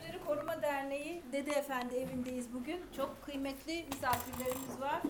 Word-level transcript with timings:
Evleri 0.00 0.24
Koruma 0.24 0.62
Derneği 0.62 1.22
Dede 1.32 1.50
Efendi 1.50 1.94
evindeyiz 1.94 2.54
bugün. 2.54 2.80
Çok 2.96 3.22
kıymetli 3.22 3.84
misafirlerimiz 3.92 4.80
var. 4.80 5.02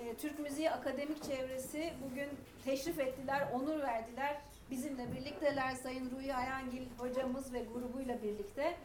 Ee, 0.00 0.14
Türk 0.14 0.38
Müziği 0.38 0.70
Akademik 0.70 1.24
Çevresi 1.24 1.92
bugün 2.04 2.28
teşrif 2.64 3.00
ettiler, 3.00 3.48
onur 3.54 3.82
verdiler. 3.82 4.36
Bizimle 4.70 5.12
birlikteler 5.12 5.74
Sayın 5.74 6.10
Ruhi 6.10 6.34
Ayangil 6.34 6.82
hocamız 6.98 7.52
ve 7.52 7.64
grubuyla 7.74 8.22
birlikte. 8.22 8.76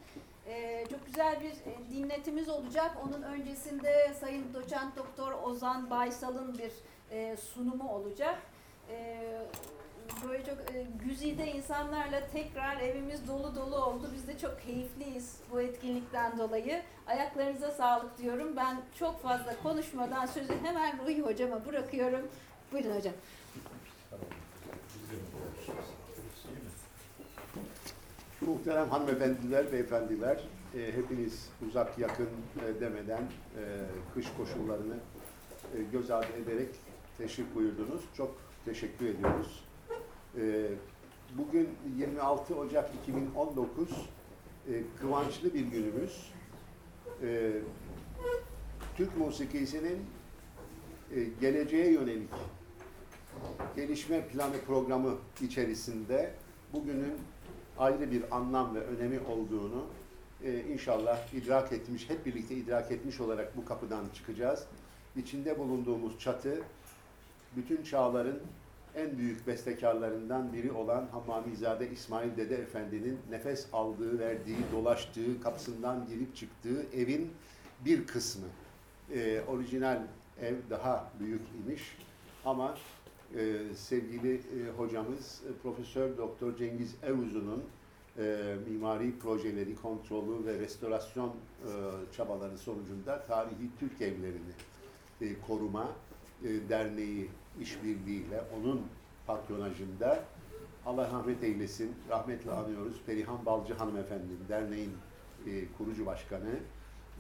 Ee, 0.48 0.86
çok 0.92 1.06
güzel 1.06 1.42
bir 1.42 1.52
e, 1.52 1.90
dinletimiz 1.92 2.50
olacak. 2.50 2.98
Onun 3.08 3.22
öncesinde 3.22 4.14
Sayın 4.20 4.54
Doçent 4.54 4.96
Doktor 4.98 5.32
Ozan 5.44 5.90
Baysal'ın 5.90 6.58
bir 6.58 6.72
e, 7.12 7.38
sunumu 7.38 7.90
olacak. 7.92 8.38
Ee, 8.90 9.42
böyle 10.28 10.46
çok 10.46 10.58
e, 10.76 10.86
güzide 11.06 11.52
insanlarla 11.52 12.28
tekrar 12.34 12.78
evimiz 12.78 13.28
dolu 13.28 13.56
dolu 13.56 13.76
oldu. 13.76 14.10
Biz 14.16 14.28
de 14.28 14.38
çok 14.38 14.62
keyifliyiz 14.62 15.38
bu 15.52 15.62
etkinlikten 15.62 16.38
dolayı. 16.38 16.82
Ayaklarınıza 17.08 17.72
sağlık 17.72 18.18
diyorum. 18.18 18.56
Ben 18.56 18.82
çok 19.00 19.22
fazla 19.22 19.56
konuşmadan 19.64 20.26
sözü 20.26 20.54
hemen 20.64 21.00
Ruhi 21.00 21.22
hocama 21.22 21.66
bırakıyorum. 21.66 22.28
Buyurun 22.72 22.96
hocam. 22.96 23.14
Muhterem 28.42 28.90
hanımefendiler, 28.90 29.72
beyefendiler, 29.72 30.40
e, 30.76 30.92
hepiniz 30.94 31.50
uzak 31.68 32.00
yakın 32.00 32.30
e, 32.66 32.82
demeden 32.82 33.22
e, 33.22 33.62
kış 34.14 34.26
koşullarını 34.38 34.96
e, 35.76 35.84
göz 35.92 36.12
ardı 36.12 36.34
ederek 36.44 36.70
teşrif 37.18 37.56
buyurdunuz. 37.56 38.02
Çok 38.18 38.36
teşekkür 38.66 39.06
ediyoruz. 39.06 39.64
E, 40.38 40.68
bugün 41.38 41.70
26 41.98 42.56
Ocak 42.56 42.92
2019 43.04 43.90
e, 43.90 43.96
kıvançlı 45.02 45.54
bir 45.54 45.66
günümüz. 45.66 46.32
E, 47.24 47.52
Türk 48.98 49.18
musikisinin 49.18 50.00
e, 51.16 51.24
geleceğe 51.42 51.92
yönelik 51.92 52.30
gelişme 53.76 54.28
planı 54.28 54.58
programı 54.68 55.16
içerisinde 55.42 56.34
bugünün 56.74 57.14
ayrı 57.78 58.12
bir 58.12 58.36
anlam 58.36 58.76
ve 58.76 58.80
önemi 58.80 59.20
olduğunu 59.20 59.86
e, 60.44 60.60
inşallah 60.60 61.34
idrak 61.34 61.72
etmiş, 61.72 62.10
hep 62.10 62.26
birlikte 62.26 62.56
idrak 62.56 62.92
etmiş 62.92 63.20
olarak 63.20 63.58
bu 63.58 63.66
kapıdan 63.66 64.06
çıkacağız. 64.14 64.68
İçinde 65.16 65.60
bulunduğumuz 65.60 66.20
çatı, 66.20 66.62
bütün 67.56 67.84
çağların 67.84 68.40
en 68.96 69.18
büyük 69.18 69.48
bestekarlarından 69.48 70.54
biri 70.54 70.72
olan 70.72 71.08
Hammamizade 71.12 71.90
İsmail 71.90 72.38
Dede 72.38 72.56
Efendi'nin 72.56 73.20
nefes 73.30 73.68
aldığı, 73.74 74.20
verdiği, 74.20 74.58
dolaştığı, 74.72 75.42
kapısından 75.42 76.08
girip 76.08 76.36
çıktığı 76.36 76.86
evin 76.94 77.32
bir 77.86 78.08
kısmı. 78.08 78.46
E, 79.14 79.42
orijinal 79.42 80.02
ev 80.42 80.56
daha 80.70 81.12
büyük 81.20 81.42
imiş 81.64 81.98
ama 82.46 82.78
e, 83.36 83.60
sevgili 83.76 84.36
e, 84.36 84.70
hocamız 84.78 85.42
e, 85.50 85.62
Profesör 85.64 86.18
Doktor 86.18 86.58
Cengiz 86.58 86.96
Evuzun'un 87.04 87.64
e, 88.18 88.56
mimari 88.70 89.20
projeleri, 89.20 89.76
kontrolü 89.76 90.46
ve 90.46 90.60
restorasyon 90.60 91.30
e, 91.30 91.34
çabaları 92.18 92.58
sonucunda 92.58 93.24
tarihi 93.24 93.70
Türk 93.80 94.02
evlerini 94.02 94.54
e, 95.22 95.40
koruma 95.48 95.92
e, 96.44 96.70
derneği 96.70 97.30
işbirliğiyle 97.62 98.42
onun 98.60 98.82
patronajında 99.28 100.24
Allah 100.86 101.12
rahmet 101.14 101.44
eylesin, 101.44 101.96
rahmetle 102.10 102.52
anıyoruz 102.52 103.02
Perihan 103.06 103.46
Balcı 103.46 103.74
hanımefendi, 103.74 104.32
derneğin 104.50 104.92
e, 105.48 105.52
kurucu 105.78 106.06
başkanı 106.06 106.60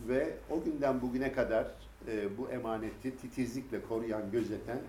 ve 0.07 0.33
o 0.49 0.63
günden 0.63 1.01
bugüne 1.01 1.31
kadar 1.31 1.67
e, 2.07 2.38
bu 2.38 2.49
emaneti 2.49 3.17
titizlikle 3.17 3.81
koruyan, 3.81 4.31
gözeten 4.31 4.79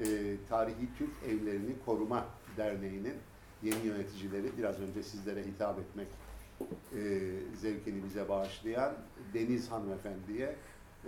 e, 0.00 0.36
Tarihi 0.48 0.88
Türk 0.98 1.10
Evlerini 1.28 1.72
Koruma 1.86 2.26
Derneği'nin 2.56 3.14
yeni 3.62 3.86
yöneticileri 3.86 4.58
biraz 4.58 4.80
önce 4.80 5.02
sizlere 5.02 5.42
hitap 5.42 5.78
etmek 5.78 6.08
e, 6.92 7.30
zevkini 7.60 8.04
bize 8.04 8.28
bağışlayan 8.28 8.94
Deniz 9.34 9.70
Hanımefendi'ye 9.70 10.56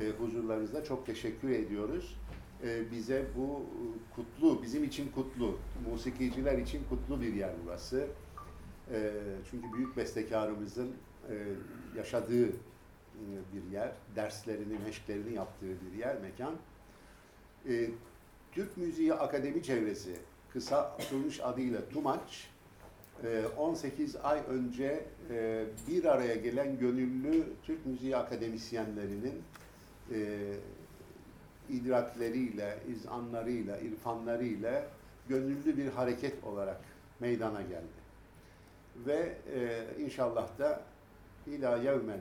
e, 0.01 0.11
huzurlarınızda 0.19 0.85
çok 0.85 1.06
teşekkür 1.06 1.51
ediyoruz. 1.51 2.17
E, 2.65 2.91
bize 2.91 3.25
bu 3.37 3.63
kutlu, 4.17 4.63
bizim 4.63 4.85
için 4.85 5.09
kutlu, 5.15 5.59
musikiciler 5.91 6.59
için 6.59 6.83
kutlu 6.89 7.21
bir 7.21 7.35
yer 7.35 7.51
burası. 7.65 8.07
E, 8.93 9.13
çünkü 9.51 9.73
büyük 9.73 9.97
bestekarımızın 9.97 10.93
e, 11.31 11.35
yaşadığı 11.97 12.49
e, 12.49 12.53
bir 13.53 13.73
yer, 13.73 13.93
derslerini, 14.17 14.79
meşklerini 14.87 15.35
yaptığı 15.35 15.67
bir 15.67 15.99
yer, 15.99 16.21
mekan. 16.21 16.55
E, 17.69 17.91
Türk 18.53 18.77
Müziği 18.77 19.15
Akademi 19.15 19.63
Çevresi, 19.63 20.17
kısa 20.53 20.79
atılmış 20.79 21.41
adıyla 21.41 21.89
TUMAÇ, 21.89 22.49
18 23.57 24.17
ay 24.17 24.41
önce 24.49 25.05
e, 25.31 25.65
bir 25.89 26.05
araya 26.05 26.35
gelen 26.35 26.79
gönüllü 26.79 27.45
Türk 27.63 27.87
Müziği 27.87 28.17
akademisyenlerinin 28.17 29.43
e, 30.11 30.17
idrakleriyle, 31.71 32.79
izanlarıyla, 32.89 33.79
irfanlarıyla 33.79 34.87
gönüllü 35.29 35.77
bir 35.77 35.89
hareket 35.89 36.45
olarak 36.45 36.81
meydana 37.21 37.63
geldi. 37.63 38.05
Ve 39.07 39.37
e, 39.55 39.85
inşallah 40.03 40.59
da 40.59 40.83
ila 41.47 41.77
yevmel 41.77 42.21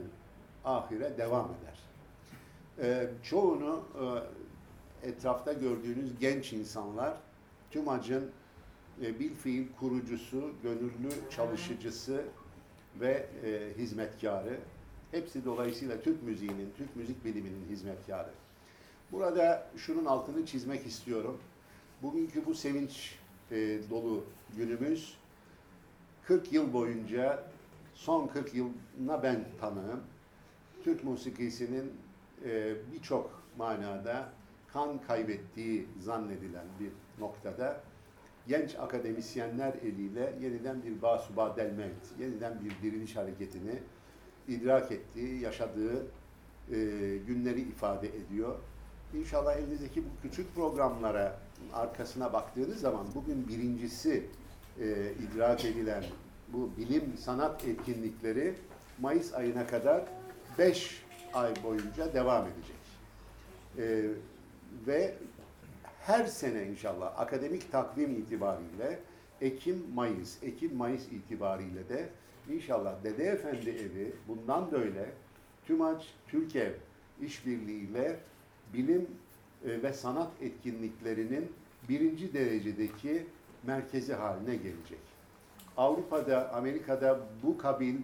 ahire 0.64 1.18
devam 1.18 1.50
eder. 1.50 1.74
Çoğunu 3.22 3.84
etrafta 5.02 5.52
gördüğünüz 5.52 6.18
genç 6.18 6.52
insanlar 6.52 7.16
TÜMAC'ın 7.70 8.30
e, 9.02 9.20
bilfiil 9.20 9.66
kurucusu, 9.80 10.50
gönüllü 10.62 11.10
çalışıcısı 11.30 12.24
ve 13.00 13.26
e, 13.44 13.78
hizmetkarı. 13.78 14.58
Hepsi 15.10 15.44
dolayısıyla 15.44 16.00
Türk 16.00 16.22
müziğinin, 16.22 16.72
Türk 16.76 16.96
müzik 16.96 17.24
biliminin 17.24 17.66
hizmetkarı. 17.68 18.30
Burada 19.14 19.66
şunun 19.76 20.04
altını 20.04 20.46
çizmek 20.46 20.86
istiyorum. 20.86 21.40
Bugünkü 22.02 22.46
bu 22.46 22.54
sevinç 22.54 23.18
e, 23.50 23.78
dolu 23.90 24.24
günümüz 24.56 25.16
40 26.24 26.52
yıl 26.52 26.72
boyunca 26.72 27.44
son 27.94 28.26
40 28.26 28.54
yılına 28.54 29.22
ben 29.22 29.44
tanığım. 29.60 30.00
Türk 30.84 31.04
musikisinin 31.04 31.92
e, 32.44 32.74
birçok 32.92 33.42
manada 33.58 34.28
kan 34.72 35.02
kaybettiği 35.02 35.88
zannedilen 36.00 36.66
bir 36.80 36.90
noktada 37.22 37.80
genç 38.48 38.74
akademisyenler 38.74 39.74
eliyle 39.74 40.34
yeniden 40.42 40.82
bir 40.82 41.02
basuba 41.02 41.56
delmevt, 41.56 42.20
yeniden 42.20 42.60
bir 42.64 42.82
diriliş 42.82 43.16
hareketini 43.16 43.78
idrak 44.48 44.92
ettiği, 44.92 45.40
yaşadığı 45.40 46.06
e, 46.70 46.76
günleri 47.26 47.60
ifade 47.60 48.08
ediyor. 48.08 48.58
İnşallah 49.14 49.56
elinizdeki 49.56 50.04
bu 50.04 50.08
küçük 50.22 50.54
programlara 50.54 51.38
arkasına 51.72 52.32
baktığınız 52.32 52.80
zaman 52.80 53.06
bugün 53.14 53.48
birincisi 53.48 54.26
e, 54.80 55.12
idrak 55.12 55.64
edilen 55.64 56.04
bu 56.48 56.70
bilim 56.76 57.18
sanat 57.18 57.64
etkinlikleri 57.64 58.54
Mayıs 59.00 59.34
ayına 59.34 59.66
kadar 59.66 60.04
5 60.58 61.02
ay 61.34 61.54
boyunca 61.62 62.12
devam 62.12 62.46
edecek. 62.46 62.76
E, 63.78 64.10
ve 64.86 65.14
her 66.00 66.26
sene 66.26 66.66
inşallah 66.66 67.20
akademik 67.20 67.72
takvim 67.72 68.10
itibariyle 68.10 69.00
Ekim-Mayıs, 69.40 70.42
Ekim-Mayıs 70.42 71.06
itibariyle 71.12 71.88
de 71.88 72.08
inşallah 72.50 73.04
Dede 73.04 73.24
Efendi 73.24 73.70
evi 73.70 74.12
bundan 74.28 74.72
böyle 74.72 75.12
TÜMAÇ, 75.66 76.04
TÜRKEV 76.28 76.72
işbirliğiyle 77.20 78.20
bilim 78.74 79.06
e, 79.64 79.82
ve 79.82 79.92
sanat 79.92 80.30
etkinliklerinin 80.40 81.52
birinci 81.88 82.34
derecedeki 82.34 83.26
merkezi 83.62 84.14
haline 84.14 84.56
gelecek. 84.56 84.98
Avrupa'da, 85.76 86.52
Amerika'da 86.52 87.20
bu 87.42 87.58
kabil 87.58 87.94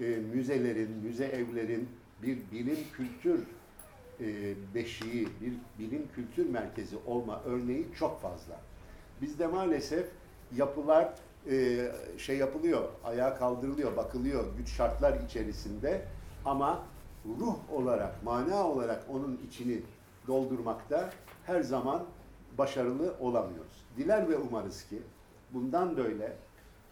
e, 0.00 0.04
müzelerin, 0.04 0.90
müze 0.90 1.24
evlerin 1.24 1.88
bir 2.22 2.38
bilim 2.52 2.78
kültür 2.96 3.40
e, 4.20 4.54
beşiği, 4.74 5.28
bir 5.40 5.52
bilim 5.78 6.08
kültür 6.14 6.50
merkezi 6.50 6.96
olma 7.06 7.42
örneği 7.46 7.86
çok 7.98 8.22
fazla. 8.22 8.60
Bizde 9.20 9.46
maalesef 9.46 10.06
yapılar 10.56 11.14
e, 11.50 11.86
şey 12.18 12.36
yapılıyor, 12.36 12.88
ayağa 13.04 13.38
kaldırılıyor, 13.38 13.96
bakılıyor 13.96 14.44
güç 14.58 14.68
şartlar 14.68 15.20
içerisinde 15.20 16.04
ama 16.44 16.82
ruh 17.40 17.56
olarak, 17.72 18.22
mana 18.22 18.68
olarak 18.68 19.04
onun 19.10 19.40
içini 19.48 19.80
doldurmakta 20.26 21.10
her 21.46 21.62
zaman 21.62 22.04
başarılı 22.58 23.14
olamıyoruz. 23.20 23.84
Diler 23.96 24.28
ve 24.28 24.36
umarız 24.36 24.88
ki 24.88 24.98
bundan 25.52 25.96
böyle 25.96 26.36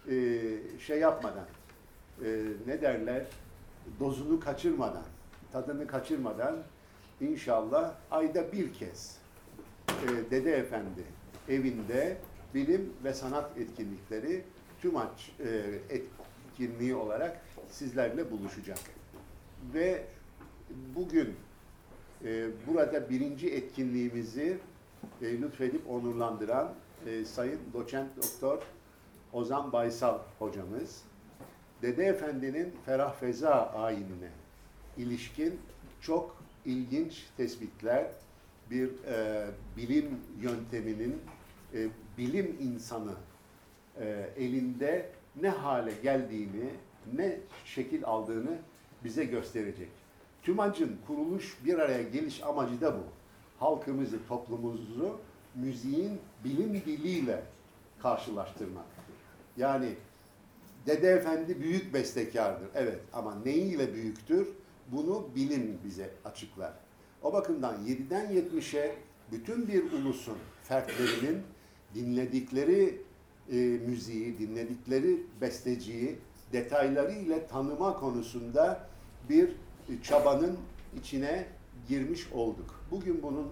e, 0.08 0.48
şey 0.78 0.98
yapmadan, 0.98 1.46
e, 2.24 2.42
ne 2.66 2.82
derler, 2.82 3.26
dozunu 4.00 4.40
kaçırmadan, 4.40 5.04
tadını 5.52 5.86
kaçırmadan 5.86 6.56
inşallah 7.20 7.94
ayda 8.10 8.52
bir 8.52 8.74
kez 8.74 9.18
e, 9.88 10.30
Dede 10.30 10.56
Efendi 10.56 11.04
evinde 11.48 12.16
bilim 12.54 12.92
ve 13.04 13.14
sanat 13.14 13.58
etkinlikleri 13.58 14.44
tüm 14.80 14.96
aç 14.96 15.32
e, 15.40 15.78
etkinliği 15.90 16.94
olarak 16.94 17.40
sizlerle 17.70 18.30
buluşacak. 18.30 18.78
Ve 19.74 20.04
bugün 20.94 21.36
e, 22.24 22.46
burada 22.66 23.10
birinci 23.10 23.50
etkinliğimizi 23.50 24.58
e, 25.22 25.40
lütfedip 25.42 25.90
onurlandıran 25.90 26.74
e, 27.06 27.24
Sayın 27.24 27.60
Doçent 27.74 28.16
Doktor 28.16 28.62
Ozan 29.32 29.72
Baysal 29.72 30.18
hocamız, 30.38 31.02
Dede 31.82 32.04
Efendi'nin 32.04 32.74
Ferah 32.86 33.14
Feza 33.14 33.66
ayinine 33.66 34.30
ilişkin 34.96 35.60
çok 36.00 36.36
ilginç 36.64 37.26
tespitler, 37.36 38.06
bir 38.70 38.88
e, 38.88 39.46
bilim 39.76 40.20
yönteminin 40.40 41.22
e, 41.74 41.88
bilim 42.18 42.56
insanı 42.60 43.14
e, 44.00 44.30
elinde 44.36 45.10
ne 45.40 45.48
hale 45.48 45.92
geldiğini, 46.02 46.70
ne 47.16 47.36
şekil 47.64 48.04
aldığını 48.04 48.58
bize 49.04 49.24
gösterecek. 49.24 49.88
TÜMAC'ın 50.42 50.96
kuruluş 51.06 51.56
bir 51.64 51.78
araya 51.78 52.02
geliş 52.02 52.42
amacı 52.42 52.80
da 52.80 52.94
bu. 52.94 53.02
Halkımızı, 53.58 54.18
toplumumuzu 54.28 55.18
müziğin 55.54 56.20
bilim 56.44 56.74
diliyle 56.74 57.42
karşılaştırmak. 58.02 58.84
Yani 59.56 59.94
Dede 60.86 61.10
Efendi 61.10 61.60
büyük 61.60 61.94
bestekardır. 61.94 62.68
Evet 62.74 63.00
ama 63.12 63.34
neyiyle 63.44 63.94
büyüktür? 63.94 64.48
Bunu 64.92 65.28
bilim 65.34 65.78
bize 65.84 66.10
açıklar. 66.24 66.72
O 67.22 67.32
bakımdan 67.32 67.74
7'den 67.86 68.32
70'e 68.32 68.96
bütün 69.32 69.68
bir 69.68 69.92
ulusun 69.92 70.36
fertlerinin 70.62 71.42
dinledikleri 71.94 73.02
e, 73.52 73.56
müziği, 73.56 74.38
dinledikleri 74.38 75.20
besteciyi 75.40 76.18
detaylarıyla 76.52 77.46
tanıma 77.46 78.00
konusunda 78.00 78.88
bir 79.28 79.56
çabanın 80.02 80.58
içine 81.00 81.46
girmiş 81.88 82.32
olduk. 82.32 82.80
Bugün 82.90 83.22
bunun 83.22 83.48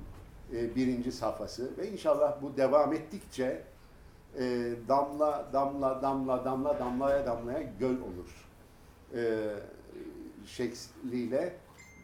e, 0.55 0.75
birinci 0.75 1.12
safhası 1.12 1.70
ve 1.79 1.90
inşallah 1.90 2.43
bu 2.43 2.56
devam 2.56 2.93
ettikçe 2.93 3.62
e, 4.38 4.73
damla 4.88 5.49
damla 5.52 6.02
damla 6.02 6.44
damla 6.44 6.79
damlaya 6.79 7.26
damlaya 7.26 7.62
göl 7.81 7.96
olur 8.00 8.49
e, 9.14 9.50
şekliyle 10.46 11.55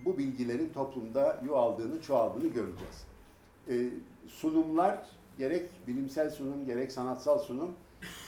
bu 0.05 0.19
bilgilerin 0.19 0.73
toplumda 0.75 1.41
yualdığını, 1.45 2.03
çoğaldığını 2.03 2.49
göreceğiz. 2.49 3.05
E, 3.69 3.75
sunumlar 4.29 5.07
gerek 5.39 5.71
bilimsel 5.87 6.31
sunum 6.31 6.67
gerek 6.67 6.93
sanatsal 6.93 7.39
sunum 7.39 7.71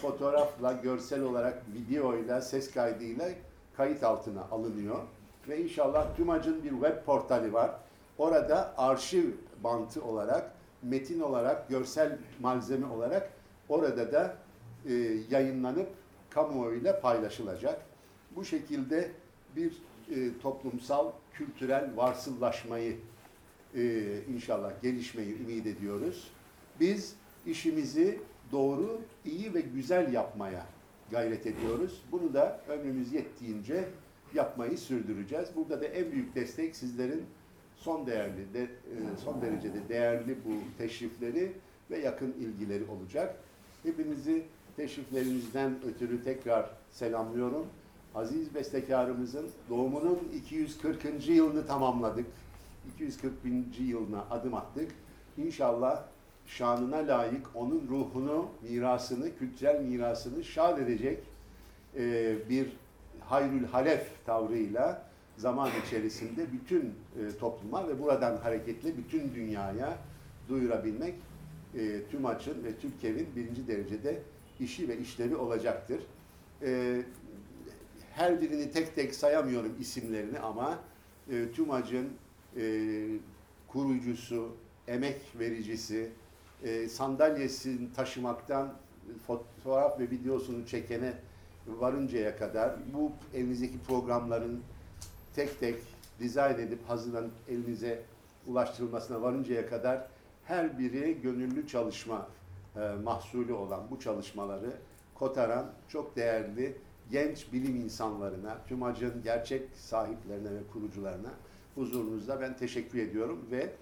fotoğrafla, 0.03 0.73
görsel 0.73 1.23
olarak 1.23 1.63
videoyla, 1.75 2.41
ses 2.41 2.71
kaydıyla 2.71 3.29
kayıt 3.77 4.03
altına 4.03 4.43
alınıyor. 4.43 5.03
Ve 5.49 5.63
inşallah 5.63 6.17
TÜMAC'ın 6.17 6.65
bir 6.65 6.71
web 6.71 7.05
portali 7.05 7.53
var. 7.53 7.71
Orada 8.19 8.75
arşiv 8.79 9.31
bantı 9.65 10.05
olarak, 10.05 10.53
metin 10.83 11.21
olarak, 11.21 11.69
görsel 11.69 12.19
malzeme 12.41 12.87
olarak 12.87 13.31
orada 13.69 14.13
da 14.13 14.37
e, 14.89 14.93
yayınlanıp 15.31 15.89
kamuoyuyla 16.31 17.01
paylaşılacak. 17.01 17.83
Bu 18.37 18.45
şekilde 18.45 19.11
bir 19.57 19.73
e, 20.11 20.39
toplumsal, 20.43 21.13
kültürel 21.33 21.91
varsıllaşmayı 21.97 22.97
e, 23.75 24.03
inşallah 24.35 24.83
gelişmeyi 24.83 25.39
ümit 25.41 25.67
ediyoruz. 25.67 26.31
Biz 26.81 27.15
işimizi 27.47 28.21
doğru, 28.53 29.01
iyi 29.25 29.55
ve 29.55 29.61
güzel 29.61 30.13
yapmaya 30.13 30.67
gayret 31.11 31.47
ediyoruz. 31.47 32.03
Bunu 32.13 32.35
da 32.35 32.61
ömrümüz 32.69 33.13
yettiğince 33.13 33.89
yapmayı 34.35 34.79
sürdüreceğiz. 34.79 35.49
Burada 35.57 35.81
da 35.81 35.85
en 35.85 36.13
büyük 36.13 36.35
destek 36.35 36.77
sizlerin 36.77 37.25
son 37.77 38.07
değerli, 38.07 38.55
de, 38.55 38.63
e, 38.63 38.69
son 39.25 39.43
derecede 39.43 39.89
değerli 39.89 40.37
bu 40.45 40.79
teşrifleri 40.79 41.53
ve 41.91 41.99
yakın 41.99 42.33
ilgileri 42.33 42.85
olacak. 42.85 43.37
Hepinizi 43.83 44.43
teşriflerinizden 44.77 45.75
ötürü 45.89 46.25
tekrar 46.25 46.71
selamlıyorum. 46.91 47.67
Aziz 48.15 48.55
bestekarımızın 48.55 49.47
doğumunun 49.71 50.19
240. 50.35 51.29
yılını 51.29 51.67
tamamladık. 51.67 52.27
240. 52.95 53.35
yılına 53.79 54.25
adım 54.31 54.55
attık. 54.55 54.91
İnşallah 55.39 56.03
şanına 56.47 56.97
layık 56.97 57.47
onun 57.55 57.89
ruhunu, 57.89 58.49
mirasını, 58.71 59.39
kültürel 59.39 59.81
mirasını 59.81 60.45
şad 60.45 60.79
edecek 60.79 61.19
e, 61.97 62.35
bir 62.49 62.73
hayrül 63.29 63.65
halef 63.65 64.27
tavrıyla 64.27 65.03
zaman 65.37 65.71
içerisinde 65.87 66.53
bütün 66.53 66.83
e, 66.83 67.39
topluma 67.41 67.89
ve 67.89 68.03
buradan 68.03 68.37
hareketle 68.37 68.97
bütün 68.97 69.35
dünyaya 69.35 69.99
duyurabilmek 70.49 71.15
e, 71.75 72.03
tüm 72.11 72.27
açın 72.27 72.65
ve 72.65 72.77
Türkiye'nin 72.77 73.27
birinci 73.37 73.69
derecede 73.69 74.23
işi 74.61 74.89
ve 74.89 74.99
işlevi 74.99 75.37
olacaktır. 75.37 76.01
E, 76.63 77.03
her 78.13 78.41
birini 78.41 78.71
tek 78.71 78.95
tek 78.95 79.15
sayamıyorum 79.15 79.77
isimlerini 79.81 80.39
ama 80.39 80.79
e, 81.31 81.53
TÜMAC'ın 81.53 82.09
e, 82.57 83.07
kurucusu, 83.69 84.57
emek 84.89 85.21
vericisi, 85.39 86.11
e, 86.63 86.89
sandalyesini 86.89 87.93
taşımaktan 87.93 88.75
fotoğraf 89.27 90.01
ve 90.01 90.11
videosunu 90.11 90.67
çekene 90.67 91.13
varıncaya 91.69 92.37
kadar 92.37 92.75
bu 92.93 93.13
elinizdeki 93.35 93.79
programların 93.79 94.63
tek 95.35 95.61
tek 95.61 95.77
dizayn 96.21 96.59
edip 96.59 96.89
hazırlanıp 96.89 97.33
elinize 97.49 98.03
ulaştırılmasına 98.47 99.23
varıncaya 99.23 99.69
kadar 99.69 100.07
her 100.45 100.79
biri 100.79 101.21
gönüllü 101.23 101.69
çalışma 101.69 102.29
e, 102.77 102.81
mahsulü 103.05 103.53
olan 103.53 103.81
bu 103.91 104.01
çalışmaları 104.01 104.73
kotaran 105.15 105.67
çok 105.89 106.17
değerli 106.17 106.77
genç 107.11 107.53
bilim 107.53 107.77
insanlarına, 107.77 108.59
TÜMAC'ın 108.69 109.23
gerçek 109.23 109.63
sahiplerine 109.75 110.51
ve 110.51 110.61
kurucularına 110.73 111.31
huzurunuzda 111.75 112.41
ben 112.41 112.57
teşekkür 112.57 112.99
ediyorum 112.99 113.47
ve 113.51 113.73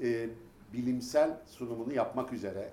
e, 0.00 0.28
bilimsel 0.72 1.36
sunumunu 1.46 1.92
yapmak 1.92 2.32
üzere 2.32 2.70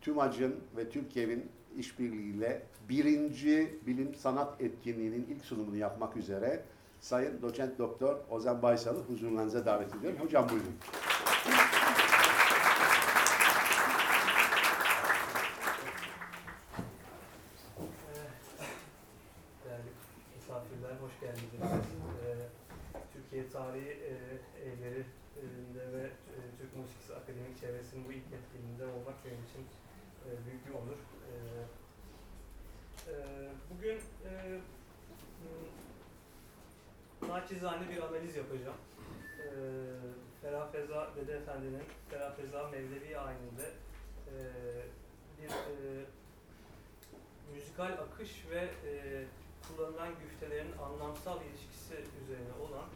TÜMAC'ın 0.00 0.56
ve 0.76 0.90
Türkiye'nin 0.90 1.48
işbirliğiyle 1.78 2.62
birinci 2.88 3.80
bilim 3.86 4.14
sanat 4.14 4.60
etkinliğinin 4.60 5.26
ilk 5.30 5.44
sunumunu 5.44 5.76
yapmak 5.76 6.16
üzere 6.16 6.64
Sayın 7.00 7.42
Doçent 7.42 7.78
Doktor 7.78 8.16
Ozan 8.30 8.62
Baysal'ı 8.62 8.98
huzurlarınıza 8.98 9.66
davet 9.66 9.94
ediyorum. 9.94 10.18
Hocam 10.20 10.48
buyurun. 10.48 10.74
Değerli 19.64 19.90
misafirler, 20.36 20.96
hoş 21.00 21.20
geldiniz. 21.20 21.82
Ee, 22.24 22.48
Türkiye 23.12 23.48
Tarihi 23.48 23.90
e, 23.90 24.12
Evleri'nde 24.68 25.92
ve 25.92 26.04
e, 26.04 26.36
Türk 26.58 26.76
Musikisi 26.76 27.14
Akademik 27.14 27.60
Çevresi'nin 27.60 28.04
bu 28.08 28.12
ilk 28.12 28.32
etkinliğinde 28.32 28.86
olmak 28.86 29.24
benim 29.24 29.44
için 29.44 29.62
e, 30.26 30.28
büyük 30.46 30.66
bir 30.66 30.72
onur. 30.72 30.98
Bugün 33.70 34.00
naçizane 37.28 37.88
bir 37.90 38.02
analiz 38.02 38.36
yapacağım. 38.36 38.76
Ferah 40.42 40.72
Feza 40.72 41.10
Dede 41.16 41.32
Efendi'nin 41.32 41.82
Ferah 42.10 42.36
Feza 42.36 42.68
Mevlevi 42.68 43.18
ayininde 43.18 43.70
bir 45.38 45.50
müzikal 47.54 47.92
akış 47.92 48.46
ve 48.50 48.60
e, 48.90 49.24
kullanılan 49.68 50.08
güftelerin 50.22 50.72
anlamsal 50.78 51.40
ilişkisi 51.42 51.94
üzerine 52.22 52.52
olan 52.64 52.88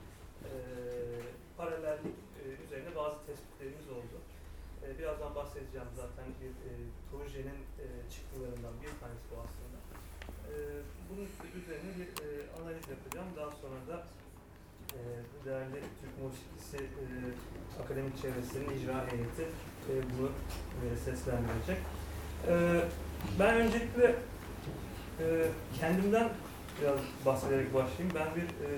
e, 0.44 0.52
paralellik 1.56 2.16
e, 2.40 2.64
üzerine 2.64 2.96
bazı 2.96 3.16
tespitlerimiz 3.26 3.88
oldu. 3.90 4.16
E, 4.84 4.98
birazdan 4.98 5.34
bahsedeceğim 5.34 5.88
zaten 5.96 6.26
bir 6.40 6.50
e, 6.68 6.70
projenin 7.10 7.60
e, 7.84 7.86
çıktılarından 8.10 8.74
bir 8.82 9.00
tanesi 9.00 9.24
bu 9.30 9.36
aslında. 9.40 9.89
E, 10.50 10.56
bunun 11.10 11.26
üzerine 11.62 11.90
bir 11.98 12.08
e, 12.24 12.28
analiz 12.60 12.84
yapacağım. 12.88 13.28
Daha 13.36 13.50
sonra 13.50 13.80
da 13.88 14.06
e, 14.92 15.00
değerli 15.44 15.80
Türk 16.00 16.14
Musikisi 16.22 16.76
e, 16.76 17.04
Akademik 17.82 18.22
Çevresinin 18.22 18.78
icra 18.78 19.12
heyeti 19.12 19.42
e, 19.90 19.92
bunu 20.12 20.30
e, 20.82 20.96
seslendirecek. 20.96 21.78
E, 22.48 22.54
ben 23.38 23.54
öncelikle 23.54 24.16
e, 25.20 25.24
kendimden 25.80 26.28
biraz 26.80 26.98
bahsederek 27.26 27.74
başlayayım. 27.74 28.14
Ben 28.14 28.34
bir 28.36 28.42
e, 28.42 28.68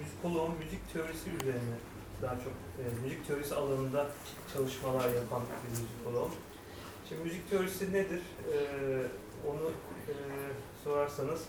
müzikoloğum, 0.00 0.58
müzik 0.58 0.92
teorisi 0.92 1.30
üzerine 1.30 1.76
daha 2.22 2.34
çok 2.34 2.52
e, 2.80 2.82
müzik 3.04 3.26
teorisi 3.26 3.54
alanında 3.54 4.06
çalışmalar 4.54 5.14
yapan 5.14 5.42
bir 5.42 5.70
müzikoloğum. 5.70 6.32
Şimdi 7.08 7.22
müzik 7.22 7.50
teorisi 7.50 7.92
nedir? 7.92 8.22
E, 8.52 8.56
onu 9.48 9.70
e, 10.08 10.14
sorarsanız 10.84 11.44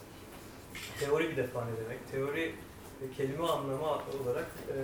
teori 1.00 1.30
bir 1.30 1.38
defa 1.38 1.66
ne 1.66 1.86
demek? 1.86 2.12
Teori 2.12 2.56
kelime 3.18 3.48
anlamı 3.48 3.86
olarak 3.86 4.48
e, 4.70 4.78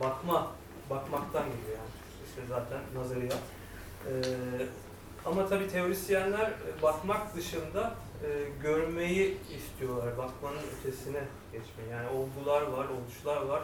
bakma, 0.00 0.52
bakmaktan 0.90 1.42
geliyor 1.42 1.78
yani. 1.78 1.90
İşte 2.28 2.42
zaten 2.48 2.80
nazariyat. 2.94 3.42
E, 4.08 4.12
ama 5.24 5.48
tabii 5.48 5.68
teorisyenler 5.68 6.46
e, 6.50 6.82
bakmak 6.82 7.36
dışında 7.36 7.94
e, 8.24 8.28
görmeyi 8.62 9.38
istiyorlar. 9.56 10.18
Bakmanın 10.18 10.58
ötesine 10.80 11.20
geçmeyi. 11.52 11.90
Yani 11.90 12.08
olgular 12.08 12.62
var, 12.62 12.86
oluşlar 12.88 13.42
var. 13.42 13.62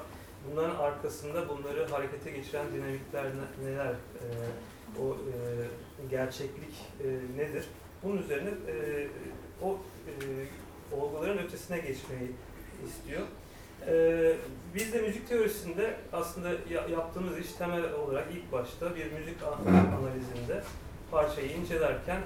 Bunların 0.51 0.77
arkasında 0.77 1.49
bunları 1.49 1.87
harekete 1.87 2.31
geçiren 2.31 2.67
dinamikler 2.75 3.25
ne- 3.25 3.71
neler? 3.71 3.93
E, 3.93 4.27
o 5.03 5.13
e, 5.13 5.37
gerçeklik 6.11 6.75
e, 7.05 7.07
nedir? 7.37 7.65
Bunun 8.03 8.19
üzerine 8.23 8.51
e, 8.51 8.75
o 9.63 9.79
e, 10.07 10.13
olguların 10.97 11.39
ötesine 11.39 11.77
geçmeyi 11.79 12.31
istiyor. 12.89 13.23
E, 13.87 14.33
biz 14.75 14.93
de 14.93 15.01
müzik 15.03 15.29
teorisinde 15.29 15.95
aslında 16.13 16.49
ya- 16.49 16.89
yaptığımız 16.89 17.39
iş 17.39 17.53
temel 17.53 17.93
olarak 17.93 18.27
ilk 18.33 18.53
başta 18.53 18.97
bir 18.97 19.13
müzik 19.13 19.37
analizinde 19.99 20.63
parçayı 21.11 21.51
incelerken 21.53 22.21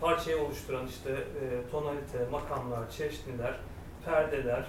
parçayı 0.00 0.38
oluşturan 0.42 0.86
işte 0.86 1.10
e, 1.10 1.70
tonalite, 1.70 2.26
makamlar, 2.30 2.90
çeşniler, 2.90 3.54
perdeler, 4.04 4.64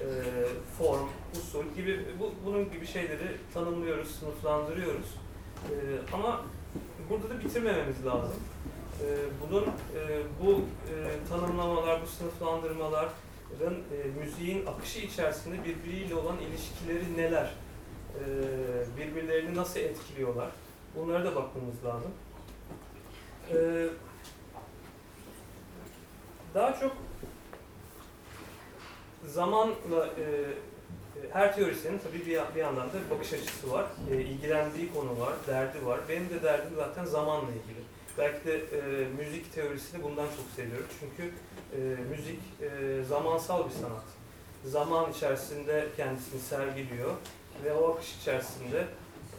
e, 0.00 0.06
form, 0.78 1.08
usul 1.32 1.64
gibi 1.76 2.00
bu, 2.20 2.32
bunun 2.46 2.72
gibi 2.72 2.86
şeyleri 2.86 3.36
tanımlıyoruz, 3.54 4.10
sınıflandırıyoruz. 4.20 5.14
E, 5.70 5.74
ama 6.14 6.40
burada 7.10 7.30
da 7.30 7.40
bitirmememiz 7.40 8.06
lazım. 8.06 8.42
E, 9.02 9.08
bunun 9.40 9.62
e, 9.62 10.22
bu 10.42 10.60
e, 10.60 11.28
tanımlamalar, 11.28 12.02
bu 12.02 12.06
sınıflandırmaların 12.06 13.74
e, 13.74 14.20
müziğin 14.20 14.66
akışı 14.66 14.98
içerisinde 14.98 15.64
birbiriyle 15.64 16.14
olan 16.14 16.38
ilişkileri 16.38 17.16
neler? 17.16 17.52
E, 18.14 18.24
birbirlerini 18.98 19.56
nasıl 19.56 19.80
etkiliyorlar? 19.80 20.48
Bunlara 20.96 21.24
da 21.24 21.36
bakmamız 21.36 21.84
lazım. 21.84 22.10
Ee, 23.50 23.88
daha 26.54 26.80
çok 26.80 26.92
zamanla 29.26 30.06
e, 30.06 30.24
her 31.32 31.54
teorisyenin 31.56 31.98
tabii 31.98 32.26
bir, 32.26 32.40
bir 32.54 32.60
yandan 32.60 32.86
da 32.86 33.10
bakış 33.10 33.32
açısı 33.32 33.72
var, 33.72 33.86
e, 34.10 34.20
ilgilendiği 34.20 34.92
konu 34.92 35.20
var, 35.20 35.34
derdi 35.46 35.86
var. 35.86 36.00
Benim 36.08 36.30
de 36.30 36.42
derdim 36.42 36.72
zaten 36.76 37.04
zamanla 37.04 37.50
ilgili. 37.50 37.81
Belki 38.18 38.46
de 38.46 38.56
e, 38.56 39.06
müzik 39.18 39.54
teorisini 39.54 40.02
bundan 40.02 40.26
çok 40.26 40.46
seviyorum 40.56 40.86
çünkü 41.00 41.32
e, 41.76 41.78
müzik 42.10 42.40
e, 42.60 43.02
zamansal 43.04 43.64
bir 43.68 43.74
sanat. 43.74 44.04
Zaman 44.64 45.12
içerisinde 45.12 45.88
kendisini 45.96 46.40
sergiliyor 46.40 47.14
ve 47.64 47.72
o 47.72 47.92
akış 47.92 48.16
içerisinde 48.16 48.86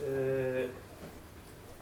e, 0.07 0.09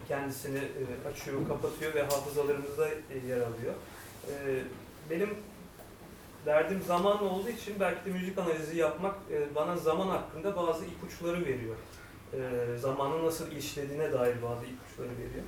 kendisini 0.07 0.57
e, 0.57 1.07
açıyor, 1.09 1.47
kapatıyor 1.47 1.93
ve 1.93 2.03
hafızalarımızda 2.03 2.89
e, 2.89 3.27
yer 3.27 3.37
alıyor. 3.37 3.73
E, 4.27 4.63
benim 5.09 5.29
derdim 6.45 6.81
zamanla 6.87 7.23
olduğu 7.23 7.49
için 7.49 7.75
belki 7.79 8.05
de 8.05 8.09
müzik 8.09 8.37
analizi 8.37 8.77
yapmak 8.77 9.15
e, 9.31 9.55
bana 9.55 9.77
zaman 9.77 10.07
hakkında 10.07 10.55
bazı 10.55 10.85
ipuçları 10.85 11.45
veriyor. 11.45 11.75
E, 12.33 12.39
zamanın 12.77 13.25
nasıl 13.25 13.51
işlediğine 13.51 14.11
dair 14.11 14.41
bazı 14.41 14.65
ipuçları 14.65 15.09
veriyor. 15.09 15.43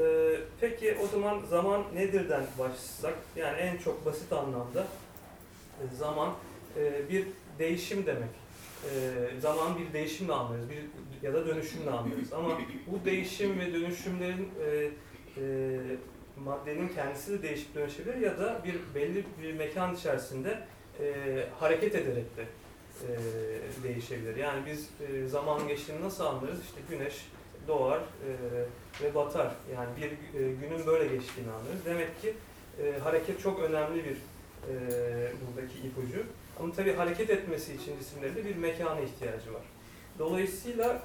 E, 0.00 0.36
peki 0.60 0.96
o 1.04 1.06
zaman 1.06 1.40
zaman 1.50 1.82
nedirden 1.94 2.44
başlasak? 2.58 3.14
Yani 3.36 3.56
en 3.58 3.76
çok 3.76 4.06
basit 4.06 4.32
anlamda 4.32 4.86
e, 5.80 5.96
zaman 5.96 6.34
e, 6.76 7.08
bir 7.08 7.26
değişim 7.58 8.06
demek. 8.06 8.30
E, 8.84 9.40
zaman 9.40 9.78
bir 9.78 9.92
değişimle 9.92 10.32
anlarız 10.32 10.70
bir, 10.70 10.78
ya 11.26 11.34
da 11.34 11.46
dönüşümle 11.46 11.90
anlarız. 11.90 12.32
Ama 12.32 12.58
bu 12.86 13.04
değişim 13.04 13.60
ve 13.60 13.72
dönüşümlerin 13.72 14.48
e, 14.66 14.90
e, 15.40 15.78
maddenin 16.44 16.88
kendisi 16.88 17.32
de 17.32 17.42
değişip 17.42 17.74
dönüşebilir 17.74 18.16
ya 18.16 18.38
da 18.38 18.62
bir 18.64 18.74
belli 18.94 19.24
bir 19.42 19.52
mekan 19.52 19.94
içerisinde 19.94 20.58
e, 21.00 21.24
hareket 21.60 21.94
ederek 21.94 22.36
de 22.36 22.44
e, 23.02 23.08
değişebilir. 23.82 24.36
Yani 24.36 24.66
biz 24.66 24.88
e, 25.08 25.26
zaman 25.26 25.68
geçtiğini 25.68 26.00
nasıl 26.00 26.24
anlarız? 26.24 26.60
İşte 26.62 26.80
güneş 26.90 27.26
doğar 27.68 27.98
e, 27.98 28.30
ve 29.04 29.14
batar. 29.14 29.52
Yani 29.74 29.88
bir 29.96 30.40
e, 30.40 30.52
günün 30.52 30.86
böyle 30.86 31.04
geçtiğini 31.16 31.50
anlarız. 31.50 31.84
Demek 31.84 32.22
ki 32.22 32.34
e, 32.82 32.98
hareket 32.98 33.40
çok 33.40 33.60
önemli 33.60 34.04
bir 34.04 34.16
e, 34.16 34.74
buradaki 35.46 35.78
ipucu. 35.78 36.22
Ama 36.60 36.72
tabii 36.72 36.92
hareket 36.94 37.30
etmesi 37.30 37.74
için 37.74 37.98
cisimlerin 37.98 38.34
de 38.34 38.44
bir 38.44 38.56
mekana 38.56 39.00
ihtiyacı 39.00 39.54
var. 39.54 39.62
Dolayısıyla 40.18 41.02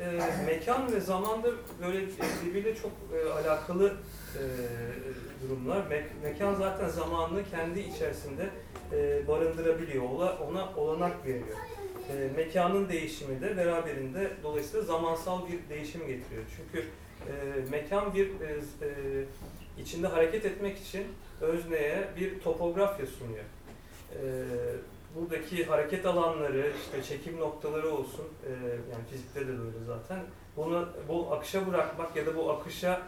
e, 0.00 0.20
mekan 0.46 0.92
ve 0.92 1.00
zaman 1.00 1.42
da 1.42 1.48
böyle 1.86 2.06
birbiriyle 2.44 2.74
çok 2.74 2.90
e, 3.14 3.30
alakalı 3.30 3.96
e, 4.34 4.42
durumlar. 5.42 5.76
Me- 5.76 6.22
mekan 6.22 6.54
zaten 6.54 6.88
zamanını 6.88 7.42
kendi 7.50 7.80
içerisinde 7.80 8.50
e, 8.92 9.28
barındırabiliyor, 9.28 10.04
ona, 10.04 10.32
ona 10.32 10.72
olanak 10.76 11.26
veriyor. 11.26 11.56
E, 12.08 12.28
mekanın 12.36 12.88
değişimi 12.88 13.40
de 13.40 13.56
beraberinde 13.56 14.30
dolayısıyla 14.42 14.86
zamansal 14.86 15.40
bir 15.48 15.74
değişim 15.74 16.00
getiriyor. 16.00 16.42
Çünkü 16.56 16.86
e, 17.28 17.32
mekan 17.70 18.14
bir 18.14 18.26
e, 18.26 18.52
e, 18.82 18.90
içinde 19.78 20.06
hareket 20.06 20.44
etmek 20.44 20.78
için 20.78 21.06
özneye 21.40 22.08
bir 22.20 22.40
topografya 22.40 23.06
sunuyor. 23.06 23.44
E, 24.14 24.22
buradaki 25.14 25.64
hareket 25.64 26.06
alanları, 26.06 26.72
işte 26.80 27.02
çekim 27.02 27.40
noktaları 27.40 27.90
olsun, 27.90 28.24
e, 28.46 28.50
yani 28.92 29.04
fizikte 29.10 29.40
de 29.40 29.58
böyle 29.58 29.84
zaten. 29.86 30.20
Bunu 30.58 30.88
bu 31.08 31.32
akışa 31.34 31.66
bırakmak 31.66 32.16
ya 32.16 32.26
da 32.26 32.36
bu 32.36 32.50
akışa 32.50 33.02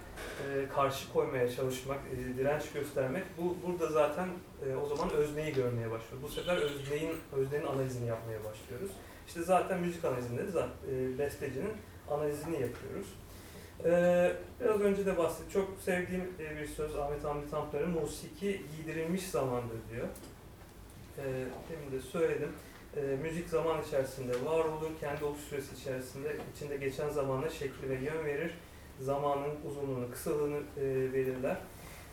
e, 0.46 0.68
karşı 0.68 1.12
koymaya 1.12 1.52
çalışmak, 1.52 1.98
e, 1.98 2.36
direnç 2.38 2.72
göstermek, 2.74 3.24
bu 3.38 3.56
burada 3.66 3.86
zaten 3.86 4.28
e, 4.66 4.76
o 4.76 4.86
zaman 4.86 5.10
özneyi 5.10 5.54
görmeye 5.54 5.90
başlıyoruz. 5.90 6.22
Bu 6.22 6.28
sefer 6.28 6.56
özneyin 6.56 7.12
öznenin 7.36 7.66
analizini 7.66 8.08
yapmaya 8.08 8.38
başlıyoruz. 8.44 8.90
İşte 9.26 9.42
zaten 9.42 9.80
müzik 9.80 10.04
analizinde 10.04 10.46
de 10.46 10.50
zaten, 10.50 10.70
e, 10.90 11.18
bestecinin 11.18 11.72
analizini 12.10 12.52
yapıyoruz. 12.52 13.06
E, 13.84 14.32
biraz 14.60 14.80
önce 14.80 15.06
de 15.06 15.18
bahsettim. 15.18 15.52
Çok 15.52 15.68
sevdiğim 15.84 16.34
e, 16.38 16.60
bir 16.60 16.66
söz 16.66 16.96
Ahmet 16.96 17.24
Hamdi 17.24 17.50
Tanpınar'ın 17.50 17.90
musiki 17.90 18.62
giydirilmiş 18.76 19.28
zamandır 19.28 19.78
diyor. 19.92 20.08
E, 21.18 21.24
demin 21.70 21.92
de 21.92 22.00
söyledim. 22.00 22.52
E, 22.96 23.00
müzik 23.00 23.48
zaman 23.48 23.82
içerisinde 23.82 24.32
var 24.44 24.64
olur, 24.64 24.90
kendi 25.00 25.24
oluş 25.24 25.40
süresi 25.40 25.74
içerisinde 25.74 26.36
içinde 26.54 26.76
geçen 26.76 27.08
zamanla 27.08 27.50
şekli 27.50 27.88
ve 27.88 27.94
yön 27.94 28.24
verir. 28.24 28.50
Zamanın 29.00 29.54
uzunluğunu, 29.68 30.10
kısalığını 30.10 30.60
e, 30.80 31.12
belirler. 31.12 31.56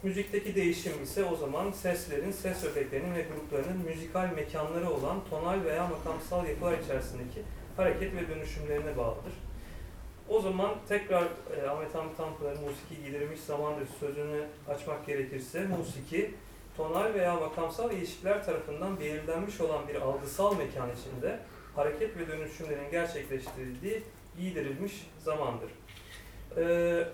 Müzikteki 0.04 0.56
değişim 0.56 1.04
ise 1.04 1.24
o 1.24 1.36
zaman 1.36 1.72
seslerin, 1.72 2.32
ses 2.32 2.64
öbeklerinin 2.64 3.16
ve 3.16 3.26
gruplarının 3.34 3.86
müzikal 3.86 4.34
mekanları 4.36 4.90
olan 4.90 5.18
tonal 5.30 5.64
veya 5.64 5.88
makamsal 5.88 6.48
yapılar 6.48 6.78
içerisindeki 6.78 7.42
hareket 7.78 8.16
ve 8.16 8.28
dönüşümlerine 8.28 8.98
bağlıdır. 8.98 9.34
O 10.30 10.42
zaman 10.42 10.76
tekrar 10.90 11.24
e, 11.24 11.70
Ahmet 11.70 11.96
Hamdi 11.96 12.18
Tanpınar'ın 12.18 12.62
musiki 12.62 13.04
giydirilmiş 13.04 13.40
zamandır 13.40 13.88
sözünü 14.00 14.46
açmak 14.68 15.06
gerekirse 15.06 15.68
musiki 15.68 16.32
tonal 16.78 17.14
veya 17.14 17.36
makamsal 17.36 17.92
ilişkiler 17.92 18.46
tarafından 18.46 19.00
belirlenmiş 19.00 19.62
olan 19.62 19.88
bir 19.88 19.96
algısal 19.96 20.58
mekan 20.58 20.90
içinde 20.92 21.40
hareket 21.76 22.18
ve 22.18 22.28
dönüşümlerin 22.28 22.92
gerçekleştirildiği 22.92 24.04
giydirilmiş 24.38 25.10
zamandır. 25.20 25.70
Ee, 26.58 27.08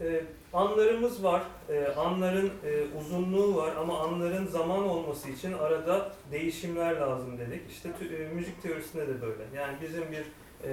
e, 0.00 0.22
anlarımız 0.52 1.24
var, 1.24 1.42
e, 1.68 1.86
anların 1.86 2.52
e, 2.64 2.98
uzunluğu 3.00 3.56
var 3.56 3.76
ama 3.76 4.00
anların 4.00 4.46
zaman 4.46 4.88
olması 4.88 5.30
için 5.30 5.52
arada 5.52 6.12
değişimler 6.32 6.96
lazım 6.96 7.38
dedik. 7.38 7.70
İşte 7.70 7.88
e, 7.88 8.34
müzik 8.34 8.62
teorisinde 8.62 9.08
de 9.08 9.22
böyle. 9.22 9.42
Yani 9.56 9.76
bizim 9.82 10.04
bir 10.12 10.24
e, 10.64 10.72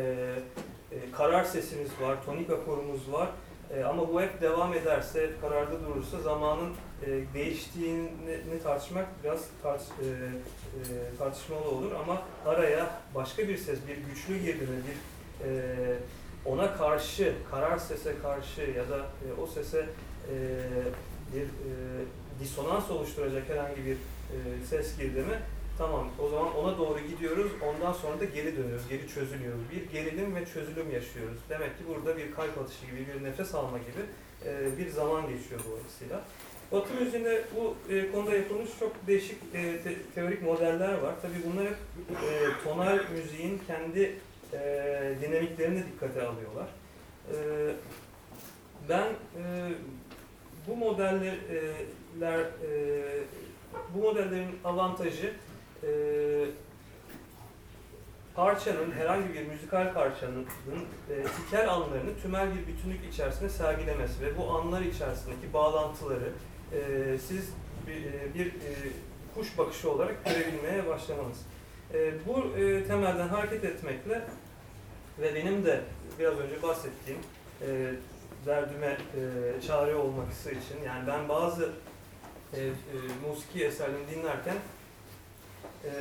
e, 0.92 1.12
karar 1.12 1.44
sesimiz 1.44 1.90
var, 2.02 2.26
tonik 2.26 2.50
akorumuz 2.50 3.12
var. 3.12 3.30
E, 3.74 3.84
ama 3.84 4.14
bu 4.14 4.22
hep 4.22 4.42
devam 4.42 4.74
ederse, 4.74 5.30
kararda 5.42 5.86
durursa 5.86 6.22
zamanın 6.22 6.74
e, 7.06 7.34
değiştiğini 7.34 8.64
tartışmak 8.64 9.06
biraz 9.24 9.48
tartış, 9.64 9.88
e, 9.88 10.06
e, 10.06 11.18
tartışmalı 11.18 11.70
olur. 11.70 11.92
Ama 11.92 12.22
araya 12.46 12.90
başka 13.16 13.48
bir 13.48 13.58
ses, 13.58 13.80
bir 13.88 13.98
güçlü 13.98 14.38
girdi 14.38 14.62
mi, 14.62 14.84
bir 14.88 14.96
e, 15.48 15.98
ona 16.46 16.78
karşı, 16.78 17.34
karar 17.52 17.78
sese 17.78 18.14
karşı 18.22 18.62
ya 18.62 18.90
da 18.90 18.98
e, 18.98 19.42
o 19.42 19.48
sese 19.48 19.80
e, 19.80 20.36
bir 21.36 21.44
e, 21.44 21.72
disonans 22.40 22.92
oluşturacak 22.92 23.50
herhangi 23.50 23.86
bir 23.86 23.96
e, 23.96 24.66
ses 24.70 24.98
girdi 24.98 25.20
mi 25.20 25.40
tamam 25.78 26.08
o 26.20 26.30
zaman 26.30 26.56
ona 26.56 26.78
doğru 26.78 27.00
gidiyoruz 27.00 27.52
ondan 27.62 27.94
sonra 27.94 28.20
da 28.20 28.26
geri 28.26 28.58
dönüyoruz, 28.58 28.88
geri 28.90 29.08
çözülüyoruz. 29.08 29.62
Bir 29.72 29.92
gerilim 29.92 30.36
ve 30.36 30.46
çözülüm 30.46 30.92
yaşıyoruz. 30.92 31.38
Demek 31.50 31.78
ki 31.78 31.84
burada 31.88 32.18
bir 32.18 32.32
kalp 32.32 32.58
atışı 32.58 32.86
gibi, 32.86 33.08
bir 33.08 33.24
nefes 33.24 33.56
alma 33.56 33.78
gibi 33.78 34.02
e, 34.46 34.78
bir 34.78 34.90
zaman 34.90 35.22
geçiyor 35.22 35.62
dolayısıyla. 35.70 36.22
Batı 36.72 36.94
müziğinde 36.94 37.44
bu 37.56 37.94
e, 37.94 38.12
konuda 38.12 38.36
yapılmış 38.36 38.70
çok 38.80 39.08
değişik 39.08 39.38
e, 39.54 39.82
te, 39.84 39.96
teorik 40.16 40.42
modeller 40.42 40.94
var. 40.94 41.16
Tabii 41.22 41.52
bunlar 41.52 41.66
hep 41.66 41.78
e, 42.10 42.64
tonal 42.64 43.00
müziğin 43.14 43.62
kendi 43.68 44.16
e, 44.54 44.60
dinamiklerini 45.22 45.84
dikkate 45.86 46.22
alıyorlar. 46.28 46.68
E, 47.32 47.36
ben 48.90 49.08
e, 49.08 49.72
bu 50.68 50.76
modeller 50.76 51.34
e, 52.32 53.24
bu 53.94 54.00
modellerin 54.00 54.60
avantajı 54.64 55.34
e, 55.88 55.92
parçanın, 58.36 58.92
herhangi 58.92 59.34
bir 59.34 59.48
müzikal 59.48 59.94
parçanın 59.94 60.46
e, 61.10 61.24
tikel 61.24 61.70
anlarını 61.70 62.20
tümel 62.22 62.48
bir 62.56 62.68
bütünlük 62.68 63.14
içerisinde 63.14 63.50
sergilemesi 63.50 64.22
ve 64.22 64.38
bu 64.38 64.50
anlar 64.50 64.82
içerisindeki 64.82 65.54
bağlantıları 65.54 66.30
e, 66.74 67.18
siz 67.18 67.50
bir, 67.88 68.06
e, 68.06 68.34
bir 68.34 68.46
e, 68.46 68.72
kuş 69.36 69.58
bakışı 69.58 69.92
olarak 69.92 70.26
görebilmeye 70.26 70.88
başlamanız. 70.88 71.38
E, 71.94 72.14
bu 72.28 72.58
e, 72.58 72.84
temelden 72.84 73.28
hareket 73.28 73.64
etmekle 73.64 74.22
ve 75.20 75.36
benim 75.36 75.66
de 75.66 75.82
biraz 76.20 76.40
önce 76.40 76.62
bahsettiğim 76.64 77.20
e, 77.62 77.94
derdime 78.46 78.98
e, 79.16 79.62
çare 79.62 79.96
olması 79.96 80.50
için 80.50 80.84
yani 80.86 81.08
ben 81.08 81.30
bazı 81.30 81.72
e, 82.54 82.62
e, 82.62 82.72
musiki 83.28 83.66
eserlerini 83.66 84.10
dinlerken 84.16 84.56
e, 85.86 85.92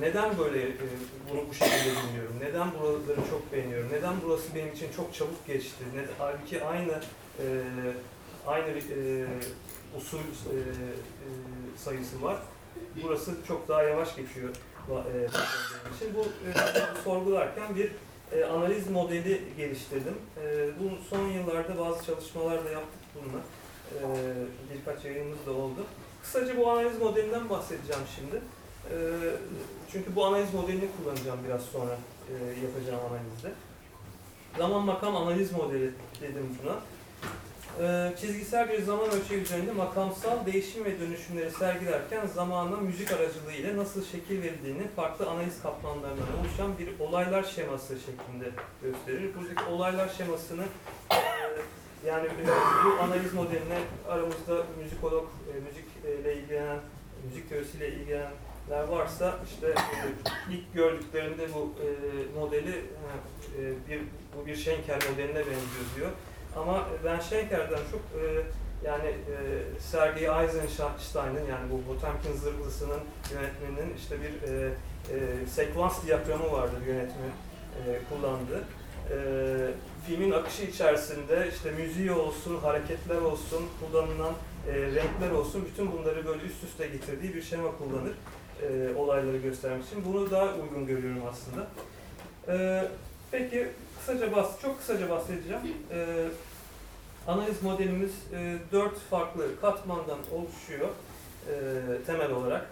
neden 0.00 0.38
böyle 0.38 0.62
e, 0.62 0.74
bunu 1.30 1.48
bu 1.50 1.54
şekilde 1.54 1.90
dinliyorum? 1.90 2.36
Neden 2.40 2.68
buraları 2.80 3.30
çok 3.30 3.52
beğeniyorum? 3.52 3.88
Neden 3.92 4.14
burası 4.24 4.54
benim 4.54 4.72
için 4.72 4.88
çok 4.96 5.14
çabuk 5.14 5.46
geçti? 5.46 5.84
Ne, 5.94 6.04
halbuki 6.18 6.64
aynı 6.64 6.92
e, 7.38 7.46
aynı 8.46 8.68
e, 8.68 9.26
usul 9.98 10.18
e, 10.18 10.20
e, 10.20 10.58
sayısı 11.76 12.22
var. 12.22 12.36
Burası 13.02 13.34
çok 13.48 13.68
daha 13.68 13.82
yavaş 13.82 14.16
geçiyor 14.16 14.48
e, 14.88 15.26
için. 15.96 16.14
Bu 16.14 16.22
e, 16.48 16.52
sorgularken 17.04 17.76
bir 17.76 17.90
e, 18.32 18.44
analiz 18.44 18.90
modeli 18.90 19.42
geliştirdim. 19.56 20.14
E, 20.44 20.68
bu 20.80 20.90
son 21.10 21.28
yıllarda 21.28 21.78
bazı 21.78 22.06
çalışmalar 22.06 22.64
da 22.64 22.70
yaptık 22.70 23.00
bununla. 23.14 23.40
E, 23.94 24.04
birkaç 24.74 25.04
yayınımız 25.04 25.46
da 25.46 25.52
oldu. 25.52 25.86
Kısaca 26.22 26.56
bu 26.56 26.70
analiz 26.70 26.98
modelinden 26.98 27.50
bahsedeceğim 27.50 28.02
şimdi. 28.16 28.42
E, 28.90 28.96
çünkü 29.92 30.16
bu 30.16 30.24
analiz 30.24 30.54
modelini 30.54 30.88
kullanacağım 30.96 31.38
biraz 31.48 31.62
sonra 31.62 31.98
e, 32.28 32.32
yapacağım 32.64 33.00
analizde. 33.10 33.52
Zaman 34.58 34.82
makam 34.82 35.16
analiz 35.16 35.52
modeli 35.52 35.90
dedim 36.20 36.58
buna. 36.62 36.76
Ee, 37.80 38.12
çizgisel 38.20 38.68
bir 38.68 38.82
zaman 38.82 39.10
ölçeği 39.10 39.40
üzerinde 39.40 39.72
makamsal 39.72 40.46
değişim 40.46 40.84
ve 40.84 41.00
dönüşümleri 41.00 41.50
sergilerken 41.50 42.26
zamana 42.26 42.76
müzik 42.76 43.12
aracılığı 43.12 43.52
ile 43.52 43.76
nasıl 43.76 44.04
şekil 44.04 44.42
verildiğini 44.42 44.88
farklı 44.96 45.30
analiz 45.30 45.62
katmanlarından 45.62 46.38
oluşan 46.40 46.78
bir 46.78 47.00
olaylar 47.00 47.42
şeması 47.42 47.94
şeklinde 47.94 48.50
gösterir. 48.82 49.30
Buradaki 49.34 49.70
olaylar 49.70 50.08
şemasını 50.08 50.62
e, 51.10 51.16
yani 52.08 52.26
e, 52.26 52.46
bu 52.84 53.02
analiz 53.02 53.34
modeline 53.34 53.78
aramızda 54.08 54.66
müzikolog, 54.82 55.24
e, 55.24 55.52
müzikle 55.60 56.42
ilgilenen, 56.42 56.78
müzik 57.26 57.48
teorisiyle 57.48 57.88
ilgilenenler 57.88 58.53
varsa 58.70 59.38
işte 59.44 59.66
e, 59.66 60.52
ilk 60.52 60.74
gördüklerinde 60.74 61.54
bu 61.54 61.72
e, 61.82 61.88
modeli 62.40 62.70
e, 62.70 63.62
bir 63.88 64.00
bu 64.36 64.46
bir 64.46 64.56
Schenker 64.56 64.96
modeline 65.10 65.38
benziyor 65.38 65.86
diyor. 65.96 66.10
Ama 66.56 66.88
ben 67.04 67.20
Schenker'den 67.20 67.80
çok 67.90 68.00
e, 68.22 68.24
yani 68.84 69.08
e, 69.08 69.36
Sergei 69.80 70.42
Eisenstein'ın 70.42 71.46
yani 71.50 71.70
bu 71.70 71.94
Potemkin 71.94 72.32
zırhlısının 72.32 73.00
yönetmeninin 73.32 73.96
işte 73.96 74.16
bir 74.22 74.52
e, 74.52 74.72
e, 75.10 75.46
sekvans 75.46 76.06
diyagramı 76.06 76.52
vardır 76.52 76.86
yönetmen 76.86 77.32
e, 77.86 77.98
kullandığı. 78.08 78.64
E, 79.10 79.16
filmin 80.06 80.30
akışı 80.30 80.62
içerisinde 80.62 81.48
işte 81.54 81.70
müziği 81.70 82.12
olsun, 82.12 82.56
hareketler 82.56 83.16
olsun, 83.16 83.64
kullanılan 83.80 84.34
e, 84.68 84.72
renkler 84.72 85.30
olsun 85.30 85.68
bütün 85.72 85.92
bunları 85.92 86.26
böyle 86.26 86.42
üst 86.42 86.64
üste 86.64 86.86
getirdiği 86.86 87.34
bir 87.34 87.42
şema 87.42 87.78
kullanır 87.78 88.12
e, 88.62 88.94
olayları 88.96 89.36
göstermek 89.36 89.84
için. 89.86 90.04
Bunu 90.04 90.30
daha 90.30 90.54
uygun 90.54 90.86
görüyorum 90.86 91.22
aslında. 91.30 91.66
E, 92.48 92.84
peki 93.30 93.68
kısaca 93.98 94.32
bahs 94.32 94.60
çok 94.62 94.78
kısaca 94.78 95.10
bahsedeceğim. 95.10 95.62
E, 95.90 96.26
analiz 97.26 97.62
modelimiz 97.62 98.12
e, 98.32 98.56
dört 98.72 98.98
farklı 98.98 99.60
katmandan 99.60 100.18
oluşuyor 100.32 100.88
e, 101.48 101.54
temel 102.06 102.30
olarak. 102.30 102.66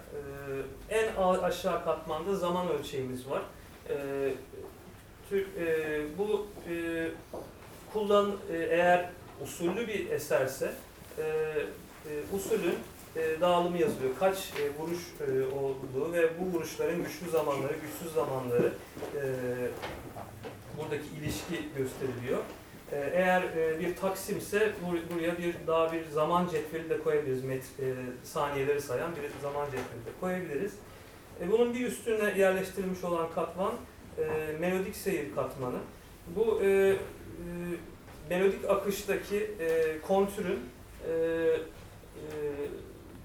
E, 0.89 0.95
en 0.95 1.15
aşağı 1.41 1.83
katmanda 1.85 2.35
zaman 2.35 2.69
ölçeğimiz 2.69 3.29
var. 3.29 3.41
E, 3.89 3.95
tür, 5.29 5.47
e, 5.57 6.01
bu 6.17 6.47
e, 6.69 7.07
kullan 7.93 8.31
e, 8.51 8.57
eğer 8.57 9.09
usullü 9.43 9.87
bir 9.87 10.09
eserse 10.09 10.71
e, 11.17 11.21
e, 11.21 11.25
usulün 12.35 12.75
e, 13.15 13.41
dağılımı 13.41 13.77
yazılıyor. 13.77 14.11
Kaç 14.19 14.37
e, 14.37 14.79
vuruş 14.79 14.99
e, 15.27 15.55
olduğu 15.55 16.13
ve 16.13 16.29
bu 16.39 16.57
vuruşların 16.57 17.03
güçlü 17.03 17.29
zamanları, 17.29 17.73
güçsüz 17.73 18.13
zamanları 18.13 18.73
e, 19.15 19.23
buradaki 20.77 21.07
ilişki 21.21 21.69
gösteriliyor. 21.77 22.39
Eğer 22.91 23.41
e, 23.41 23.79
bir 23.79 23.95
taksimse 23.95 24.71
buraya 25.15 25.37
bir 25.37 25.55
daha 25.67 25.93
bir 25.93 26.09
zaman 26.09 26.47
cetveli 26.47 26.89
de 26.89 26.99
koyabiliriz. 26.99 27.43
Met, 27.43 27.63
e, 27.63 27.85
saniyeleri 28.23 28.81
sayan 28.81 29.11
bir 29.11 29.41
zaman 29.41 29.65
cetveli 29.65 30.05
de 30.05 30.19
koyabiliriz. 30.19 30.73
E, 31.41 31.51
bunun 31.51 31.73
bir 31.73 31.87
üstüne 31.87 32.39
yerleştirilmiş 32.39 33.03
olan 33.03 33.27
katman 33.35 33.73
melodik 34.59 34.95
seyir 34.95 35.35
katmanı. 35.35 35.77
Bu 36.35 36.61
melodik 38.29 38.69
akıştaki 38.69 39.51
kontürün 40.07 40.59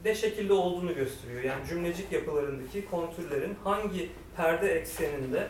ne 0.05 0.15
şekilde 0.15 0.53
olduğunu 0.53 0.95
gösteriyor. 0.95 1.43
Yani 1.43 1.67
cümlecik 1.69 2.13
yapılarındaki 2.13 2.87
kontürlerin 2.91 3.57
hangi 3.65 4.11
perde 4.37 4.73
ekseninde 4.73 5.49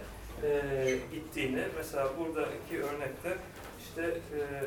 gittiğini, 1.13 1.65
mesela 1.77 2.09
buradaki 2.19 2.83
örnekte 2.83 3.37
işte 3.79 4.03
e, 4.03 4.65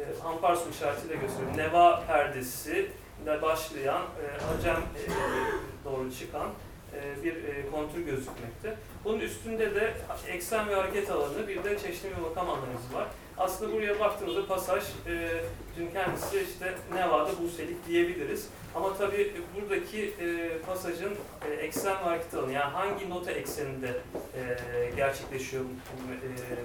e, 0.00 0.04
işaretiyle 0.70 1.16
gösteriyor. 1.16 1.56
Neva 1.56 2.06
perdesi 2.06 2.90
ile 3.22 3.42
başlayan, 3.42 4.02
e, 4.02 4.44
Acem 4.58 4.76
e, 4.76 5.02
doğru 5.84 6.14
çıkan 6.14 6.48
e, 6.48 6.71
bir 7.24 7.34
e, 7.34 7.70
kontür 7.70 8.00
gözükmekte. 8.00 8.76
Bunun 9.04 9.20
üstünde 9.20 9.74
de 9.74 9.94
eksen 10.28 10.68
ve 10.68 10.74
hareket 10.74 11.10
alanı 11.10 11.48
bir 11.48 11.64
de 11.64 11.78
çeşitli 11.78 12.10
bir 12.16 12.22
makam 12.22 12.50
analizi 12.50 12.94
var. 12.94 13.08
Aslında 13.38 13.72
buraya 13.72 14.00
baktığımızda 14.00 14.46
pasaj 14.46 14.84
e, 15.06 15.42
dün 15.78 15.90
kendisi 15.90 16.46
işte 16.52 16.74
Neva'da 16.94 17.42
Buselik 17.42 17.86
diyebiliriz. 17.88 18.48
Ama 18.74 18.96
tabii 18.96 19.32
buradaki 19.56 20.14
e, 20.20 20.58
pasajın 20.66 21.12
e, 21.50 21.54
eksen 21.54 21.96
ve 21.96 22.04
hareket 22.04 22.34
alanı 22.34 22.52
yani 22.52 22.72
hangi 22.72 23.10
nota 23.10 23.32
ekseninde 23.32 23.88
e, 23.88 24.90
gerçekleşiyor 24.96 25.64
e, 25.64 25.68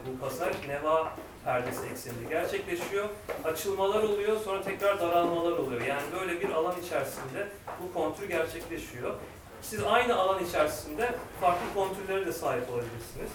bu 0.07 0.19
pasaj? 0.19 0.55
Neva 0.67 1.13
perdesi 1.45 1.87
ekseninde 1.91 2.29
gerçekleşiyor. 2.29 3.09
Açılmalar 3.43 4.03
oluyor 4.03 4.37
sonra 4.39 4.61
tekrar 4.61 4.99
daralmalar 4.99 5.51
oluyor. 5.51 5.81
Yani 5.81 6.03
böyle 6.19 6.41
bir 6.41 6.49
alan 6.49 6.75
içerisinde 6.85 7.47
bu 7.83 7.93
kontür 7.93 8.29
gerçekleşiyor. 8.29 9.13
Siz 9.61 9.83
aynı 9.83 10.15
alan 10.15 10.45
içerisinde 10.45 11.15
farklı 11.41 11.73
kontürlere 11.75 12.25
de 12.25 12.33
sahip 12.33 12.69
olabilirsiniz. 12.69 13.29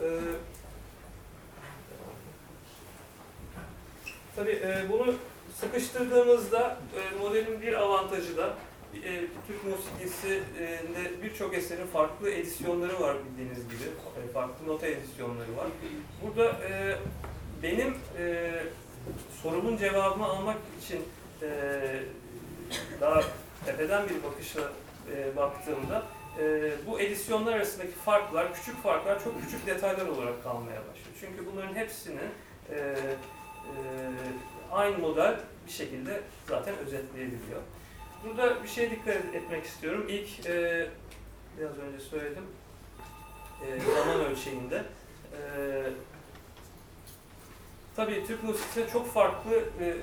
Ee, 0.00 0.06
tabii 4.36 4.50
e, 4.50 4.84
bunu 4.92 5.14
sıkıştırdığımızda 5.60 6.78
e, 6.96 7.18
modelin 7.18 7.62
bir 7.62 7.72
avantajı 7.72 8.36
da 8.36 8.54
e, 9.04 9.26
Türk 9.46 9.64
musikisinde 9.64 11.22
birçok 11.22 11.54
eserin 11.54 11.86
farklı 11.86 12.30
edisyonları 12.30 13.00
var 13.00 13.16
bildiğiniz 13.24 13.64
gibi. 13.64 13.84
E, 14.28 14.32
farklı 14.32 14.68
nota 14.68 14.86
edisyonları 14.86 15.56
var. 15.56 15.66
Burada 16.22 16.44
e, 16.68 16.98
benim 17.62 17.94
e, 18.18 18.52
sorumun 19.42 19.76
cevabını 19.76 20.24
almak 20.24 20.56
için 20.82 21.02
e, 21.42 21.48
daha 23.00 23.22
tepeden 23.66 24.08
bir 24.08 24.22
bakışla 24.22 24.62
e, 25.12 25.36
baktığımda 25.36 26.02
e, 26.40 26.72
bu 26.86 27.00
edisyonlar 27.00 27.52
arasındaki 27.52 27.92
farklar, 27.92 28.54
küçük 28.54 28.82
farklar 28.82 29.24
çok 29.24 29.42
küçük 29.42 29.66
detaylar 29.66 30.06
olarak 30.06 30.42
kalmaya 30.42 30.80
başlıyor. 30.80 31.16
Çünkü 31.20 31.52
bunların 31.52 31.74
hepsinin 31.74 32.30
e, 32.70 32.76
e, 32.76 32.96
aynı 34.72 34.98
model 34.98 35.36
bir 35.66 35.72
şekilde 35.72 36.20
zaten 36.48 36.74
özetleyebiliyor. 36.78 37.60
Burada 38.24 38.62
bir 38.62 38.68
şey 38.68 38.90
dikkat 38.90 39.16
etmek 39.16 39.64
istiyorum. 39.64 40.06
İlk 40.08 40.46
e, 40.46 40.88
biraz 41.58 41.78
önce 41.78 42.04
söyledim 42.04 42.44
e, 43.66 43.80
zaman 43.80 44.20
ölçeğinde. 44.20 44.82
E, 45.32 45.40
tabii 47.96 48.26
Türk 48.26 48.44
musikisinde 48.44 48.88
çok 48.92 49.12
farklı 49.12 49.54
e, 49.80 49.84
e, 49.84 49.94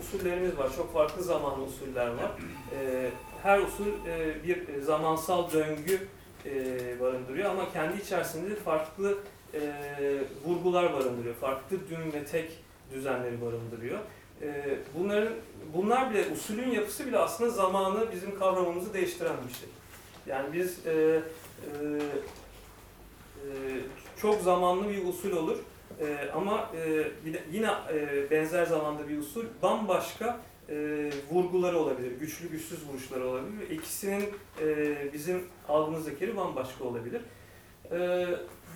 usullerimiz 0.00 0.58
var. 0.58 0.70
Çok 0.76 0.92
farklı 0.94 1.22
zamanlı 1.22 1.64
usuller 1.64 2.06
var. 2.08 2.30
E, 2.80 3.10
her 3.42 3.58
usul 3.58 3.86
e, 3.86 4.44
bir 4.44 4.80
zamansal 4.80 5.52
döngü 5.52 5.98
e, 6.46 6.50
barındırıyor 7.00 7.50
ama 7.50 7.72
kendi 7.72 8.02
içerisinde 8.02 8.54
farklı 8.54 9.18
e, 9.54 9.60
vurgular 10.44 10.92
barındırıyor. 10.92 11.34
Farklı 11.34 11.76
dün 11.90 12.12
ve 12.12 12.24
tek 12.24 12.50
düzenleri 12.94 13.40
barındırıyor. 13.40 13.98
E, 14.42 14.78
bunların 14.98 15.32
bunlar 15.74 16.10
bile 16.10 16.24
usulün 16.32 16.70
yapısı 16.70 17.06
bile 17.06 17.18
aslında 17.18 17.50
zamanı 17.50 18.12
bizim 18.12 18.38
kavramımızı 18.38 18.94
değiştiren 18.94 19.36
bir 19.48 19.54
şey. 19.54 19.68
Yani 20.26 20.52
biz 20.52 20.86
e, 20.86 20.92
e, 20.92 21.20
e, 23.36 23.50
çok 24.20 24.40
zamanlı 24.40 24.88
bir 24.88 25.04
usul 25.04 25.36
olur. 25.36 25.58
E, 26.00 26.30
ama 26.34 26.70
e, 26.76 27.04
yine 27.52 27.70
e, 27.92 28.30
benzer 28.30 28.66
zamanda 28.66 29.08
bir 29.08 29.18
usul 29.18 29.44
bambaşka 29.62 30.40
e, 30.68 31.10
vurguları 31.30 31.78
olabilir. 31.78 32.12
Güçlü 32.20 32.48
güçsüz 32.48 32.88
vuruşları 32.88 33.28
olabilir. 33.28 33.70
İkisinin 33.70 34.24
e, 34.60 35.12
bizim 35.12 35.44
algımızdaki 35.68 36.24
yeri 36.24 36.36
bambaşka 36.36 36.84
olabilir. 36.84 37.20
E, 37.92 38.26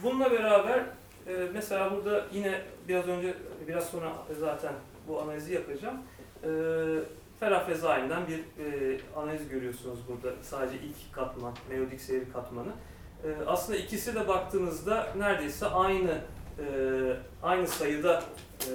bununla 0.03 0.31
beraber 0.31 0.79
e, 1.27 1.49
mesela 1.55 1.97
burada 1.97 2.27
yine 2.33 2.61
biraz 2.89 3.09
önce 3.09 3.35
biraz 3.69 3.91
sonra 3.91 4.13
zaten 4.41 4.73
bu 5.09 5.21
analizi 5.23 5.55
yapacağım. 5.55 5.97
E, 6.45 6.49
Ferah 7.41 7.67
Fezai'nden 7.67 8.23
bir 8.27 8.39
e, 8.39 8.99
analiz 9.17 9.49
görüyorsunuz 9.49 9.99
burada. 10.09 10.37
Sadece 10.43 10.77
ilk 10.77 11.15
katman, 11.15 11.55
melodik 11.71 12.01
seyir 12.01 12.33
katmanı. 12.33 12.73
E, 13.25 13.29
aslında 13.47 13.79
ikisi 13.79 14.15
de 14.15 14.29
baktığınızda 14.29 15.09
neredeyse 15.17 15.67
aynı 15.67 16.19
e, 16.59 16.65
aynı 17.43 17.69
sayıda 17.69 18.23
e, 18.61 18.73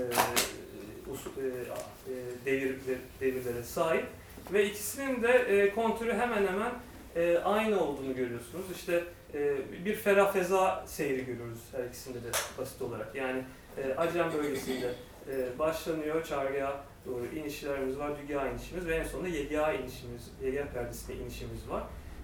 devir, 2.46 2.76
devirlere 3.22 3.63
sahip 3.63 4.06
ve 4.54 4.65
ikisinin 4.65 5.24
de 5.24 5.32
e, 5.32 5.76
kontürü 5.76 6.13
hemen 6.13 6.48
hemen 6.48 6.72
e, 7.15 7.38
aynı 7.38 7.84
olduğunu 7.84 8.15
görüyorsunuz. 8.15 8.65
İşte 8.76 9.04
e, 9.34 9.58
bir 9.86 9.96
ferah 9.96 10.34
feza 10.34 10.84
seyri 10.88 11.26
görüyoruz 11.26 11.60
her 11.72 11.84
ikisinde 11.84 12.17
de 12.17 12.32
basit 12.58 12.82
olarak. 12.82 13.15
Yani 13.15 13.43
e, 13.78 13.93
Acem 13.93 14.34
bölgesinde 14.34 14.93
e, 15.32 15.60
başlanıyor, 15.60 16.24
çargıya 16.24 16.84
doğru 17.06 17.26
inişlerimiz 17.26 18.00
var, 18.00 18.12
dügâ 18.22 18.48
inişimiz 18.48 18.88
ve 18.88 18.96
en 18.96 19.04
sonunda 19.04 19.28
yegâ 19.28 19.74
inişimiz, 19.74 20.32
yegâ 20.43 20.67
perdesine 20.74 21.15
inişimiz 21.15 21.70
var. 21.70 21.84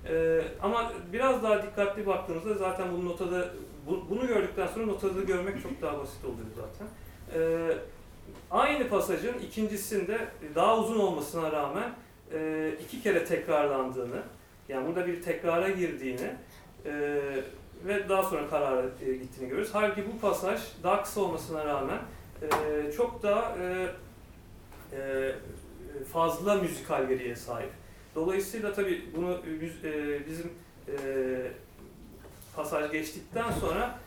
E, 0.09 0.41
ama 0.61 0.93
biraz 1.13 1.43
daha 1.43 1.63
dikkatli 1.63 2.05
baktığımızda 2.05 2.53
zaten 2.53 2.87
bu 2.93 3.05
notada, 3.05 3.49
bu, 3.87 4.09
bunu 4.09 4.27
gördükten 4.27 4.67
sonra 4.67 4.85
notada 4.85 5.21
görmek 5.21 5.63
çok 5.63 5.81
daha 5.81 5.99
basit 5.99 6.25
oluyor 6.25 6.47
zaten. 6.55 6.87
E, 7.39 7.71
aynı 8.51 8.89
pasajın 8.89 9.39
ikincisinde 9.39 10.27
daha 10.55 10.79
uzun 10.79 10.99
olmasına 10.99 11.51
rağmen 11.51 11.91
e, 12.33 12.71
iki 12.85 13.01
kere 13.01 13.25
tekrarlandığını, 13.25 14.21
yani 14.69 14.87
burada 14.87 15.07
bir 15.07 15.21
tekrara 15.21 15.69
girdiğini 15.69 16.35
e, 16.85 16.91
ve 17.85 18.09
daha 18.09 18.23
sonra 18.23 18.49
karara 18.49 18.85
e, 19.05 19.13
gittiğini 19.13 19.49
görüyoruz. 19.49 19.69
Halbuki 19.73 20.03
bu 20.13 20.19
pasaj 20.19 20.61
daha 20.83 21.03
kısa 21.03 21.21
olmasına 21.21 21.65
rağmen 21.65 21.99
çok 22.97 23.23
daha 23.23 23.55
fazla 26.13 26.55
müzikal 26.55 27.07
veriye 27.09 27.35
sahip. 27.35 27.69
Dolayısıyla 28.15 28.73
tabii 28.73 29.05
bunu 29.15 29.41
bizim 30.27 30.51
pasaj 32.55 32.91
geçtikten 32.91 33.51
sonra 33.51 33.99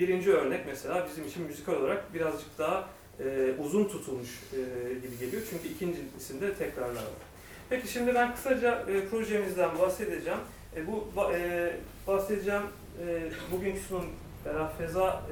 birinci 0.00 0.32
örnek 0.32 0.66
mesela 0.66 1.06
bizim 1.10 1.26
için 1.26 1.42
müzikal 1.42 1.72
olarak 1.72 2.14
birazcık 2.14 2.58
daha 2.58 2.88
e, 3.20 3.52
uzun 3.58 3.84
tutulmuş 3.84 4.28
e, 4.52 4.94
gibi 4.94 5.18
geliyor. 5.18 5.42
Çünkü 5.50 5.68
ikincisinde 5.68 6.54
tekrarlar 6.54 7.02
var. 7.02 7.30
Peki 7.70 7.88
şimdi 7.88 8.14
ben 8.14 8.34
kısaca 8.34 8.84
e, 8.88 9.08
projemizden 9.08 9.78
bahsedeceğim. 9.78 10.38
E, 10.76 10.86
bu 10.86 11.08
e, 11.32 11.72
bahsedeceğim 12.06 12.62
e, 13.06 13.30
bugünkü 13.52 13.80
sunum 13.80 14.06
Ferah 14.44 14.78
Feza 14.78 15.22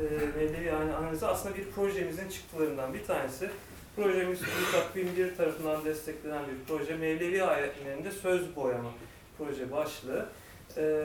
e, 0.41 0.69
yani 0.69 0.95
analizi 0.95 1.27
aslında 1.27 1.57
bir 1.57 1.71
projemizin 1.71 2.29
çıktılarından 2.29 2.95
bir 2.95 3.05
tanesi. 3.05 3.51
Projemiz 3.97 4.39
TÜBİTAK 4.39 4.97
1001 4.97 5.37
tarafından 5.37 5.85
desteklenen 5.85 6.43
bir 6.43 6.67
proje. 6.69 6.97
Mevlevi 6.97 7.45
ayetlerinde 7.45 8.11
söz 8.11 8.57
boyama 8.57 8.91
proje 9.39 9.73
başlığı. 9.73 10.27
E, 10.77 11.05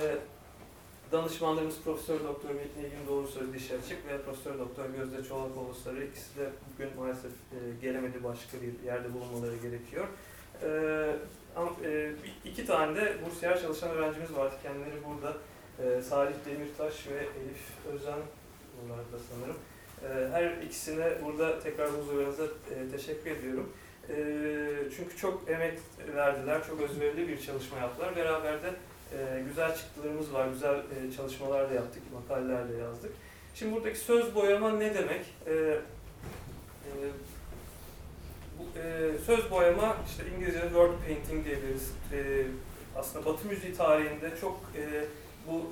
danışmanlarımız 1.14 1.76
Profesör 1.84 2.20
Doktor 2.24 2.50
Nilgün 2.50 3.08
Doğru 3.10 3.28
Söz 3.28 3.54
Diş 3.54 3.72
Açık 3.72 4.08
ve 4.08 4.22
Profesör 4.22 4.60
Doktor 4.60 4.86
Gözde 4.86 5.24
Çolakoğlu 5.24 5.74
Sarı. 5.84 6.04
İkisi 6.04 6.40
de 6.40 6.50
bugün 6.74 6.90
maalesef 6.98 7.32
e, 7.32 7.58
gelemedi 7.82 8.24
başka 8.24 8.58
bir 8.62 8.88
yerde 8.88 9.14
bulunmaları 9.14 9.56
gerekiyor. 9.56 10.08
E, 10.64 10.68
e, 11.86 12.12
iki 12.46 12.66
tane 12.66 12.96
de 12.96 13.16
bursiyer 13.26 13.62
çalışan 13.62 13.90
öğrencimiz 13.90 14.36
vardı. 14.36 14.56
Kendileri 14.64 14.96
burada. 15.10 15.38
E, 15.80 16.02
Salih 16.02 16.36
Demirtaş 16.46 17.08
ve 17.08 17.18
Elif 17.18 17.94
Özen 17.94 18.20
bunlar 18.84 19.00
da 19.00 19.18
sanırım. 19.30 19.58
Her 20.32 20.62
ikisine 20.62 21.12
burada 21.26 21.60
tekrar 21.60 21.90
huzurlarınıza 21.90 22.44
e, 22.44 22.90
teşekkür 22.92 23.32
ediyorum. 23.32 23.70
Çünkü 24.98 25.18
çok 25.18 25.50
emek 25.50 25.80
verdiler, 26.16 26.68
çok 26.68 26.82
özverili 26.82 27.28
bir 27.28 27.42
çalışma 27.42 27.78
yaptılar. 27.78 28.16
Beraber 28.16 28.64
de 28.64 28.74
e, 29.18 29.44
güzel 29.48 29.76
çıktılarımız 29.76 30.34
var, 30.34 30.48
güzel 30.48 30.76
e, 30.76 31.12
çalışmalar 31.18 31.70
da 31.70 31.74
yaptık, 31.74 32.04
makaleler 32.14 32.70
de 32.70 32.74
yazdık. 32.74 33.12
Şimdi 33.56 33.76
buradaki 33.76 34.00
söz 34.00 34.36
boyama 34.36 34.72
ne 34.72 34.94
demek? 34.94 35.26
E, 35.48 35.54
e, 35.54 35.80
e, 38.76 39.12
söz 39.26 39.52
boyama, 39.52 39.98
işte 40.08 40.24
İngilizce'de 40.36 40.64
word 40.64 40.94
painting 41.08 41.46
diyebiliriz. 41.46 41.92
E, 42.14 42.46
aslında 42.96 43.26
Batı 43.26 43.48
müziği 43.48 43.74
tarihinde 43.74 44.32
çok 44.42 44.62
bu 45.48 45.72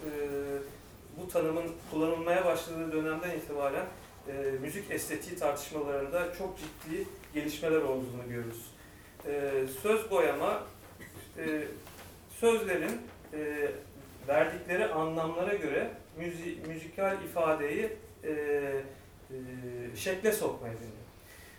bu 1.18 1.28
tanımın 1.28 1.72
kullanılmaya 1.92 2.46
başladığı 2.46 2.92
dönemden 2.92 3.30
itibaren 3.30 3.86
e, 4.28 4.34
müzik 4.62 4.92
estetiği 4.92 5.36
tartışmalarında 5.36 6.34
çok 6.38 6.58
ciddi 6.58 7.08
gelişmeler 7.34 7.82
olduğunu 7.82 8.30
görürüz. 8.30 8.66
E, 9.28 9.52
söz 9.82 10.12
boyama, 10.12 10.64
e, 11.38 11.64
sözlerin 12.40 13.02
e, 13.34 13.72
verdikleri 14.28 14.86
anlamlara 14.86 15.54
göre 15.54 15.90
müzi, 16.18 16.58
müzikal 16.68 17.24
ifadeyi 17.24 17.90
e, 18.24 18.32
e, 18.32 18.82
şekle 19.96 20.32
sokmaya 20.32 20.74
deniyor. 20.74 20.92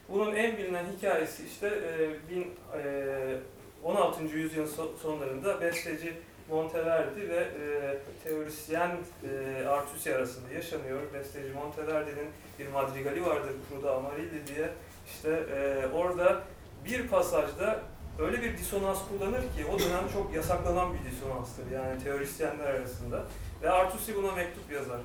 Bunun 0.09 0.35
en 0.35 0.57
bilinen 0.57 0.85
hikayesi 0.97 1.47
işte 1.47 1.67
e, 1.67 2.31
bin, 2.31 2.47
e, 2.79 3.37
16. 3.85 4.25
yüzyılın 4.25 4.71
sonlarında 5.03 5.61
besteci 5.61 6.15
Monteverdi 6.51 7.29
ve 7.29 7.37
e, 7.37 7.99
teorisyen 8.25 8.91
e, 8.91 9.67
Artusi 9.67 10.17
arasında 10.17 10.55
yaşanıyor. 10.55 11.01
Besteci 11.15 11.53
Monteverdi'nin 11.53 12.29
bir 12.59 12.69
madrigali 12.69 13.27
vardır 13.27 13.53
Cruda 13.71 13.97
Amarilli 13.97 14.47
diye. 14.47 14.69
İşte 15.07 15.31
e, 15.31 15.87
orada 15.95 16.43
bir 16.85 17.09
pasajda 17.09 17.81
öyle 18.19 18.43
bir 18.43 18.59
disonans 18.59 18.99
kullanır 19.09 19.41
ki 19.41 19.67
o 19.75 19.79
dönem 19.79 20.09
çok 20.13 20.35
yasaklanan 20.35 20.95
bir 20.95 21.11
disonanstır 21.11 21.71
yani 21.71 22.03
teorisyenler 22.03 22.67
arasında. 22.67 23.25
Ve 23.63 23.71
Artusi 23.71 24.17
buna 24.17 24.33
mektup 24.33 24.73
yazar. 24.73 25.01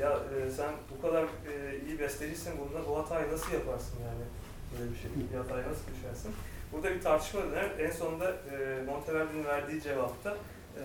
Ya 0.00 0.10
e, 0.10 0.50
sen 0.50 0.70
bu 0.96 1.06
kadar 1.06 1.22
e, 1.22 1.80
iyi 1.88 1.98
bestecisin, 1.98 2.52
bunda 2.58 2.88
bu 2.88 2.98
hatayı 2.98 3.32
nasıl 3.32 3.52
yaparsın 3.52 3.96
yani? 4.02 4.24
Böyle 4.72 4.92
bir 4.92 4.96
şey, 4.96 5.10
bir 5.32 5.36
hataya 5.36 5.68
nasıl 5.68 5.82
düşersin? 5.96 6.32
Burada 6.72 6.94
bir 6.94 7.00
tartışma 7.00 7.42
döner. 7.42 7.70
En 7.78 7.90
sonunda 7.90 8.30
e, 8.30 8.82
Monteverdi'nin 8.86 9.44
verdiği 9.44 9.82
cevapta 9.82 10.36
e, 10.76 10.82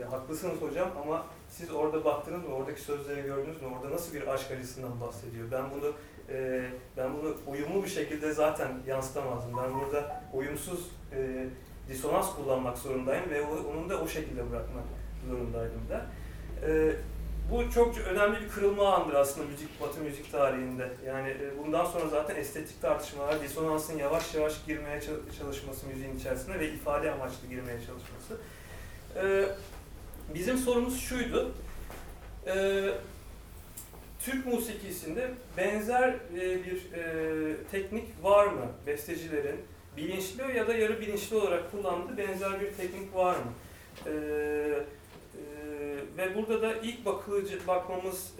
e, 0.00 0.04
haklısınız 0.04 0.62
hocam 0.62 0.90
ama 1.02 1.26
siz 1.50 1.70
orada 1.70 2.04
baktınız 2.04 2.44
mı, 2.44 2.54
oradaki 2.54 2.80
sözleri 2.80 3.22
gördünüz 3.22 3.62
mü, 3.62 3.68
orada 3.76 3.94
nasıl 3.94 4.14
bir 4.14 4.26
aşk 4.26 4.50
acısından 4.50 5.00
bahsediyor? 5.00 5.50
Ben 5.52 5.64
bunu 5.70 5.92
e, 6.30 6.64
ben 6.96 7.10
bunu 7.14 7.36
uyumlu 7.46 7.84
bir 7.84 7.88
şekilde 7.88 8.32
zaten 8.32 8.68
yansıtamazdım. 8.86 9.52
Ben 9.56 9.80
burada 9.80 10.22
uyumsuz 10.32 10.90
e, 11.12 11.46
disonans 11.88 12.36
kullanmak 12.36 12.78
zorundayım 12.78 13.30
ve 13.30 13.42
onun 13.42 13.90
da 13.90 14.00
o 14.00 14.08
şekilde 14.08 14.50
bırakmak 14.50 14.84
zorundaydım 15.28 15.88
da. 15.90 16.06
E, 16.66 16.96
bu 17.50 17.70
çok 17.70 17.98
önemli 17.98 18.40
bir 18.40 18.48
kırılma 18.48 18.94
andır 18.94 19.14
aslında 19.14 19.46
müzik, 19.46 19.80
batı 19.80 20.00
müzik 20.00 20.32
tarihinde. 20.32 20.88
Yani 21.06 21.28
e, 21.28 21.64
bundan 21.64 21.84
sonra 21.84 22.08
zaten 22.08 22.36
estetik 22.36 22.82
tartışmalar, 22.82 23.42
disonansın 23.42 23.98
yavaş 23.98 24.34
yavaş 24.34 24.64
girmeye 24.66 25.00
çalışması 25.38 25.86
müziğin 25.86 26.16
içerisinde 26.16 26.60
ve 26.60 26.72
ifade 26.72 27.10
amaçlı 27.10 27.48
girmeye 27.48 27.78
çalışması. 27.86 28.36
E, 29.16 29.44
bizim 30.34 30.58
sorumuz 30.58 31.00
şuydu. 31.00 31.52
Türk 34.24 34.46
musikisinde 34.46 35.30
benzer 35.56 36.08
e, 36.08 36.64
bir 36.64 36.92
e, 36.92 37.56
teknik 37.70 38.04
var 38.22 38.46
mı? 38.46 38.66
Bestecilerin 38.86 39.60
bilinçli 39.96 40.56
ya 40.56 40.68
da 40.68 40.74
yarı 40.74 41.00
bilinçli 41.00 41.36
olarak 41.36 41.70
kullandığı 41.70 42.16
benzer 42.16 42.60
bir 42.60 42.72
teknik 42.72 43.14
var 43.14 43.36
mı? 43.36 43.52
E, 44.06 44.12
ve 46.16 46.34
burada 46.34 46.62
da 46.62 46.74
ilk 46.74 47.04
bakılıcı, 47.06 47.66
bakmamız 47.66 48.34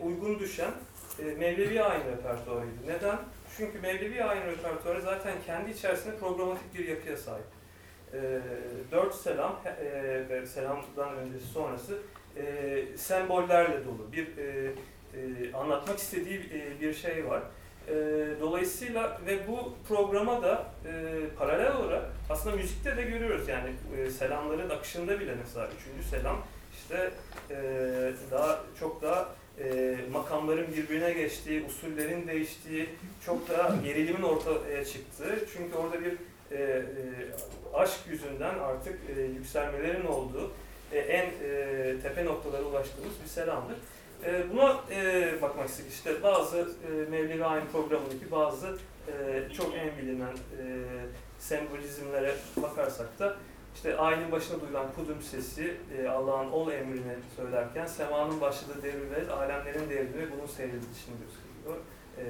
uygun 0.00 0.38
düşen 0.38 0.70
Mevlevi 1.18 1.82
ayin 1.82 2.04
repertuarıydı. 2.04 2.86
Neden? 2.86 3.18
Çünkü 3.56 3.78
Mevlevi 3.78 4.24
ayin 4.24 4.42
repertuarı 4.42 5.02
zaten 5.02 5.34
kendi 5.46 5.70
içerisinde 5.70 6.16
programatik 6.16 6.74
bir 6.78 6.88
yapıya 6.88 7.16
sahip. 7.16 7.44
Dört 8.92 9.14
selam 9.14 9.60
ve 10.30 10.46
selamdan 10.46 11.16
öncesi 11.16 11.46
sonrası 11.46 11.98
sembollerle 12.96 13.84
dolu 13.84 14.12
bir 14.12 14.28
e, 15.14 15.56
anlatmak 15.56 15.98
istediği 15.98 16.38
e, 16.38 16.80
bir 16.80 16.94
şey 16.94 17.26
var. 17.26 17.42
E, 17.88 17.94
dolayısıyla 18.40 19.20
ve 19.26 19.48
bu 19.48 19.74
programa 19.88 20.42
da 20.42 20.66
paralel 21.38 21.76
olarak 21.76 22.04
aslında 22.30 22.56
müzikte 22.56 22.96
de 22.96 23.02
görüyoruz 23.02 23.48
yani 23.48 23.70
e, 23.96 24.10
selamların 24.10 24.70
akışında 24.70 25.20
bile 25.20 25.34
mesela 25.44 25.68
üçüncü 25.80 26.08
selam 26.08 26.42
işte 26.72 27.10
daha 28.30 28.60
çok 28.80 29.02
daha 29.02 29.28
makamların 30.12 30.66
birbirine 30.76 31.12
geçtiği, 31.12 31.64
usullerin 31.64 32.26
değiştiği, 32.26 32.88
çok 33.26 33.48
daha 33.48 33.76
gerilimin 33.84 34.22
ortaya 34.22 34.84
çıktığı. 34.84 35.38
Çünkü 35.52 35.76
orada 35.76 35.96
bir 36.00 36.14
aşk 37.74 37.98
yüzünden 38.10 38.58
artık 38.58 38.98
yükselmelerin 39.36 40.06
olduğu, 40.06 40.52
en 40.92 41.30
tepe 42.02 42.24
noktalara 42.24 42.62
ulaştığımız 42.62 43.12
bir 43.24 43.28
selamdır. 43.28 43.76
E, 44.26 44.50
buna 44.52 44.80
e, 44.90 45.42
bakmak 45.42 45.68
istedik. 45.68 45.92
İşte 45.92 46.22
bazı 46.22 46.58
e, 46.58 47.10
Mevlevi 47.10 47.44
Ayin 47.44 47.66
programındaki 47.72 48.30
bazı 48.30 48.78
e, 49.08 49.42
çok 49.56 49.74
en 49.74 49.98
bilinen 49.98 50.32
e, 50.32 50.64
sembolizmlere 51.38 52.34
bakarsak 52.62 53.18
da 53.18 53.36
işte 53.74 53.96
ayinin 53.96 54.32
başına 54.32 54.60
duyulan 54.60 54.86
kudüm 54.96 55.22
sesi 55.22 55.76
e, 55.98 56.08
Allah'ın 56.08 56.50
ol 56.50 56.72
emrini 56.72 57.14
söylerken 57.36 57.86
semanın 57.86 58.40
başladığı 58.40 58.82
devir 58.82 59.10
ve 59.10 59.32
alemlerin 59.32 59.90
devrimi 59.90 60.18
ve 60.18 60.32
bunun 60.36 60.46
seyredilişini 60.46 61.14
gösteriyor. 61.20 61.76
E, 62.18 62.22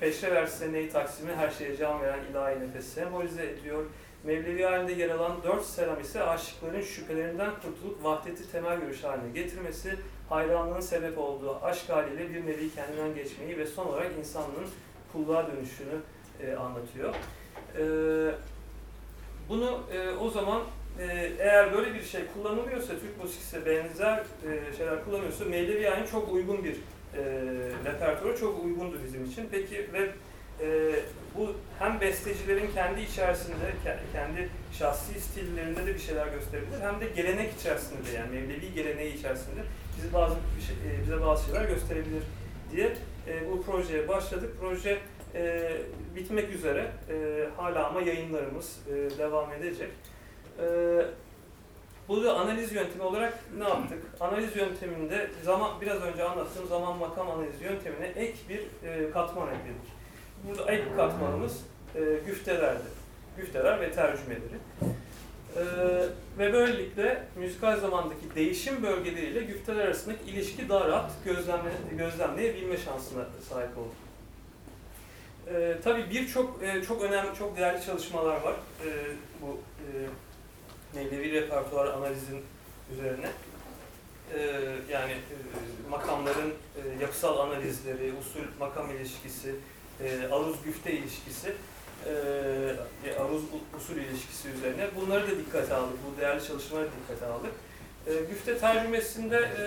peşre 0.00 0.34
verse 0.34 0.72
neyi 0.72 0.90
taksimi 0.90 1.32
her 1.32 1.50
şeye 1.50 1.76
can 1.76 2.02
veren 2.02 2.24
ilahi 2.30 2.60
nefesi 2.60 2.90
sembolize 2.90 3.46
ediyor. 3.46 3.84
Mevlevi 4.24 4.62
halinde 4.62 4.92
yer 4.92 5.10
alan 5.10 5.42
dört 5.42 5.64
selam 5.64 6.00
ise 6.00 6.22
aşıkların 6.22 6.80
şüphelerinden 6.80 7.50
kurtulup 7.50 8.04
vahdeti 8.04 8.52
temel 8.52 8.80
görüş 8.80 9.04
haline 9.04 9.30
getirmesi, 9.34 9.96
hayranlığın 10.30 10.80
sebep 10.80 11.18
olduğu 11.18 11.64
aşk 11.64 11.88
haliyle 11.88 12.34
bir 12.34 12.46
nevi 12.46 12.74
kendinden 12.74 13.14
geçmeyi 13.14 13.58
ve 13.58 13.66
son 13.66 13.86
olarak 13.86 14.10
insanlığın 14.18 14.68
kulluğa 15.12 15.46
dönüşünü 15.46 16.00
e, 16.42 16.56
anlatıyor. 16.56 17.14
E, 17.78 17.84
bunu 19.48 19.80
e, 19.92 20.10
o 20.10 20.30
zaman 20.30 20.62
e, 20.98 21.32
eğer 21.38 21.72
böyle 21.72 21.94
bir 21.94 22.02
şey 22.02 22.20
kullanılıyorsa, 22.34 22.92
Türk 22.92 23.22
musikisi 23.22 23.66
benzer 23.66 24.18
e, 24.18 24.76
şeyler 24.76 25.04
kullanıyorsa 25.04 25.44
Mevlevi 25.44 25.82
yani 25.82 26.06
çok 26.10 26.32
uygun 26.32 26.64
bir 26.64 26.74
e, 26.74 27.22
repertuara 27.84 28.36
çok 28.36 28.64
uygundu 28.64 28.96
bizim 29.04 29.24
için. 29.24 29.48
Peki 29.50 29.92
ve 29.92 30.10
e, 30.60 30.92
bu 31.36 31.52
hem 31.78 32.00
bestecilerin 32.00 32.70
kendi 32.74 33.00
içerisinde, 33.00 33.72
kendi 34.12 34.48
şahsi 34.78 35.20
stillerinde 35.20 35.86
de 35.86 35.94
bir 35.94 36.00
şeyler 36.00 36.26
gösterebilir 36.26 36.80
hem 36.80 37.00
de 37.00 37.06
gelenek 37.16 37.52
içerisinde 37.60 38.12
de 38.12 38.16
yani 38.16 38.30
Mevlevi 38.30 38.74
geleneği 38.74 39.14
içerisinde 39.14 39.60
bize 40.02 40.12
bazı 40.14 40.34
şey, 40.66 40.76
e, 40.76 41.02
bize 41.02 41.20
bazı 41.20 41.44
şeyler 41.44 41.64
gösterebilir 41.64 42.22
diye 42.72 42.96
e, 43.28 43.50
bu 43.50 43.62
projeye 43.62 44.08
başladık. 44.08 44.56
Proje 44.60 44.98
e, 45.34 45.72
bitmek 46.16 46.50
üzere. 46.54 46.90
E, 47.10 47.46
hala 47.56 47.86
ama 47.88 48.00
yayınlarımız 48.00 48.78
e, 48.88 49.18
devam 49.18 49.52
edecek. 49.52 49.90
E, 50.58 50.66
burada 52.08 52.38
analiz 52.38 52.72
yöntemi 52.72 53.02
olarak 53.02 53.38
ne 53.58 53.64
yaptık? 53.68 54.02
Analiz 54.20 54.56
yönteminde 54.56 55.30
zaman 55.44 55.80
biraz 55.80 56.02
önce 56.02 56.24
anlattığım 56.24 56.68
zaman 56.68 56.98
makam 56.98 57.30
analiz 57.30 57.62
yöntemine 57.62 58.06
ek 58.06 58.34
bir 58.48 58.88
e, 58.88 59.10
katman 59.10 59.48
ekledik. 59.48 59.90
Burada 60.48 60.72
ek 60.72 60.84
katmanımız 60.96 61.60
e, 61.94 62.00
güftelerdi. 62.26 63.00
Güfteler 63.36 63.80
ve 63.80 63.92
tercümeleri. 63.92 64.60
Ee, 65.56 65.62
ve 66.38 66.52
böylelikle 66.52 67.24
müzikal 67.36 67.80
zamandaki 67.80 68.34
değişim 68.34 68.82
bölgeleriyle 68.82 69.42
güfteler 69.42 69.84
arasındaki 69.84 70.30
ilişki 70.30 70.68
daha 70.68 70.88
rahat 70.88 71.10
gözlemle, 71.24 71.70
gözlemleyebilme 71.98 72.76
şansına 72.76 73.26
sahip 73.48 73.78
olduk. 73.78 73.94
Ee, 75.54 75.76
tabii 75.84 76.10
birçok 76.10 76.62
e, 76.62 76.82
çok 76.82 77.02
önemli, 77.02 77.38
çok 77.38 77.56
değerli 77.56 77.84
çalışmalar 77.84 78.40
var 78.40 78.54
e, 78.86 78.88
bu 79.42 79.60
e, 79.80 79.88
Mevlevi 80.94 81.32
repertuar 81.32 81.86
analizin 81.86 82.42
üzerine. 82.92 83.28
E, 84.34 84.40
yani 84.90 85.12
e, 85.12 85.34
makamların 85.90 86.50
e, 86.50 87.02
yapısal 87.02 87.38
analizleri, 87.38 88.12
usul 88.20 88.40
makam 88.60 88.90
ilişkisi, 88.90 89.54
e, 90.04 90.26
aruz 90.32 90.56
güfte 90.64 90.92
ilişkisi, 90.92 91.54
e, 92.06 93.20
aruz 93.20 93.42
usul 93.78 93.96
ilişkisi 93.96 94.48
üzerine 94.48 94.88
bunları 94.96 95.26
da 95.26 95.38
dikkate 95.38 95.74
aldık. 95.74 95.96
Bu 96.06 96.20
değerli 96.20 96.46
çalışmaları 96.46 96.88
dikkate 97.02 97.32
aldık. 97.32 97.52
E, 98.06 98.12
güfte 98.14 98.58
tercümesinde 98.58 99.36
e, 99.36 99.64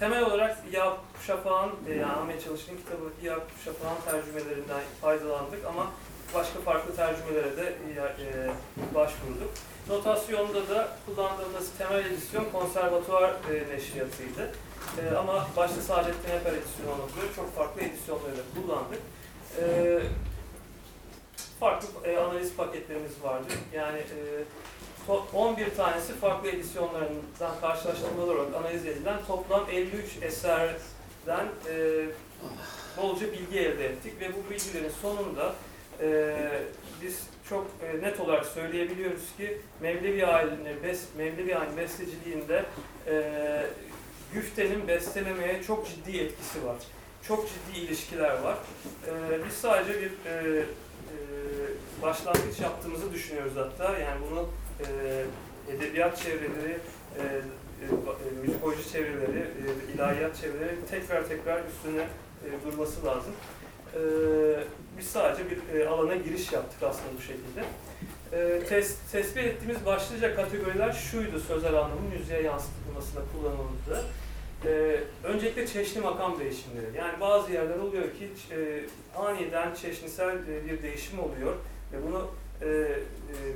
temel 0.00 0.24
olarak 0.24 0.58
Yakup 0.72 1.22
Şafak'ın, 1.26 1.92
e, 1.92 2.04
Ahmet 2.04 2.44
Çalış'ın 2.44 2.76
kitabındaki 2.76 3.26
Yakup 3.26 3.64
Şafak'ın 3.64 4.12
tercümelerinden 4.12 4.80
faydalandık 5.00 5.64
ama 5.64 5.90
başka 6.34 6.60
farklı 6.60 6.96
tercümelere 6.96 7.56
de 7.56 7.62
e, 7.62 7.90
e, 7.90 8.94
başvurduk. 8.94 9.50
Notasyonda 9.88 10.68
da 10.68 10.88
kullandığımız 11.06 11.70
temel 11.78 12.04
edisyon 12.04 12.44
konservatuvar 12.52 13.30
e, 13.30 13.76
neşriyatıydı. 13.76 14.50
E, 14.98 15.16
ama 15.16 15.48
başta 15.56 15.80
Saadettin 15.80 16.30
Eper 16.30 16.52
edisyonu 16.52 16.90
olmak 16.92 17.34
çok 17.36 17.54
farklı 17.54 17.82
edisyonları 17.82 18.36
da 18.36 18.42
kullandık. 18.54 19.00
E, 19.60 19.64
farklı 21.60 21.88
e, 22.04 22.16
analiz 22.16 22.56
paketlerimiz 22.56 23.22
vardı. 23.22 23.46
Yani 23.74 23.98
e, 23.98 24.44
11 25.34 25.74
tanesi 25.76 26.12
farklı 26.12 26.48
edisyonlarından 26.48 27.60
karşılaştırmalar 27.60 28.34
olarak 28.34 28.54
analiz 28.54 28.86
edilen 28.86 29.18
toplam 29.26 29.66
53 29.70 30.04
eserden 30.22 31.46
e, 31.70 32.04
bolca 32.96 33.32
bilgi 33.32 33.58
elde 33.58 33.86
ettik 33.86 34.20
ve 34.20 34.28
bu 34.32 34.50
bilgilerin 34.50 34.92
sonunda 35.02 35.54
e, 36.00 36.34
biz 37.02 37.22
çok 37.48 37.66
e, 37.82 38.02
net 38.02 38.20
olarak 38.20 38.46
söyleyebiliyoruz 38.46 39.36
ki 39.36 39.60
Mevlevi 39.80 40.26
ailinin 40.26 40.82
bes, 40.82 41.04
Mevlevi 41.16 41.56
aile 41.56 41.76
besteciliğinde 41.76 42.64
e, 43.06 43.66
güftenin 44.34 44.88
bestelemeye 44.88 45.62
çok 45.62 45.86
ciddi 45.88 46.18
etkisi 46.18 46.66
var. 46.66 46.76
Çok 47.22 47.48
ciddi 47.48 47.78
ilişkiler 47.78 48.42
var. 48.42 48.58
E, 49.06 49.44
biz 49.46 49.52
sadece 49.54 50.00
bir 50.00 50.10
e, 50.26 50.64
başlangıç 52.02 52.60
yaptığımızı 52.62 53.12
düşünüyoruz 53.12 53.52
hatta. 53.56 53.98
Yani 53.98 54.20
bunu 54.30 54.48
e, 54.80 55.24
edebiyat 55.72 56.22
çevreleri, 56.22 56.78
e, 57.18 57.22
e, 57.22 58.40
müzikoloji 58.42 58.92
çevreleri, 58.92 59.38
e, 59.38 59.94
ilahiyat 59.94 60.36
çevreleri 60.36 60.76
tekrar 60.90 61.28
tekrar 61.28 61.62
üstüne 61.64 62.06
e, 62.44 62.48
durması 62.66 63.06
lazım. 63.06 63.32
E, 63.94 64.00
biz 64.98 65.06
sadece 65.06 65.42
bir 65.50 65.78
e, 65.78 65.88
alana 65.88 66.16
giriş 66.16 66.52
yaptık 66.52 66.82
aslında 66.82 67.08
bu 67.18 67.22
şekilde. 67.22 67.64
E, 68.32 68.64
tes, 68.68 68.96
tespit 69.12 69.44
ettiğimiz 69.44 69.86
başlıca 69.86 70.36
kategoriler 70.36 70.92
şuydu 70.92 71.40
sözel 71.40 71.74
anlamın 71.74 72.04
müziğe 72.18 72.42
yansıtılmasında 72.42 73.20
kullanıldı. 73.32 74.04
Ee, 74.64 75.00
öncelikle 75.24 75.66
çeşni 75.66 76.02
makam 76.02 76.38
değişimleri. 76.40 76.96
Yani 76.96 77.20
bazı 77.20 77.52
yerler 77.52 77.78
oluyor 77.78 78.04
ki 78.04 78.30
e, 78.54 78.80
aniden 79.18 79.74
çeşnisel 79.74 80.34
e, 80.34 80.64
bir 80.64 80.82
değişim 80.82 81.18
oluyor 81.18 81.54
ve 81.92 82.06
bunu 82.06 82.30
e, 82.62 82.66
e, 82.66 82.96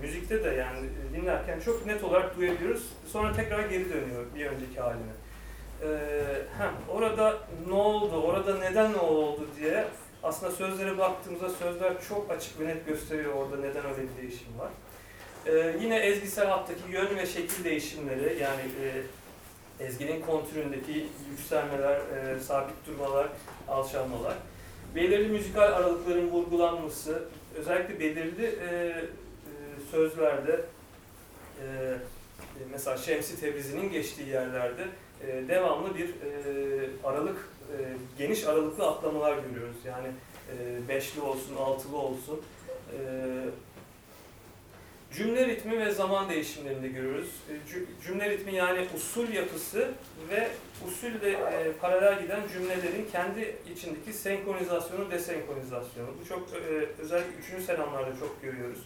müzikte 0.02 0.44
de 0.44 0.48
yani 0.48 0.78
e, 0.78 1.16
dinlerken 1.16 1.60
çok 1.60 1.86
net 1.86 2.04
olarak 2.04 2.36
duyabiliyoruz. 2.36 2.88
Sonra 3.12 3.32
tekrar 3.32 3.68
geri 3.68 3.84
dönüyor 3.84 4.24
bir 4.34 4.46
önceki 4.46 4.80
haline. 4.80 5.02
E, 5.82 5.88
hem 6.58 6.70
orada 6.88 7.38
ne 7.68 7.74
oldu, 7.74 8.22
orada 8.22 8.58
neden 8.58 8.92
ne 8.92 8.98
oldu 8.98 9.46
diye 9.60 9.84
aslında 10.22 10.52
sözlere 10.52 10.98
baktığımızda 10.98 11.50
sözler 11.50 11.92
çok 12.08 12.30
açık 12.30 12.60
ve 12.60 12.66
net 12.66 12.86
gösteriyor 12.86 13.34
orada 13.34 13.56
neden 13.56 13.84
öyle 13.84 14.02
bir 14.02 14.22
değişim 14.22 14.58
var. 14.58 14.70
E, 15.46 15.76
yine 15.80 15.96
ezgisel 15.96 16.46
hattaki 16.46 16.92
yön 16.92 17.16
ve 17.16 17.26
şekil 17.26 17.64
değişimleri 17.64 18.38
yani 18.42 18.62
e, 18.82 19.02
ezginin 19.80 20.20
kontüründeki 20.20 21.06
yükselmeler, 21.30 21.96
e, 21.96 22.40
sabit 22.40 22.86
durmalar, 22.86 23.28
alçalmalar. 23.68 24.34
Belirli 24.94 25.28
müzikal 25.28 25.72
aralıkların 25.72 26.30
vurgulanması, 26.30 27.22
özellikle 27.56 28.00
belirli 28.00 28.44
e, 28.44 28.66
e, 28.66 29.04
sözlerde, 29.90 30.60
e, 31.62 31.66
mesela 32.70 32.96
Şemsi 32.96 33.40
Tebrizi'nin 33.40 33.92
geçtiği 33.92 34.28
yerlerde 34.28 34.86
e, 35.26 35.48
devamlı 35.48 35.94
bir 35.94 36.08
e, 36.08 36.90
aralık, 37.04 37.36
e, 37.36 37.76
geniş 38.18 38.44
aralıklı 38.44 38.88
atlamalar 38.88 39.38
görüyoruz. 39.38 39.76
Yani 39.86 40.08
e, 40.52 40.88
beşli 40.88 41.20
olsun, 41.20 41.56
altılı 41.56 41.96
olsun. 41.96 42.40
E, 42.92 42.98
cümle 45.16 45.46
ritmi 45.46 45.78
ve 45.78 45.90
zaman 45.90 46.30
değişimlerini 46.30 46.82
de 46.82 46.88
görüyoruz. 46.88 47.28
E, 47.50 47.52
cü- 47.72 48.06
cümle 48.06 48.30
ritmi 48.30 48.54
yani 48.54 48.86
usul 48.96 49.28
yapısı 49.32 49.88
ve 50.30 50.48
usulle 50.86 51.30
e, 51.30 51.72
paralel 51.80 52.22
giden 52.22 52.40
cümlelerin 52.52 53.08
kendi 53.12 53.56
içindeki 53.74 54.12
senkronizasyonu, 54.12 55.10
desenkronizasyonu. 55.10 56.08
Bu 56.22 56.28
çok 56.28 56.48
e, 56.54 57.02
özellikle 57.02 57.36
üçüncü 57.40 57.64
selamlarda 57.64 58.10
çok 58.20 58.42
görüyoruz. 58.42 58.78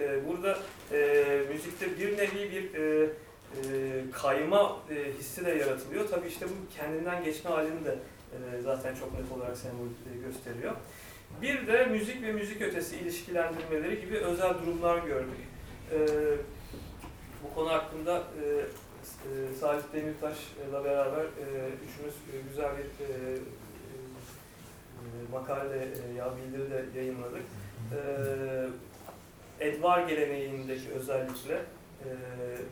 E, 0.00 0.28
burada 0.28 0.58
e, 0.92 1.24
müzikte 1.52 1.98
bir 1.98 2.18
nevi 2.18 2.50
bir 2.52 2.74
e, 2.80 3.04
e, 3.04 3.60
kayma 4.12 4.78
e, 4.90 5.12
hissi 5.18 5.46
de 5.46 5.50
yaratılıyor. 5.50 6.08
Tabii 6.08 6.28
işte 6.28 6.46
bu 6.46 6.76
kendinden 6.78 7.24
geçme 7.24 7.50
halini 7.50 7.84
de 7.84 7.98
e, 8.32 8.60
zaten 8.62 8.94
çok 8.94 9.12
net 9.20 9.32
olarak 9.38 9.56
sembol 9.56 9.84
e, 9.86 10.26
gösteriyor. 10.26 10.72
Bir 11.42 11.66
de 11.66 11.86
müzik 11.86 12.22
ve 12.22 12.32
müzik 12.32 12.62
ötesi 12.62 12.96
ilişkilendirmeleri 12.96 14.00
gibi 14.00 14.16
özel 14.18 14.54
durumlar 14.54 14.98
gördük. 15.06 15.49
E, 15.92 15.98
bu 17.44 17.54
konu 17.54 17.70
hakkında 17.70 18.16
e, 18.16 18.46
e, 18.46 19.54
Salih 19.60 19.82
Demirtaş'la 19.92 20.84
beraber 20.84 21.24
e, 21.24 21.46
üçümüz 21.84 22.14
e, 22.14 22.48
güzel 22.48 22.70
bir 22.78 23.04
e, 23.04 23.34
e, 23.34 25.06
makale 25.32 25.78
e, 25.78 26.14
ya 26.18 26.32
bildiri 26.36 26.70
de 26.70 26.98
yayınladık. 26.98 27.42
E, 27.92 28.00
Edvar 29.60 30.08
geleneğindeki 30.08 30.90
özellikle 30.90 31.54
e, 31.54 32.10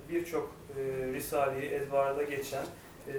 birçok 0.08 0.52
e, 0.78 1.12
Risale'yi 1.12 1.70
Edvar'da 1.70 2.22
geçen 2.22 2.64
e, 3.08 3.14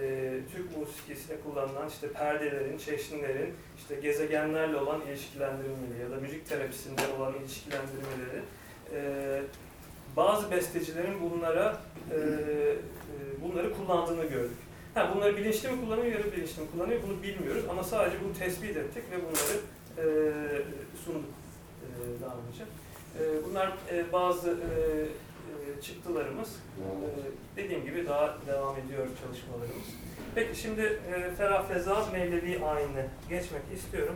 Türk 0.52 0.78
musikisinde 0.78 1.42
kullanılan 1.42 1.90
işte 1.90 2.12
perdelerin, 2.12 2.78
çeşnilerin, 2.78 3.54
işte 3.78 3.96
gezegenlerle 3.96 4.78
olan 4.78 5.02
ilişkilendirmeleri 5.02 6.02
ya 6.02 6.12
da 6.12 6.16
müzik 6.16 6.50
terapisinde 6.50 7.02
olan 7.18 7.34
ilişkilendirmeleri 7.34 8.42
e, 8.94 9.42
bazı 10.16 10.52
bestecilerin 10.52 11.32
bunlara 11.32 11.82
e, 12.12 12.16
e, 12.16 13.42
bunları 13.42 13.74
kullandığını 13.74 14.26
gördük. 14.26 14.58
Ha, 14.94 15.12
bunları 15.16 15.38
bilinçli 15.38 15.72
mi 15.72 15.82
kullanıyor 15.82 16.20
ya 16.20 16.24
da 16.24 16.32
bilinçli 16.32 16.62
mi 16.62 16.68
kullanıyor 16.72 17.02
bunu 17.08 17.24
bilmiyoruz 17.24 17.64
ama 17.70 17.84
sadece 17.84 18.18
bunu 18.24 18.34
tespit 18.34 18.78
ettik 18.78 19.04
ve 19.12 19.16
bunları 19.16 19.60
e, 19.98 20.06
sunduk 21.06 21.30
e, 21.84 22.22
daha 22.22 22.36
önce. 22.48 22.64
E, 23.20 23.46
bunlar 23.46 23.78
e, 23.92 24.14
bazı 24.14 24.50
e, 24.50 24.56
e, 25.78 25.82
çıktılarımız. 25.82 26.50
E, 26.50 26.86
dediğim 27.58 27.86
gibi 27.86 28.08
daha 28.08 28.38
devam 28.48 28.78
ediyor 28.78 29.08
çalışmalarımız. 29.08 29.88
Peki 30.36 30.60
şimdi 30.60 30.82
e, 30.82 31.36
Ferah 31.36 31.68
Feza 31.68 32.06
Mevlevi 32.12 32.66
ayinine 32.66 33.06
geçmek 33.30 33.62
istiyorum. 33.76 34.16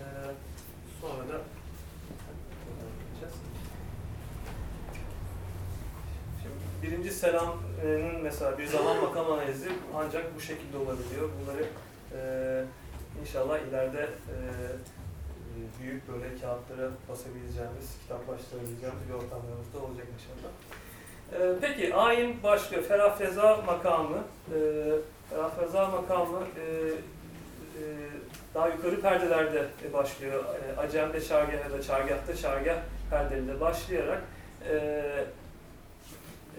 E, 0.00 0.04
sonra 1.00 1.28
da 1.28 1.40
geçeceğiz. 3.00 3.34
Şimdi 6.42 6.65
birinci 6.82 7.10
selamın 7.10 7.56
mesela 8.22 8.58
bir 8.58 8.66
zaman 8.66 8.96
makam 8.96 9.32
analizi 9.32 9.68
ancak 9.94 10.36
bu 10.36 10.40
şekilde 10.40 10.76
olabiliyor. 10.76 11.30
Bunları 11.40 11.66
e, 12.16 12.20
inşallah 13.20 13.58
ileride 13.58 14.02
e, 14.02 14.36
büyük 15.82 16.08
böyle 16.08 16.24
kağıtlara 16.40 16.90
basabileceğimiz, 17.08 17.98
kitaplaştırabileceğimiz 18.02 19.08
bir 19.08 19.14
ortamlarımız 19.14 19.74
da 19.74 19.78
olacak 19.86 20.06
inşallah. 20.16 20.52
E, 21.32 21.58
peki 21.60 21.94
ayin 21.94 22.42
başlıyor. 22.42 22.82
Ferah 22.82 23.66
makamı. 23.66 24.18
E, 24.54 24.58
Ferah 25.30 25.92
makamı 25.92 26.38
e, 26.38 26.64
e, 27.76 27.82
daha 28.54 28.68
yukarı 28.68 29.00
perdelerde 29.00 29.66
başlıyor. 29.92 30.44
E, 30.44 30.80
Acem'de 30.80 31.24
çargah 31.24 31.64
ya 31.64 31.72
da 31.72 31.82
çargahta 31.82 32.36
çargah 32.36 32.76
perdelerinde 33.10 33.60
başlayarak 33.60 34.22
e, 34.70 35.02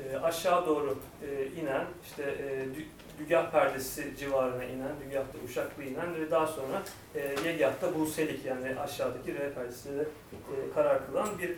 e, 0.04 0.18
aşağı 0.18 0.66
doğru 0.66 0.98
e, 1.30 1.46
inen, 1.62 1.86
işte 2.04 2.24
e, 2.24 2.64
dü- 2.66 3.20
dügah 3.20 3.52
perdesi 3.52 4.18
civarına 4.18 4.64
inen, 4.64 4.92
dügahta 5.06 5.38
uşaklı 5.46 5.84
inen 5.84 6.16
ve 6.16 6.32
daha 6.32 6.48
sonra 6.48 6.84
e, 7.16 7.50
yegahta 7.50 8.00
buselik 8.00 8.46
yani 8.46 8.80
aşağıdaki 8.80 9.34
re 9.34 9.54
perdesiyle 9.54 10.02
e, 10.02 10.74
karar 10.76 11.08
kılan 11.08 11.30
bir 11.40 11.52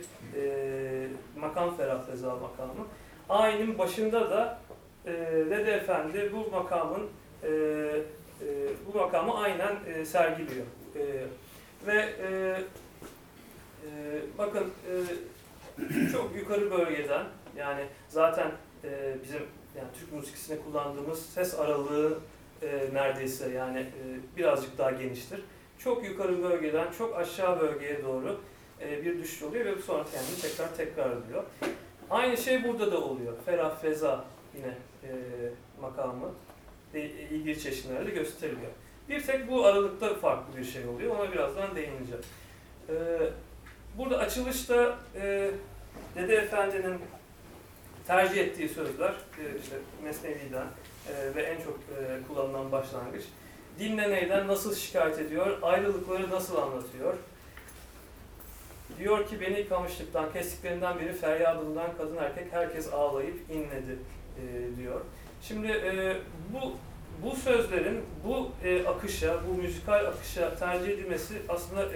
makam 1.40 1.76
ferah 1.76 2.06
feza 2.06 2.36
makamı. 2.36 2.86
Ayinin 3.28 3.78
başında 3.78 4.30
da 4.30 4.58
Dede 5.50 5.72
Efendi 5.72 6.32
bu 6.32 6.50
makamın 6.50 7.08
bu 8.86 8.98
makamı 8.98 9.38
aynen 9.38 10.04
sergiliyor. 10.04 10.66
Ve 11.86 12.08
bakın 14.38 14.72
çok 16.12 16.36
yukarı 16.36 16.70
bölgeden 16.70 17.24
yani 17.56 17.86
zaten 18.08 18.50
e, 18.84 19.14
bizim 19.24 19.42
yani 19.76 19.88
Türk 20.00 20.12
musikisinde 20.12 20.58
kullandığımız 20.62 21.26
ses 21.26 21.54
aralığı 21.54 22.18
e, 22.62 22.88
neredeyse 22.92 23.50
yani 23.50 23.78
e, 23.78 24.36
birazcık 24.36 24.78
daha 24.78 24.90
geniştir. 24.90 25.40
Çok 25.78 26.04
yukarı 26.04 26.42
bölgeden 26.42 26.92
çok 26.98 27.16
aşağı 27.16 27.60
bölgeye 27.60 28.04
doğru 28.04 28.40
e, 28.80 29.04
bir 29.04 29.18
düşüş 29.18 29.42
oluyor 29.42 29.64
ve 29.64 29.82
sonra 29.82 30.04
kendini 30.04 30.40
tekrar 30.42 30.76
tekrar 30.76 31.10
ediyor. 31.16 31.44
Aynı 32.10 32.36
şey 32.36 32.64
burada 32.64 32.92
da 32.92 33.00
oluyor. 33.00 33.32
Ferah 33.44 33.80
Feza 33.80 34.24
yine 34.56 34.74
e, 35.02 35.12
makamı 35.80 36.30
de, 36.94 37.10
ilgili 37.10 37.60
çeşitlerde 37.60 38.10
gösteriliyor. 38.10 38.70
Bir 39.08 39.22
tek 39.22 39.50
bu 39.50 39.66
aralıkta 39.66 40.14
farklı 40.14 40.56
bir 40.56 40.64
şey 40.64 40.86
oluyor. 40.86 41.16
Ona 41.16 41.32
birazdan 41.32 41.76
değineceğim. 41.76 42.22
E, 42.88 42.94
burada 43.98 44.18
açılışta 44.18 44.98
e, 45.14 45.50
Dede 46.16 46.36
Efendi'nin 46.36 46.98
tercih 48.10 48.40
ettiği 48.40 48.68
sözler 48.68 49.10
e, 49.10 49.58
işte 49.62 49.76
Mesnevi'den 50.04 50.66
ve 51.34 51.42
en 51.42 51.56
çok 51.56 51.74
e, 51.74 52.26
kullanılan 52.28 52.72
başlangıç. 52.72 53.24
Dinle 53.78 54.10
neyden 54.10 54.48
nasıl 54.48 54.74
şikayet 54.74 55.18
ediyor, 55.18 55.58
ayrılıkları 55.62 56.30
nasıl 56.30 56.56
anlatıyor. 56.56 57.14
Diyor 58.98 59.28
ki 59.28 59.40
beni 59.40 59.68
kamışlıktan, 59.68 60.32
kestiklerinden 60.32 61.00
biri 61.00 61.12
feryadından 61.12 61.96
kadın 61.96 62.16
erkek 62.16 62.52
herkes 62.52 62.92
ağlayıp 62.92 63.36
inledi 63.50 63.98
e, 64.36 64.76
diyor. 64.76 65.00
Şimdi 65.42 65.82
bu 66.52 66.76
bu 67.22 67.36
sözlerin 67.36 68.00
bu 68.24 68.50
akışa, 68.88 69.40
bu 69.48 69.54
müzikal 69.62 70.06
akışa 70.06 70.56
tercih 70.56 70.88
edilmesi 70.88 71.34
aslında 71.48 71.88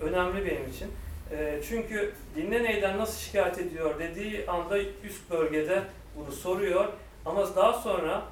önemli 0.00 0.46
benim 0.46 0.70
için. 0.70 0.88
E, 1.32 1.60
çünkü 1.68 2.12
dinle 2.36 2.62
neyden 2.62 2.98
nasıl 2.98 3.20
şikayet 3.20 3.58
ediyor 3.58 3.98
dediği 3.98 4.46
anda 4.50 4.78
üst 4.78 5.30
bölgede 5.30 5.82
bunu 6.16 6.32
soruyor. 6.32 6.88
Ama 7.24 7.56
daha 7.56 7.72
sonra 7.72 8.22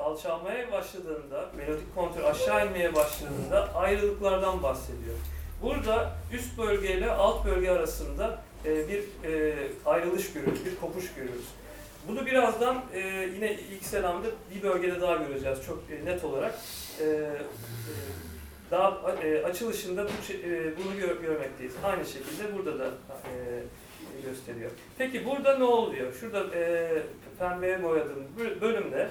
alçalmaya 0.00 0.72
başladığında, 0.72 1.50
melodik 1.56 1.94
kontrol 1.94 2.24
aşağı 2.24 2.66
inmeye 2.66 2.94
başladığında 2.94 3.74
ayrılıklardan 3.74 4.62
bahsediyor. 4.62 5.16
Burada 5.62 6.12
üst 6.32 6.58
bölge 6.58 6.94
ile 6.94 7.10
alt 7.10 7.44
bölge 7.44 7.70
arasında 7.70 8.42
e, 8.64 8.88
bir 8.88 8.98
e, 9.24 9.54
ayrılış 9.86 10.32
görüyoruz, 10.32 10.64
bir 10.64 10.80
kopuş 10.80 11.14
görüyoruz. 11.14 11.44
Bunu 12.08 12.26
birazdan 12.26 12.82
e, 12.94 13.00
yine 13.34 13.52
ilk 13.52 13.84
selamda 13.84 14.26
bir 14.54 14.62
bölgede 14.62 15.00
daha 15.00 15.16
göreceğiz 15.16 15.58
çok 15.66 15.78
e, 15.90 16.04
net 16.04 16.24
olarak. 16.24 16.54
E, 17.00 17.04
e, 17.04 17.24
daha 18.70 19.12
e, 19.24 19.42
açılışında 19.44 20.04
bu, 20.04 20.32
e, 20.32 20.76
bunu 20.76 21.00
gör, 21.00 21.16
görmekteyiz. 21.16 21.74
Aynı 21.84 22.04
şekilde 22.04 22.54
burada 22.58 22.78
da 22.78 22.84
e, 22.86 23.62
gösteriyor. 24.24 24.70
Peki 24.98 25.26
burada 25.26 25.58
ne 25.58 25.64
oluyor? 25.64 26.12
Şurada 26.12 26.56
e, 26.56 26.92
pembeye 27.38 27.82
boyadığım 27.82 28.26
bö- 28.38 28.60
bölümde 28.60 29.08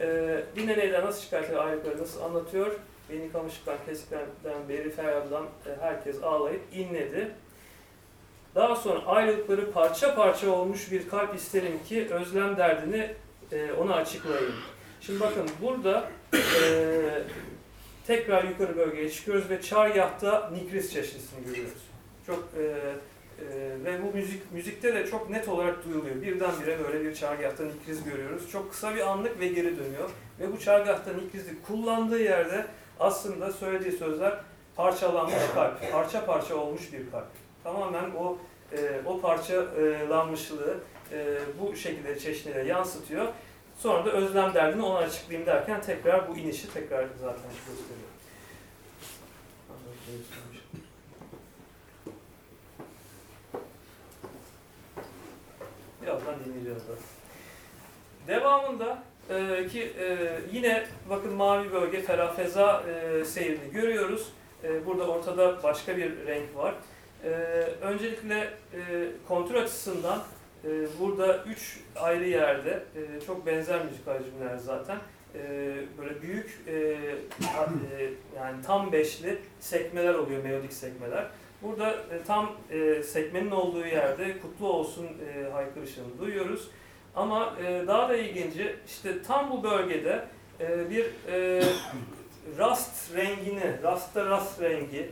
e, 0.00 0.40
dinleneyden 0.56 1.04
nasıl 1.04 1.22
şikayet 1.22 1.46
ediyor, 1.46 1.64
ayrılıkları 1.64 2.02
nasıl 2.02 2.22
anlatıyor? 2.22 2.72
Beni 3.10 3.32
kamışlıktan, 3.32 3.76
kesiklerden, 3.86 4.68
beri 4.68 4.90
feryadından 4.90 5.44
e, 5.44 5.80
herkes 5.80 6.22
ağlayıp 6.22 6.62
inledi. 6.72 7.30
Daha 8.54 8.76
sonra 8.76 9.06
ayrılıkları 9.06 9.70
parça 9.72 10.14
parça 10.14 10.50
olmuş 10.50 10.92
bir 10.92 11.08
kalp 11.08 11.34
isterim 11.34 11.80
ki 11.88 12.08
özlem 12.10 12.56
derdini 12.56 13.14
e, 13.52 13.72
ona 13.72 13.94
açıklayayım. 13.94 14.54
Şimdi 15.00 15.20
bakın 15.20 15.46
burada 15.62 16.10
e, 16.34 16.40
tekrar 18.08 18.44
yukarı 18.44 18.76
bölgeye 18.76 19.10
çıkıyoruz 19.10 19.50
ve 19.50 19.62
çargahta 19.62 20.50
Nikris 20.50 20.92
çeşnisini 20.92 21.44
görüyoruz. 21.44 21.82
Çok 22.26 22.48
e, 22.58 22.62
e, 22.62 22.74
ve 23.84 24.02
bu 24.02 24.16
müzik 24.16 24.52
müzikte 24.52 24.94
de 24.94 25.06
çok 25.06 25.30
net 25.30 25.48
olarak 25.48 25.84
duyuluyor. 25.84 26.22
Birdenbire 26.22 26.78
böyle 26.84 27.04
bir 27.04 27.14
çargahta 27.14 27.64
Nikriz 27.64 28.04
görüyoruz. 28.04 28.50
Çok 28.50 28.70
kısa 28.70 28.94
bir 28.94 29.00
anlık 29.00 29.40
ve 29.40 29.48
geri 29.48 29.78
dönüyor. 29.78 30.10
Ve 30.40 30.52
bu 30.52 30.60
çargahta 30.60 31.12
Nikriz'i 31.12 31.62
kullandığı 31.62 32.22
yerde 32.22 32.66
aslında 33.00 33.52
söylediği 33.52 33.92
sözler 33.92 34.38
parçalanmış 34.76 35.34
kalp, 35.54 35.92
parça 35.92 36.26
parça 36.26 36.56
olmuş 36.56 36.92
bir 36.92 37.10
kalp. 37.10 37.28
Tamamen 37.64 38.10
o 38.10 38.38
e, 38.72 38.78
o 39.06 39.20
parçalanmışlığı 39.20 40.76
e, 41.12 41.38
bu 41.60 41.76
şekilde 41.76 42.18
çeşnilere 42.18 42.68
yansıtıyor. 42.68 43.26
Sonra 43.78 44.04
da 44.04 44.10
özlem 44.10 44.54
derdini 44.54 44.82
ona 44.82 44.98
açıklayayım 44.98 45.46
derken 45.46 45.80
tekrar 45.80 46.28
bu 46.28 46.36
inişi 46.36 46.72
tekrar 46.72 47.06
zaten 47.20 47.50
gösteriyor. 47.50 48.08
Birazdan 56.02 56.34
dinleyeceğiz 56.44 56.78
zaten. 56.78 57.04
Devamında 58.28 59.02
e, 59.30 59.68
ki 59.68 59.92
e, 59.98 60.40
yine 60.52 60.86
bakın 61.10 61.32
mavi 61.32 61.72
bölge 61.72 62.02
ferah 62.02 62.36
feza 62.36 62.82
e, 62.82 63.24
seyrini 63.24 63.70
görüyoruz. 63.72 64.28
E, 64.64 64.86
burada 64.86 65.06
ortada 65.06 65.62
başka 65.62 65.96
bir 65.96 66.26
renk 66.26 66.56
var. 66.56 66.74
E, 67.24 67.28
öncelikle 67.80 68.50
e, 68.74 68.78
kontrol 69.28 69.62
açısından 69.62 70.22
e, 70.64 70.68
burada 71.00 71.44
üç 71.44 71.80
ayrı 71.96 72.28
yerde 72.28 72.82
e, 72.96 73.20
çok 73.26 73.46
benzer 73.46 73.84
müzik 73.84 74.06
hacimler 74.06 74.56
zaten. 74.56 74.98
E, 75.34 75.40
böyle 75.98 76.22
büyük 76.22 76.60
e, 76.66 76.72
e, 76.72 78.10
yani 78.36 78.62
tam 78.66 78.92
beşli 78.92 79.38
sekmeler 79.60 80.14
oluyor 80.14 80.44
melodik 80.44 80.72
sekmeler. 80.72 81.26
Burada 81.62 81.90
e, 81.90 82.22
tam 82.26 82.52
e, 82.70 83.02
sekmenin 83.02 83.50
olduğu 83.50 83.86
yerde 83.86 84.38
kutlu 84.38 84.68
olsun 84.68 85.06
e, 85.06 85.50
haykırışını 85.50 86.18
duyuyoruz. 86.18 86.70
Ama 87.16 87.54
e, 87.66 87.86
daha 87.86 88.08
da 88.08 88.16
ilginci 88.16 88.76
işte 88.86 89.22
tam 89.22 89.50
bu 89.50 89.62
bölgede 89.62 90.24
e, 90.60 90.90
bir 90.90 91.06
e, 91.32 91.62
rast 92.58 93.16
rengini, 93.16 93.82
rasta 93.82 94.26
rast 94.26 94.62
rengini 94.62 95.06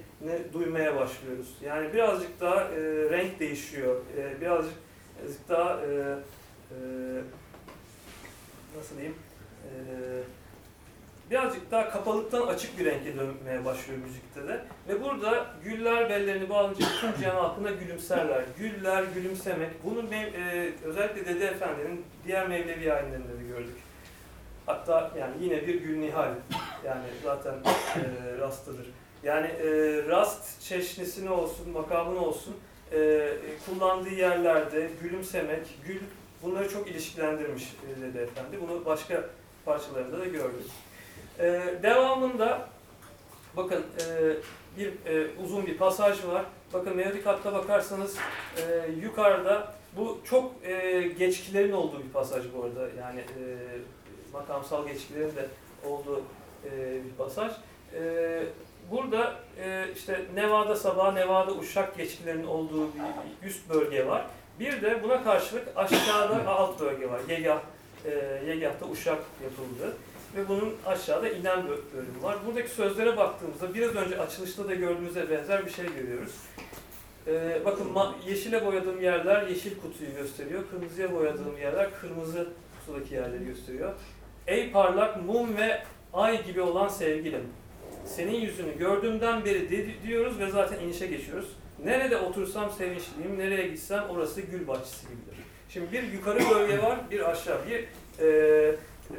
duymaya 0.53 0.97
başlıyoruz. 0.97 1.49
Yani 1.64 1.92
birazcık 1.92 2.40
daha 2.40 2.61
e, 2.61 2.80
renk 3.11 3.40
değişiyor. 3.40 4.01
E, 4.18 4.40
birazcık, 4.40 4.74
birazcık 5.22 5.48
daha 5.48 5.80
e, 5.80 5.86
e, 6.70 6.76
nasıl 8.76 8.96
diyeyim? 8.96 9.16
E, 9.64 9.72
birazcık 11.30 11.70
daha 11.70 11.90
kapalıktan 11.90 12.46
açık 12.46 12.78
bir 12.78 12.84
renke 12.84 13.16
dönmeye 13.16 13.64
başlıyor 13.64 14.00
müzikte 14.04 14.48
de. 14.48 14.64
Ve 14.88 15.02
burada 15.04 15.46
güller 15.64 16.10
bellerini 16.10 16.48
bağlayınca 16.48 16.86
bütün 16.96 17.20
cihan 17.20 17.34
halkına 17.36 17.70
gülümserler. 17.70 18.44
Güller, 18.58 19.04
gülümsemek. 19.14 19.70
Bunu 19.84 20.00
mev- 20.00 20.36
e, 20.36 20.72
özellikle 20.84 21.26
Dede 21.26 21.46
Efendi'nin 21.46 22.04
diğer 22.26 22.48
Mevlevi 22.48 22.92
ayinlerinde 22.92 23.38
de 23.38 23.48
gördük. 23.48 23.76
Hatta 24.66 25.10
yani 25.18 25.34
yine 25.40 25.66
bir 25.66 25.80
gül 25.80 25.98
nihal. 25.98 26.34
Yani 26.84 27.04
zaten 27.24 27.54
e, 27.54 28.38
rastıdır. 28.38 28.86
Yani 29.22 29.46
e, 29.46 29.68
rast 30.08 30.62
çeşnisine 30.62 31.30
olsun, 31.30 31.70
makamına 31.70 32.20
olsun 32.20 32.56
e, 32.93 33.30
kullandığı 33.66 34.14
yerlerde 34.14 34.91
gülümsemek, 35.03 35.78
gül 35.87 36.01
bunları 36.43 36.68
çok 36.68 36.89
ilişkilendirmiş 36.89 37.64
e, 37.64 38.03
Dede 38.03 38.22
Efendi. 38.22 38.57
Bunu 38.61 38.84
başka 38.84 39.24
parçalarında 39.64 40.18
da 40.18 40.24
gördük. 40.24 40.66
E, 41.39 41.62
devamında 41.82 42.68
bakın 43.57 43.82
e, 44.01 44.37
bir 44.78 44.89
e, 45.07 45.26
uzun 45.45 45.66
bir 45.66 45.76
pasaj 45.76 46.26
var. 46.26 46.45
Bakın 46.72 46.97
melodik 46.97 47.26
hatta 47.26 47.53
bakarsanız 47.53 48.16
e, 48.57 48.91
yukarıda 49.03 49.74
bu 49.97 50.20
çok 50.24 50.53
e, 50.64 51.01
geçkilerin 51.18 51.72
olduğu 51.72 52.05
bir 52.05 52.09
pasaj 52.09 52.45
bu 52.57 52.64
arada. 52.64 52.89
Yani 53.01 53.20
e, 53.20 53.43
makamsal 54.32 54.87
geçkilerin 54.87 55.37
de 55.37 55.49
olduğu 55.84 56.22
e, 56.64 56.95
bir 57.05 57.11
pasaj. 57.18 57.53
E, 57.95 58.43
burada 58.91 59.34
e, 59.62 59.87
işte 59.97 60.20
Nevada 60.34 60.76
Sabah, 60.76 61.14
Nevada 61.14 61.53
Uşak 61.53 61.97
geçkilerinin 61.97 62.47
olduğu 62.47 62.89
bir 62.95 63.49
üst 63.49 63.68
bölge 63.68 64.07
var. 64.07 64.26
Bir 64.61 64.82
de 64.82 65.03
buna 65.03 65.24
karşılık 65.24 65.68
aşağıda 65.76 66.49
alt 66.51 66.80
bölge 66.80 67.11
var. 67.11 67.20
Yegah, 67.28 67.61
e, 68.05 68.11
Yegah'ta 68.47 68.87
Uşak 68.87 69.18
yapıldı 69.43 69.97
ve 70.37 70.49
bunun 70.49 70.74
aşağıda 70.87 71.28
inen 71.28 71.59
bö- 71.59 71.95
bölümü 71.97 72.22
var. 72.22 72.37
Buradaki 72.47 72.70
sözlere 72.70 73.16
baktığımızda 73.16 73.74
biraz 73.74 73.95
önce 73.95 74.20
açılışta 74.20 74.68
da 74.68 74.74
gördüğümüze 74.74 75.30
benzer 75.30 75.66
bir 75.66 75.70
şey 75.70 75.87
görüyoruz. 75.95 76.32
Ee, 77.26 77.61
bakın 77.64 77.87
yeşile 78.26 78.66
boyadığım 78.66 79.03
yerler 79.03 79.47
yeşil 79.47 79.80
kutuyu 79.80 80.14
gösteriyor. 80.16 80.62
Kırmızıya 80.70 81.12
boyadığım 81.12 81.59
yerler 81.59 81.89
kırmızı 82.01 82.49
kutudaki 82.78 83.14
yerleri 83.14 83.45
gösteriyor. 83.45 83.93
Ey 84.47 84.70
parlak 84.70 85.24
mum 85.24 85.57
ve 85.57 85.82
ay 86.12 86.45
gibi 86.45 86.61
olan 86.61 86.89
sevgilim. 86.89 87.49
Senin 88.07 88.40
yüzünü 88.40 88.78
gördüğümden 88.78 89.44
beri 89.44 89.94
diyoruz 90.07 90.38
ve 90.38 90.50
zaten 90.50 90.80
inişe 90.80 91.07
geçiyoruz. 91.07 91.48
Nerede 91.84 92.16
otursam 92.16 92.70
sevinçliyim, 92.70 93.38
nereye 93.38 93.68
gitsem 93.68 94.04
orası 94.11 94.40
gül 94.40 94.66
bahçesi 94.68 95.02
gibidir. 95.02 95.36
Şimdi 95.68 95.92
bir 95.92 96.02
yukarı 96.02 96.38
bölge 96.50 96.82
var, 96.82 96.98
bir 97.11 97.30
aşağı. 97.30 97.59
Bir 97.66 97.84
e, 98.24 98.26
e, 98.26 99.16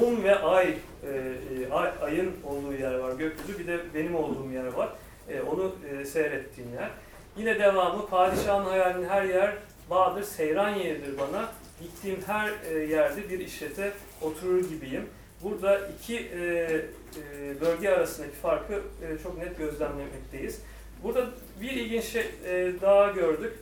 mum 0.00 0.24
ve 0.24 0.38
ay, 0.38 0.66
e, 0.66 0.72
e, 0.72 1.70
ay, 1.70 1.90
ayın 2.02 2.32
olduğu 2.44 2.72
yer 2.72 2.94
var 2.94 3.12
gökyüzü. 3.12 3.58
Bir 3.58 3.66
de 3.66 3.78
benim 3.94 4.14
olduğum 4.14 4.52
yer 4.52 4.66
var. 4.66 4.88
E, 5.28 5.40
onu 5.40 5.74
e, 5.90 6.04
seyrettiğim 6.04 6.74
yer. 6.74 6.90
Yine 7.36 7.58
devamı 7.58 8.06
padişahın 8.06 8.64
hayalinin 8.64 9.08
her 9.08 9.24
yer 9.24 9.54
bağdır, 9.90 10.22
seyran 10.22 10.74
yeridir 10.74 11.18
bana. 11.18 11.48
Gittiğim 11.80 12.18
her 12.26 12.52
e, 12.70 12.78
yerde 12.78 13.28
bir 13.28 13.38
işlete 13.38 13.92
oturur 14.22 14.68
gibiyim. 14.68 15.06
Burada 15.42 15.80
iki 15.88 16.18
e, 16.18 16.80
e, 17.16 17.60
bölge 17.60 17.88
arasındaki 17.88 18.34
farkı 18.34 18.74
e, 18.74 19.18
çok 19.22 19.38
net 19.38 19.58
gözlemlemekteyiz. 19.58 20.60
Burada 21.02 21.26
bir 21.60 21.70
ilginç 21.70 22.04
şey 22.04 22.26
e, 22.46 22.72
daha 22.80 23.10
gördük. 23.10 23.52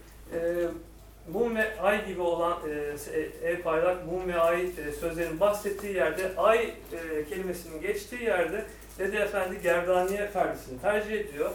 Mum 1.29 1.57
ve 1.57 1.81
ay 1.81 2.07
gibi 2.07 2.21
olan 2.21 2.59
e, 2.69 3.49
ev 3.49 3.63
parlak 3.63 4.07
mum 4.07 4.29
ve 4.29 4.41
ay 4.41 4.63
e, 4.63 4.93
sözlerin 5.01 5.41
bahsettiği 5.41 5.95
yerde 5.95 6.37
ay 6.37 6.75
kelimesinin 7.29 7.81
geçtiği 7.81 8.23
yerde 8.23 8.65
Dede 8.99 9.19
Efendi 9.19 9.63
Gerdaniye 9.63 10.31
perdesini 10.33 10.81
tercih 10.81 11.13
ediyor. 11.13 11.51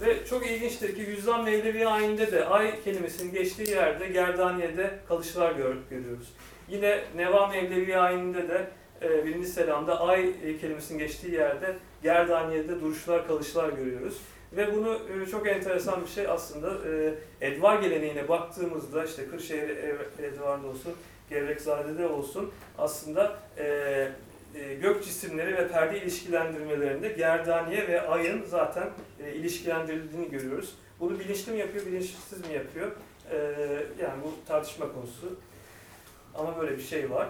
Ve 0.00 0.26
çok 0.26 0.46
ilginçtir 0.46 0.94
ki 0.94 1.00
Yüzdan 1.00 1.44
Mevlevi 1.44 1.86
ayinde 1.86 2.32
de 2.32 2.44
ay 2.44 2.82
kelimesinin 2.82 3.32
geçtiği 3.32 3.70
yerde 3.70 4.08
Gerdaniye'de 4.08 4.90
kalışlar 5.08 5.52
gör, 5.52 5.76
görüyoruz. 5.90 6.32
Yine 6.68 7.00
Neva 7.16 7.46
Mevlevi 7.46 7.98
ayinde 7.98 8.48
de 8.48 8.66
e, 9.02 9.24
birinci 9.24 9.48
selamda 9.48 10.00
ay 10.00 10.28
e, 10.44 10.58
kelimesinin 10.58 10.98
geçtiği 10.98 11.32
yerde 11.32 11.76
Gerdaniye'de 12.02 12.80
duruşlar 12.80 13.26
kalışlar 13.26 13.68
görüyoruz. 13.68 14.18
Ve 14.52 14.76
bunu 14.76 14.98
e, 15.22 15.26
çok 15.26 15.48
enteresan 15.48 16.02
bir 16.02 16.08
şey 16.08 16.26
aslında 16.26 16.88
e, 16.88 17.14
Edvar 17.40 17.82
geleneğine 17.82 18.28
baktığımızda 18.28 19.04
işte 19.04 19.28
Kırşehir 19.28 19.68
Edvar'da 20.18 20.66
olsun, 20.66 20.92
Gevrekzade'de 21.30 22.06
olsun 22.06 22.52
aslında 22.78 23.36
gök 24.80 25.04
cisimleri 25.04 25.56
ve 25.56 25.68
perde 25.68 26.02
ilişkilendirmelerinde 26.02 27.08
Gerdaniye 27.08 27.88
ve 27.88 28.00
Ay'ın 28.00 28.44
zaten 28.44 28.90
ilişkilendirildiğini 29.34 30.30
görüyoruz. 30.30 30.74
Bunu 31.00 31.18
bilinçli 31.18 31.52
mi 31.52 31.58
yapıyor, 31.58 31.86
bilinçsiz 31.86 32.46
mi 32.48 32.54
yapıyor? 32.54 32.92
Yani 34.00 34.22
bu 34.24 34.48
tartışma 34.48 34.92
konusu. 34.92 35.38
Ama 36.34 36.60
böyle 36.60 36.76
bir 36.76 36.82
şey 36.82 37.10
var. 37.10 37.28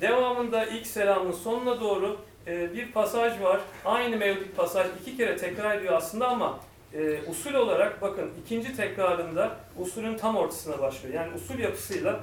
Devamında 0.00 0.64
ilk 0.66 0.86
selamın 0.86 1.32
sonuna 1.32 1.80
doğru 1.80 2.16
e, 2.46 2.74
bir 2.74 2.92
pasaj 2.92 3.40
var. 3.40 3.60
Aynı 3.84 4.16
melodik 4.16 4.56
pasaj 4.56 4.86
iki 5.00 5.16
kere 5.16 5.36
tekrar 5.36 5.78
ediyor 5.78 5.94
aslında 5.94 6.28
ama 6.28 6.60
e, 6.94 7.18
usul 7.30 7.54
olarak 7.54 8.02
bakın 8.02 8.30
ikinci 8.44 8.76
tekrarında 8.76 9.56
usulün 9.78 10.18
tam 10.18 10.36
ortasına 10.36 10.78
başlıyor. 10.78 11.14
Yani 11.14 11.34
usul 11.34 11.58
yapısıyla 11.58 12.20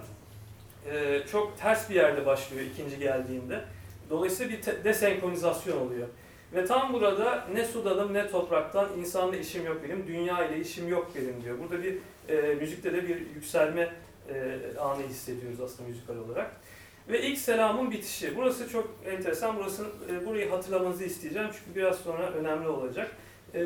e, 0.92 1.22
çok 1.32 1.58
ters 1.58 1.90
bir 1.90 1.96
yerde 1.96 2.26
başlıyor 2.26 2.66
ikinci 2.74 3.00
geldiğinde. 3.00 3.62
Dolayısıyla 4.10 4.58
bir 4.58 4.84
desenkronizasyon 4.84 5.88
oluyor. 5.88 6.08
Ve 6.54 6.66
tam 6.66 6.94
burada 6.94 7.46
ne 7.54 7.66
sudanım 7.66 8.14
ne 8.14 8.30
topraktan 8.30 8.90
insanla 9.00 9.36
işim 9.36 9.66
yok 9.66 9.78
benim, 9.84 10.08
dünya 10.08 10.48
ile 10.48 10.60
işim 10.60 10.88
yok 10.90 11.12
benim 11.16 11.44
diyor. 11.44 11.58
Burada 11.60 11.84
bir 11.84 11.98
e, 12.30 12.56
müzikte 12.56 12.94
de 12.94 13.08
bir 13.08 13.18
yükselme 13.36 13.94
e, 14.30 14.58
anı 14.80 15.04
hissediyoruz 15.04 15.62
aslında 15.62 15.90
müzikal 15.90 16.18
olarak. 16.18 16.52
Ve 17.10 17.22
ilk 17.22 17.38
selamın 17.38 17.92
bitişi. 17.92 18.36
Burası 18.36 18.70
çok 18.70 18.96
enteresan. 19.06 19.58
Burası, 19.58 19.86
e, 20.12 20.26
burayı 20.26 20.50
hatırlamanızı 20.50 21.04
isteyeceğim 21.04 21.50
çünkü 21.52 21.80
biraz 21.80 21.98
sonra 21.98 22.32
önemli 22.32 22.68
olacak. 22.68 23.12
E, 23.54 23.62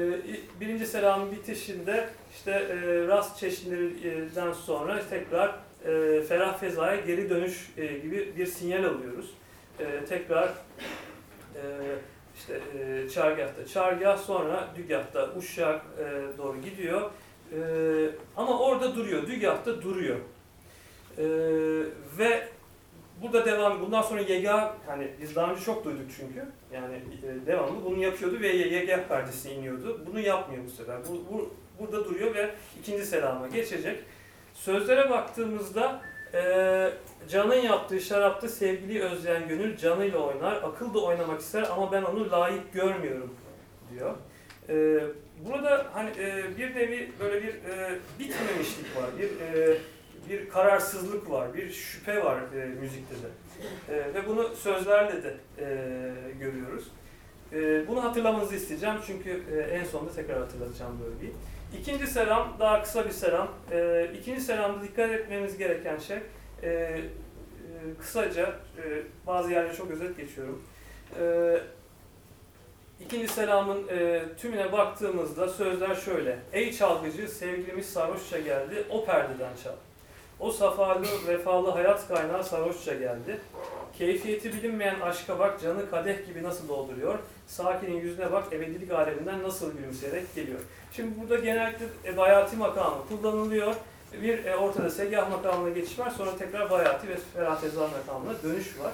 birinci 0.62 0.88
selamın 0.88 1.32
bitişinde 1.32 2.10
işte 2.36 2.52
e, 2.52 3.08
rast 3.08 3.38
çeşitlerinden 3.38 4.54
sonra 4.54 5.02
tekrar 5.10 5.56
e, 5.86 6.22
ferah 6.22 6.60
fezaya 6.60 6.96
geri 6.96 7.30
dönüş 7.30 7.70
e, 7.78 7.86
gibi 7.86 8.34
bir 8.38 8.46
sinyal 8.46 8.84
alıyoruz. 8.84 9.34
E, 9.80 10.06
tekrar 10.06 10.48
e, 11.56 11.62
işte 12.36 12.60
e, 12.80 13.10
çargahta 13.10 13.66
çargah 13.66 14.18
sonra 14.18 14.68
dügahta 14.78 15.30
uşak 15.36 15.82
e, 16.00 16.38
doğru 16.38 16.62
gidiyor. 16.62 17.12
E, 17.54 17.60
ama 18.38 18.60
orada 18.60 18.96
duruyor, 18.96 19.28
dügahta 19.28 19.82
duruyor. 19.82 20.18
E, 21.18 21.26
ve 22.18 22.48
burada 23.22 23.46
devam, 23.46 23.82
bundan 23.82 24.02
sonra 24.02 24.22
yega, 24.22 24.76
hani 24.88 25.08
biz 25.22 25.36
daha 25.36 25.52
önce 25.52 25.62
çok 25.62 25.86
duyduk 25.86 26.06
çünkü, 26.18 26.46
yani 26.74 26.96
e, 26.96 27.48
devamlı 27.48 27.86
bunu 27.86 28.04
yapıyordu 28.04 28.40
ve 28.40 28.48
yega 28.48 29.08
perdesi 29.08 29.52
iniyordu. 29.52 30.02
Bunu 30.08 30.20
yapmıyor 30.20 30.64
bu 30.66 30.70
sefer. 30.70 30.98
Bu, 31.10 31.34
bu, 31.34 31.54
burada 31.80 32.06
duruyor 32.06 32.36
ve 32.36 32.50
ikinci 32.80 33.06
selama 33.06 33.48
geçecek. 33.48 34.00
Sözlere 34.54 35.10
baktığımızda 35.10 36.02
Ee, 36.34 36.90
canın 37.30 37.56
yaptığı 37.56 38.02
şarapta 38.02 38.50
sevgiliyi 38.50 39.02
özleyen 39.02 39.48
gönül 39.48 39.78
canıyla 39.78 40.20
oynar. 40.20 40.56
Akıl 40.56 40.94
da 40.94 41.00
oynamak 41.00 41.42
ister 41.42 41.64
ama 41.72 41.92
ben 41.92 42.04
onu 42.04 42.32
layık 42.32 42.74
görmüyorum 42.74 43.34
diyor. 43.92 44.16
Ee, 44.70 45.00
burada 45.50 45.86
hani 45.94 46.10
e, 46.10 46.58
bir 46.58 46.76
nevi 46.76 47.12
böyle 47.20 47.44
bir 47.44 47.50
e, 47.50 48.00
bitmemişlik 48.20 48.98
var. 48.98 49.06
Bir 49.20 49.58
e, 49.58 49.78
bir 50.30 50.50
kararsızlık 50.50 51.30
var, 51.30 51.54
bir 51.54 51.72
şüphe 51.72 52.24
var 52.24 52.38
e, 52.56 52.66
müzikte 52.66 53.16
de. 53.16 53.30
E, 53.96 54.14
ve 54.14 54.28
bunu 54.28 54.56
sözlerle 54.56 55.24
de 55.24 55.38
e, 55.60 55.68
görüyoruz. 56.40 56.88
E, 57.54 57.88
bunu 57.88 58.04
hatırlamanızı 58.04 58.56
isteyeceğim 58.56 58.96
çünkü 59.08 59.44
e, 59.54 59.60
en 59.60 59.84
sonunda 59.84 60.12
tekrar 60.12 60.40
hatırlatacağım 60.40 61.00
bölgeyi. 61.06 61.34
İkinci 61.80 62.08
selam 62.08 62.58
daha 62.60 62.84
kısa 62.84 63.06
bir 63.06 63.12
selam. 63.12 63.48
E, 63.72 64.10
ikinci 64.20 64.42
selamda 64.42 64.84
dikkat 64.84 65.12
etmemiz 65.12 65.58
gereken 65.58 65.98
şey 65.98 66.18
e, 66.64 66.70
e, 66.70 67.02
kısaca 68.00 68.46
e, 68.78 69.04
bazı 69.28 69.52
yerleri 69.52 69.78
çok 69.78 69.92
özet 69.92 70.18
geçiyorum. 70.18 70.64
E, 71.22 71.58
ikinci 73.06 73.28
selamın 73.28 73.88
e, 73.88 74.24
tümüne 74.38 74.72
baktığımızda 74.72 75.48
sözler 75.48 75.96
şöyle. 75.96 76.40
Ey 76.54 76.74
çalgıcı 76.74 77.28
sevgilimiz 77.28 77.90
sarhoşça 77.90 78.40
geldi 78.40 78.84
o 78.90 79.06
perdeden 79.06 79.52
çal. 79.64 79.74
O 80.40 80.52
safalı 80.52 81.06
vefalı 81.28 81.70
hayat 81.70 82.08
kaynağı 82.08 82.44
sarhoşça 82.44 82.94
geldi. 82.94 83.40
Keyfiyeti 83.98 84.54
bilinmeyen 84.54 85.00
aşka 85.00 85.40
bak 85.40 85.62
canı 85.62 85.90
kadeh 85.90 86.28
gibi 86.28 86.44
nasıl 86.44 86.68
dolduruyor. 86.68 87.20
Sakinin 87.48 88.02
yüzüne 88.02 88.32
bak 88.32 88.44
ebedilik 88.54 88.92
aleminden 88.92 89.44
nasıl 89.44 89.78
gülümseyerek 89.78 90.36
geliyor. 90.36 90.60
Şimdi 90.92 91.22
burada 91.22 91.36
genellikle 91.36 91.86
e, 92.06 92.18
bayati 92.18 92.56
makamı 92.56 92.98
kullanılıyor. 93.10 93.76
Bir 94.22 94.46
e, 94.46 94.56
ortada 94.56 94.90
segah 94.90 95.30
makamına 95.32 95.70
geçiş 95.70 96.00
var. 96.00 96.10
Sonra 96.10 96.38
tekrar 96.38 96.70
bayati 96.70 97.08
ve 97.08 97.16
feratezar 97.36 97.90
makamına 97.90 98.44
dönüş 98.44 98.80
var. 98.80 98.92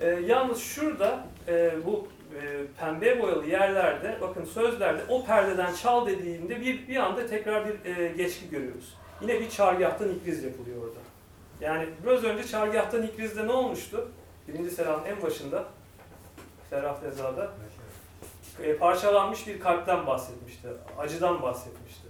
E, 0.00 0.06
yalnız 0.06 0.58
şurada 0.58 1.26
e, 1.48 1.72
bu 1.86 2.08
e, 2.34 2.40
pembe 2.80 3.22
boyalı 3.22 3.46
yerlerde 3.46 4.18
bakın 4.20 4.44
sözlerde 4.44 5.00
o 5.08 5.24
perdeden 5.24 5.74
çal 5.74 6.06
dediğinde 6.06 6.60
bir, 6.60 6.88
bir 6.88 6.96
anda 6.96 7.26
tekrar 7.26 7.66
bir 7.68 7.96
e, 7.96 8.08
geçki 8.08 8.50
görüyoruz. 8.50 8.94
Yine 9.20 9.40
bir 9.40 9.50
çargahtan 9.50 10.10
ikriz 10.10 10.44
yapılıyor 10.44 10.82
orada. 10.82 10.98
Yani 11.60 11.88
biraz 12.04 12.24
önce 12.24 12.48
çargahtan 12.48 13.02
ikrizde 13.02 13.46
ne 13.46 13.52
olmuştu? 13.52 14.08
Birinci 14.48 14.70
selamın 14.70 15.04
en 15.04 15.22
başında 15.22 15.64
Ferah 16.70 17.00
Feza'da 17.00 17.50
e, 18.62 18.76
parçalanmış 18.76 19.46
bir 19.46 19.60
kalpten 19.60 20.06
bahsetmişti. 20.06 20.68
Acıdan 20.98 21.42
bahsetmişti. 21.42 22.08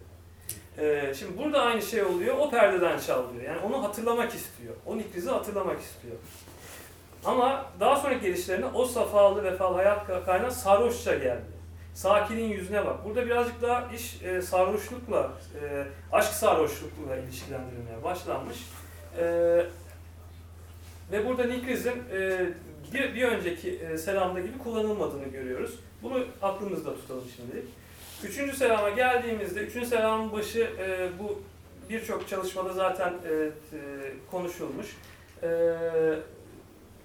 E, 0.79 1.15
şimdi 1.19 1.39
burada 1.39 1.63
aynı 1.63 1.83
şey 1.83 2.03
oluyor. 2.03 2.37
O 2.39 2.51
perdeden 2.51 2.99
çalıyor. 2.99 3.45
Yani 3.45 3.59
onu 3.61 3.85
hatırlamak 3.85 4.35
istiyor. 4.35 4.75
O 4.87 4.97
ikrizi 4.97 5.31
hatırlamak 5.31 5.81
istiyor. 5.81 6.17
Ama 7.25 7.67
daha 7.81 7.97
sonraki 7.97 8.21
gelişlerine 8.21 8.67
o 8.67 8.85
safalı 8.85 9.45
vefalı 9.45 9.77
hayat 9.77 10.27
kaynağı 10.27 10.51
sarhoşça 10.51 11.15
geldi. 11.15 11.56
Sakinin 11.97 12.49
yüzüne 12.49 12.87
bak. 12.87 13.05
Burada 13.05 13.27
birazcık 13.27 13.63
daha 13.63 13.93
iş 13.93 14.23
e, 14.23 14.43
sarhoşlukla, 14.43 15.33
e, 15.63 15.85
aşk 16.13 16.33
sarhoşlukla 16.33 17.17
ilişkilendirilmeye 17.17 18.05
başlanmış. 18.05 18.57
E, 19.19 19.25
ve 21.13 21.27
burada 21.27 21.45
Nikriz'in 21.45 22.03
e, 22.13 22.47
bir, 22.93 23.15
bir 23.15 23.23
önceki 23.23 23.71
e, 23.71 23.99
selamda 23.99 24.41
gibi 24.41 24.59
kullanılmadığını 24.59 25.25
görüyoruz. 25.25 25.79
Bunu 26.03 26.25
aklımızda 26.43 26.95
tutalım 26.95 27.25
şimdilik. 27.37 27.69
Üçüncü 28.25 28.57
selama 28.57 28.91
geldiğimizde, 28.91 29.61
üçüncü 29.61 29.87
selamın 29.87 30.33
başı 30.33 30.71
e, 30.79 31.09
bu 31.19 31.43
birçok 31.91 32.29
çalışmada 32.29 32.73
zaten 32.73 33.15
e, 33.29 33.33
e, 33.33 33.51
konuşulmuş. 34.31 34.97
E, 35.43 35.49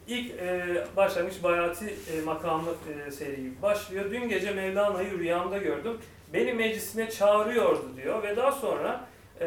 ilk 0.08 0.32
e, 0.32 0.84
başlangıç 0.97 1.43
Bayati 1.43 1.86
e, 1.86 2.22
makamı 2.22 2.70
e, 3.08 3.12
seri 3.12 3.62
başlıyor. 3.62 4.12
Dün 4.12 4.30
gece 4.30 4.52
Mevlana'yı 4.52 5.20
rüyamda 5.20 5.58
gördüm. 5.58 5.97
Beni 6.34 6.54
meclisine 6.54 7.10
çağırıyordu 7.10 7.95
diyor 7.95 8.24
ve 8.24 8.36
daha 8.36 8.52
sonra 8.52 9.08
e, 9.39 9.45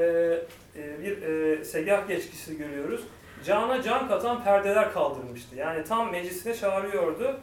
e, 0.76 1.02
bir 1.02 1.22
e, 1.22 1.64
segah 1.64 2.08
geçkisi 2.08 2.58
görüyoruz. 2.58 3.00
Cana 3.44 3.82
can 3.82 4.08
katan 4.08 4.44
perdeler 4.44 4.92
kaldırmıştı. 4.92 5.56
Yani 5.56 5.84
tam 5.84 6.10
meclisine 6.10 6.54
çağırıyordu 6.54 7.40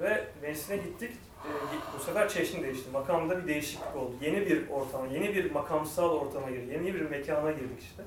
ve 0.00 0.24
meclisine 0.42 0.76
gittik. 0.76 1.10
E, 1.44 1.50
bu 1.98 2.02
sefer 2.02 2.28
çeşni 2.28 2.62
değişti. 2.62 2.90
Makamda 2.92 3.42
bir 3.42 3.48
değişiklik 3.48 3.96
oldu. 3.96 4.12
Yeni 4.20 4.46
bir 4.46 4.68
ortama, 4.68 5.06
yeni 5.06 5.34
bir 5.34 5.50
makamsal 5.50 6.10
ortama 6.10 6.50
girdik. 6.50 6.72
Yeni 6.72 6.94
bir 6.94 7.00
mekana 7.00 7.50
girdik 7.50 7.80
işte. 7.80 8.02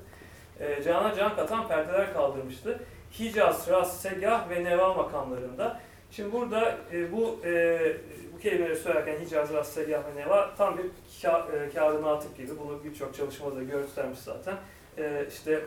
E, 0.60 0.82
cana 0.82 1.14
can 1.14 1.36
katan 1.36 1.68
perdeler 1.68 2.12
kaldırmıştı. 2.12 2.80
Hicaz, 3.18 3.68
Ras, 3.68 4.00
Segah 4.00 4.50
ve 4.50 4.64
Neva 4.64 4.94
makamlarında. 4.94 5.80
Şimdi 6.10 6.32
burada 6.32 6.78
e, 6.92 7.12
bu 7.12 7.40
e, 7.44 7.80
bu 8.34 8.38
kelimeleri 8.38 8.76
söylerken 8.76 9.20
Hicaz, 9.20 9.52
Ras, 9.52 9.68
Segah 9.68 10.02
ve 10.06 10.20
Neva 10.20 10.54
tam 10.54 10.78
bir 10.78 10.84
ka, 11.22 11.48
e, 11.52 11.70
kağıdına 11.74 12.12
atıp 12.12 12.36
gibi. 12.36 12.58
Bunu 12.58 12.84
birçok 12.84 13.14
çalışmada 13.14 13.62
göstermiş 13.62 14.18
zaten. 14.18 14.56
E, 14.98 15.26
işte 15.28 15.60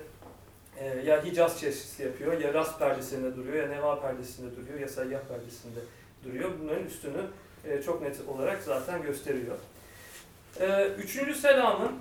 e, 0.79 0.87
ya 0.87 1.25
Hicaz 1.25 1.59
çeşitli 1.59 2.03
yapıyor, 2.03 2.39
ya 2.39 2.53
Ras 2.53 2.79
perdesinde 2.79 3.35
duruyor, 3.35 3.63
ya 3.63 3.69
Neva 3.69 4.01
perdesinde 4.01 4.55
duruyor, 4.55 4.79
ya 4.79 4.87
Segah 4.87 5.19
perdesinde 5.19 5.79
duruyor. 6.25 6.49
Bunların 6.61 6.85
üstünü 6.85 7.21
e, 7.65 7.81
çok 7.81 8.01
net 8.01 8.17
olarak 8.27 8.63
zaten 8.63 9.01
gösteriyor. 9.01 9.57
E, 10.59 10.87
üçüncü 10.87 11.35
selamın 11.35 11.91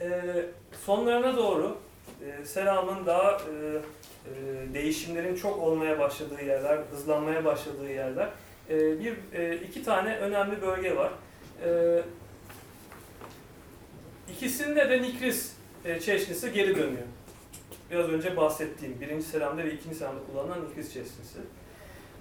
e, 0.00 0.20
sonlarına 0.86 1.36
doğru 1.36 1.76
e, 2.22 2.44
selamın 2.44 3.06
daha 3.06 3.30
e, 3.32 3.36
e, 3.36 4.74
değişimlerin 4.74 5.34
çok 5.36 5.58
olmaya 5.58 5.98
başladığı 5.98 6.44
yerler, 6.44 6.78
hızlanmaya 6.90 7.44
başladığı 7.44 7.90
yerler. 7.90 8.28
E, 8.70 9.00
bir 9.00 9.14
e, 9.32 9.56
iki 9.56 9.84
tane 9.84 10.16
önemli 10.16 10.62
bölge 10.62 10.96
var. 10.96 11.12
E, 11.64 12.02
ikisinde 14.32 14.90
de 14.90 15.02
Nikris 15.02 15.52
e, 15.84 16.00
çeşnisi 16.00 16.52
geri 16.52 16.76
dönüyor. 16.76 17.06
Biraz 17.90 18.08
önce 18.08 18.36
bahsettiğim 18.36 19.00
birinci 19.00 19.26
selamda 19.26 19.64
ve 19.64 19.72
ikinci 19.72 19.96
selamda 19.96 20.20
kullanılan 20.32 20.64
Nikris 20.64 20.92
çeşnisi. 20.92 21.38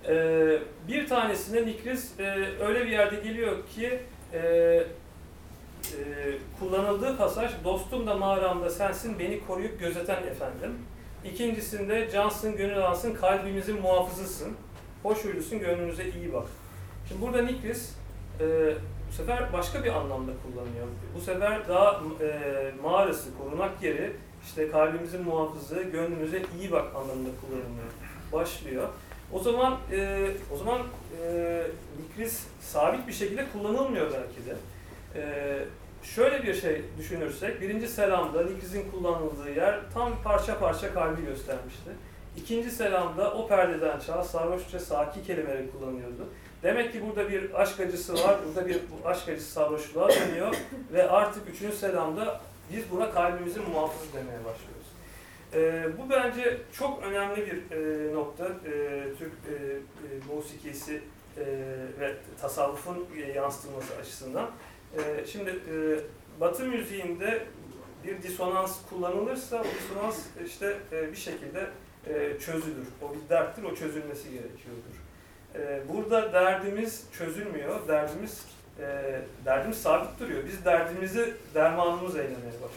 E, 0.07 0.13
bir 0.88 1.07
tanesinde 1.07 1.65
Nikris 1.65 2.19
e, 2.19 2.47
öyle 2.61 2.86
bir 2.86 2.91
yerde 2.91 3.15
geliyor 3.15 3.67
ki 3.75 3.99
e, 4.34 4.84
kullanıldığı 6.60 7.18
pasaj 7.18 7.52
dostum 7.64 8.08
da 8.08 8.18
mağaramda 8.18 8.70
sensin 8.70 9.20
beni 9.20 9.48
koruyup 9.48 9.80
gözeten 9.80 10.24
efendim. 10.24 10.72
İkincisinde 11.26 12.10
cansın, 12.14 12.58
gönül 12.58 12.86
alsın, 12.86 13.14
kalbimizin 13.14 13.82
muhafızısın. 13.82 14.54
Hoş 15.04 15.26
huylusun, 15.26 15.60
gönlünüze 15.60 16.04
iyi 16.10 16.34
bak. 16.34 16.48
Şimdi 17.08 17.22
burada 17.22 17.42
Nikris 17.42 17.96
e, 18.39 18.74
bu 19.10 19.14
sefer 19.14 19.54
başka 19.54 19.84
bir 19.84 19.89
anlamda 19.89 20.32
kullanıyor. 20.44 20.88
Bu 21.16 21.22
sefer 21.22 21.68
daha 21.68 22.02
e, 22.22 22.72
mağarası, 22.84 23.30
korunak 23.38 23.84
yeri, 23.84 24.14
işte 24.46 24.70
kalbimizin 24.70 25.22
muhafızı, 25.24 25.84
gönlünüze 25.84 26.42
iyi 26.60 26.72
bak 26.72 26.86
anlamında 26.96 27.30
kullanılmaya 27.42 27.88
başlıyor. 28.34 28.88
O 29.34 29.39
zaman 29.39 29.78
e, 29.92 30.28
o 30.54 30.58
zaman 30.58 30.82
e, 31.24 31.64
Nikris 32.00 32.44
sabit 32.62 33.08
bir 33.08 33.14
şekilde 33.14 33.46
kullanılmıyor 33.54 34.06
belki 34.06 34.50
de. 34.50 34.56
E, 35.16 35.24
şöyle 36.04 36.43
bir 36.43 36.54
şey 36.54 36.82
düşünürsek, 36.97 37.62
birinci 37.62 37.88
selamda 37.88 38.43
Nikriz'in 38.43 38.91
kullanıldığı 38.91 39.52
yer 39.52 39.80
tam 39.93 40.24
parça 40.24 40.60
parça 40.60 40.93
kalbi 40.93 41.26
göstermişti. 41.26 41.89
İkinci 42.38 42.72
selamda 42.72 43.34
o 43.34 43.47
perdeden 43.47 43.99
çağ 43.99 44.24
sarhoşça 44.24 44.80
saki 44.80 45.24
kelimeleri 45.24 45.72
kullanıyordu. 45.72 46.30
Demek 46.64 46.93
ki 46.93 47.02
burada 47.08 47.30
bir 47.30 47.62
aşk 47.62 47.80
acısı 47.80 48.14
var, 48.14 48.38
burada 48.47 48.68
bir 48.68 48.78
aşk 49.06 49.30
acısı 49.30 49.52
sarhoşluğa 49.52 50.10
dönüyor 50.10 50.56
ve 50.93 51.10
artık 51.10 51.49
üçüncü 51.49 51.76
selamda 51.76 52.41
biz 52.74 52.91
buna 52.91 53.12
kalbimizin 53.12 53.70
muhafızı 53.70 54.14
demeye 54.14 54.39
başlıyoruz. 54.45 54.82
E, 55.54 55.89
bu 55.97 56.10
bence 56.10 56.58
çok 56.74 57.04
önemli 57.04 57.38
bir 57.38 57.76
e, 57.78 58.14
nokta 58.14 58.45
e, 58.45 59.04
Türk 59.20 59.32
e, 59.49 59.54
e, 59.54 60.36
musikisi 60.36 61.02
e, 61.38 61.45
ve 61.99 62.16
tasavvufun 62.41 63.08
e, 63.18 63.32
yansıtılması 63.32 63.95
açısından. 63.95 64.49
E, 64.98 65.26
şimdi 65.26 65.50
e, 65.50 66.00
Batı 66.39 66.66
müziğinde 66.66 67.44
bir 68.04 68.24
disonans 68.24 68.78
kullanılırsa 68.89 69.62
o 69.62 69.64
disonans 69.64 70.20
işte 70.46 70.78
e, 70.92 71.12
bir 71.12 71.18
şekilde 71.18 71.68
e, 72.08 72.39
çözülür. 72.39 72.88
O 73.02 73.14
bir 73.14 73.30
derttir, 73.30 73.64
o 73.64 73.76
çözülmesi 73.76 74.30
gerekiyordur. 74.32 75.02
Burada 75.94 76.34
derdimiz 76.34 77.08
çözülmüyor, 77.18 77.88
derdimiz 77.88 78.46
derdimiz 79.46 79.78
sabit 79.78 80.20
duruyor. 80.20 80.44
Biz 80.46 80.66
derdimizi 80.66 81.34
dermanımız 81.56 82.16
eylemeye 82.16 82.38
başlıyoruz. 82.38 82.76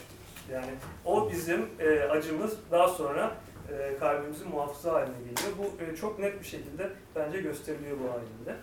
Yani 0.51 0.71
o 1.05 1.31
bizim 1.31 1.69
acımız 2.09 2.57
daha 2.71 2.87
sonra 2.87 3.35
e, 3.71 3.97
kalbimizin 3.99 4.49
muhafızı 4.49 4.89
haline 4.89 5.17
geliyor. 5.17 5.57
Bu 5.57 5.95
çok 5.95 6.19
net 6.19 6.39
bir 6.39 6.45
şekilde 6.45 6.89
bence 7.15 7.41
gösteriliyor 7.41 7.97
bu 7.99 8.11
halinde. 8.11 8.61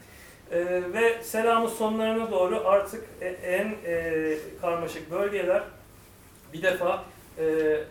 E, 0.52 0.92
ve 0.92 1.22
selamın 1.22 1.68
sonlarına 1.68 2.30
doğru 2.30 2.62
artık 2.64 3.04
e, 3.20 3.26
en 3.28 3.74
e, 3.86 4.36
karmaşık 4.60 5.10
bölgeler 5.10 5.62
bir 6.52 6.62
defa 6.62 7.04
e, 7.38 7.44
e, 7.44 7.84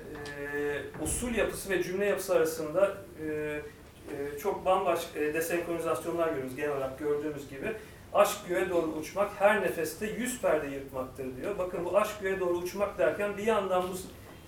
usul 1.04 1.36
yapısı 1.36 1.70
ve 1.70 1.84
cümle 1.84 2.06
yapısı 2.06 2.36
arasında 2.36 2.98
e, 3.28 3.28
e, 3.28 4.40
çok 4.40 4.66
bambaşka 4.66 5.20
e, 5.20 5.34
desenkronizasyonlar 5.34 6.28
görüyoruz 6.28 6.56
genel 6.56 6.72
olarak 6.72 7.00
gördüğümüz 7.00 7.50
gibi. 7.50 7.74
Aşk 8.14 8.38
göğe 8.48 8.70
doğru 8.70 8.86
uçmak 8.86 9.32
her 9.40 9.62
nefeste 9.62 10.06
yüz 10.06 10.42
perde 10.42 10.68
yırtmaktır 10.68 11.26
diyor. 11.38 11.58
Bakın 11.58 11.86
bu 11.86 11.98
aşk 11.98 12.22
göğe 12.22 12.40
doğru 12.40 12.58
uçmak 12.58 12.98
derken 12.98 13.38
bir 13.38 13.44
yandan 13.44 13.84
bu 13.84 13.96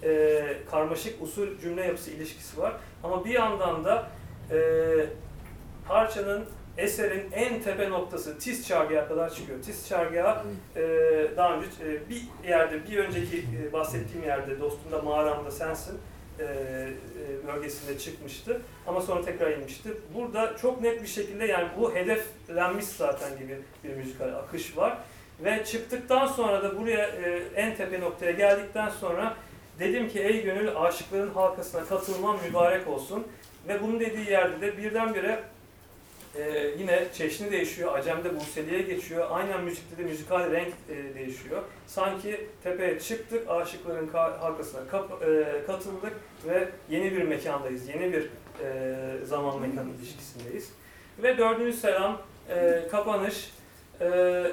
e, 0.08 0.44
karmaşık 0.72 1.22
usul 1.22 1.60
cümle 1.62 1.86
yapısı 1.86 2.12
ilişkisi 2.12 2.62
var. 2.62 2.74
Ama 3.04 3.26
bir 3.26 3.34
yandan 3.34 3.84
da 3.84 4.08
e, 4.52 4.58
parçanın 5.88 6.46
eserin 6.78 7.32
en 7.32 7.62
tepe 7.62 7.90
noktası 7.90 8.40
Tiz 8.40 8.68
Çargı'ya 8.68 9.08
kadar 9.08 9.34
çıkıyor. 9.34 9.62
Tiz 9.62 9.88
Çargı'ya 9.88 10.44
e, 10.76 10.82
daha 11.38 11.58
önce 11.58 11.68
e, 11.68 12.10
bir 12.10 12.50
yerde, 12.50 12.88
bir 12.88 12.98
önceki 12.98 13.38
e, 13.38 13.74
bahsettiğim 13.74 14.26
yerde 14.26 14.60
dostumda 14.60 15.02
mağaramda 15.02 15.52
sensin 15.52 16.00
e, 16.40 16.44
e, 16.44 17.48
bölgesinde 17.48 17.98
çıkmıştı. 17.98 18.62
Ama 18.88 19.02
sonra 19.02 19.26
tekrar 19.26 19.52
inmişti. 19.52 19.90
Burada 20.16 20.58
çok 20.58 20.82
net 20.82 21.02
bir 21.02 21.08
şekilde 21.08 21.46
yani 21.46 21.68
bu 21.78 21.96
hedeflenmiş 21.96 22.86
zaten 22.86 23.38
gibi 23.38 23.60
bir 23.84 23.90
müzikal 23.90 24.34
akış 24.34 24.78
var. 24.78 24.98
Ve 25.44 25.66
çıktıktan 25.66 26.28
sonra 26.28 26.64
da 26.64 26.80
buraya 26.80 27.08
e, 27.08 27.44
en 27.56 27.76
tepe 27.76 28.02
noktaya 28.02 28.32
geldikten 28.32 28.90
sonra 28.90 29.38
dedim 29.80 30.10
ki 30.10 30.20
ey 30.20 30.44
gönül 30.44 30.78
aşıkların 30.78 31.30
halkasına 31.30 31.86
katılmam 31.86 32.38
mübarek 32.48 32.88
olsun. 32.88 33.28
Ve 33.68 33.82
bunun 33.82 34.00
dediği 34.00 34.30
yerde 34.30 34.62
de 34.62 34.78
birdenbire 34.78 35.44
ee, 36.36 36.72
yine 36.80 37.08
çeşni 37.14 37.52
değişiyor, 37.52 37.98
Acem'de 37.98 38.36
Burseli'ye 38.36 38.82
geçiyor. 38.82 39.28
Aynen 39.32 39.64
müzikte 39.64 39.98
de 39.98 40.04
müzikal 40.04 40.52
renk 40.52 40.74
e, 40.90 41.16
değişiyor. 41.16 41.62
Sanki 41.88 42.48
tepeye 42.64 43.00
çıktık, 43.00 43.50
aşıkların 43.50 44.08
halkasına 44.14 44.88
kap, 44.88 45.24
e, 45.24 45.46
katıldık 45.68 46.14
ve 46.48 46.68
yeni 46.90 47.12
bir 47.12 47.22
mekandayız, 47.22 47.90
yeni 47.90 48.14
bir 48.14 48.30
e, 48.64 48.96
zaman 49.26 49.62
mekan 49.62 49.90
ilişkisindeyiz. 49.90 50.70
Ve 51.24 51.38
dördüncü 51.38 51.78
selam, 51.78 52.22
e, 52.50 52.88
kapanış. 52.92 53.52
E, 54.02 54.44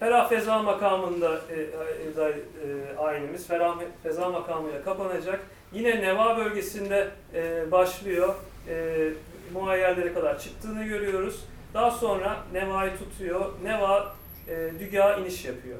Ferah 0.00 0.28
Feza 0.28 0.62
makamında 0.62 1.40
e, 1.50 1.60
e, 1.60 2.28
e, 2.28 2.96
ayinimiz, 2.96 3.46
Ferah 3.46 3.78
Feza 4.02 4.28
makamıyla 4.28 4.82
kapanacak. 4.82 5.40
Yine 5.72 6.02
Neva 6.02 6.36
bölgesinde 6.36 7.08
e, 7.34 7.70
başlıyor. 7.70 8.34
E, 8.68 9.08
muayyerlere 9.52 10.14
kadar 10.14 10.38
çıktığını 10.38 10.84
görüyoruz. 10.84 11.44
Daha 11.74 11.90
sonra 11.90 12.36
Neva'yı 12.52 12.92
tutuyor. 12.98 13.52
Neva 13.64 14.14
e, 14.48 14.70
dügağa 14.78 15.16
iniş 15.16 15.44
yapıyor. 15.44 15.78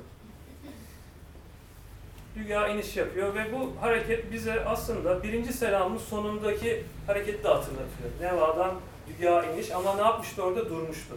Dügağa 2.37 2.69
iniş 2.69 2.97
yapıyor 2.97 3.35
ve 3.35 3.53
bu 3.53 3.73
hareket 3.81 4.33
bize 4.33 4.65
aslında 4.65 5.23
birinci 5.23 5.53
selamın 5.53 5.99
sonundaki 5.99 6.85
hareketi 7.07 7.45
de 7.45 7.49
hatırlatıyor. 7.49 8.11
Neva'dan 8.21 8.75
dügağa 9.09 9.45
iniş 9.45 9.71
ama 9.71 9.95
ne 9.95 10.03
yapmıştı 10.03 10.43
orada? 10.43 10.69
Durmuştu. 10.69 11.15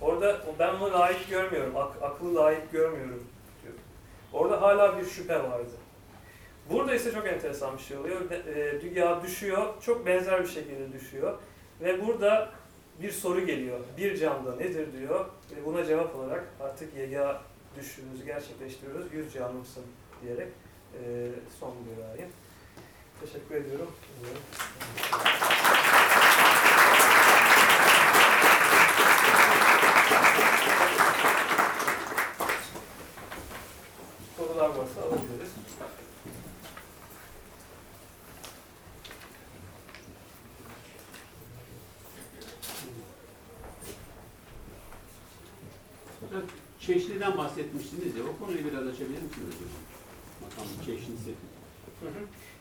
Orada 0.00 0.40
ben 0.58 0.74
onu 0.74 0.92
layık 0.92 1.30
görmüyorum, 1.30 1.76
ak, 1.76 2.02
aklı 2.02 2.34
layık 2.34 2.72
görmüyorum 2.72 3.24
diyor. 3.62 3.74
Orada 4.32 4.62
hala 4.62 4.98
bir 4.98 5.06
şüphe 5.06 5.42
vardı. 5.42 5.70
Burada 6.70 6.94
ise 6.94 7.12
çok 7.12 7.26
enteresan 7.26 7.78
bir 7.78 7.82
şey 7.82 7.96
oluyor. 7.96 8.20
E, 8.30 8.80
dügağa 8.80 9.22
düşüyor, 9.22 9.66
çok 9.82 10.06
benzer 10.06 10.42
bir 10.42 10.48
şekilde 10.48 10.92
düşüyor. 10.92 11.38
Ve 11.80 12.06
burada 12.06 12.50
bir 13.02 13.10
soru 13.10 13.46
geliyor. 13.46 13.80
Bir 13.96 14.16
canda 14.16 14.56
nedir 14.56 14.88
diyor. 14.98 15.26
Ve 15.56 15.66
buna 15.66 15.84
cevap 15.84 16.16
olarak 16.16 16.44
artık 16.60 16.96
yega 16.96 17.42
düşüşümüzü 17.76 18.24
gerçekleştiriyoruz. 18.24 19.12
Yüz 19.12 19.32
canlımsın 19.34 19.84
diyerek 20.22 20.48
e, 20.94 21.28
son 21.60 21.74
buyurayım. 21.86 22.30
Teşekkür 23.20 23.54
ediyorum. 23.54 23.90
Çeşniden 46.88 47.38
bahsetmiştiniz 47.38 48.16
ya, 48.16 48.22
o 48.24 48.44
konuyu 48.44 48.64
biraz 48.64 48.86
açabilir 48.86 49.22
misiniz 49.22 49.54
hocam? 49.54 49.82
Makam 50.42 50.86
çeşnisi. 50.86 51.30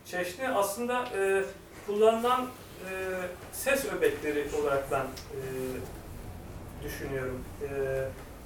Çeşni 0.06 0.50
aslında 0.50 1.06
e, 1.06 1.44
kullanılan 1.86 2.48
e, 2.90 2.92
ses 3.54 3.86
öbekleri 3.86 4.48
olarak 4.62 4.92
ben 4.92 5.06
e, 5.06 5.42
düşünüyorum. 6.84 7.44
E, 7.62 7.68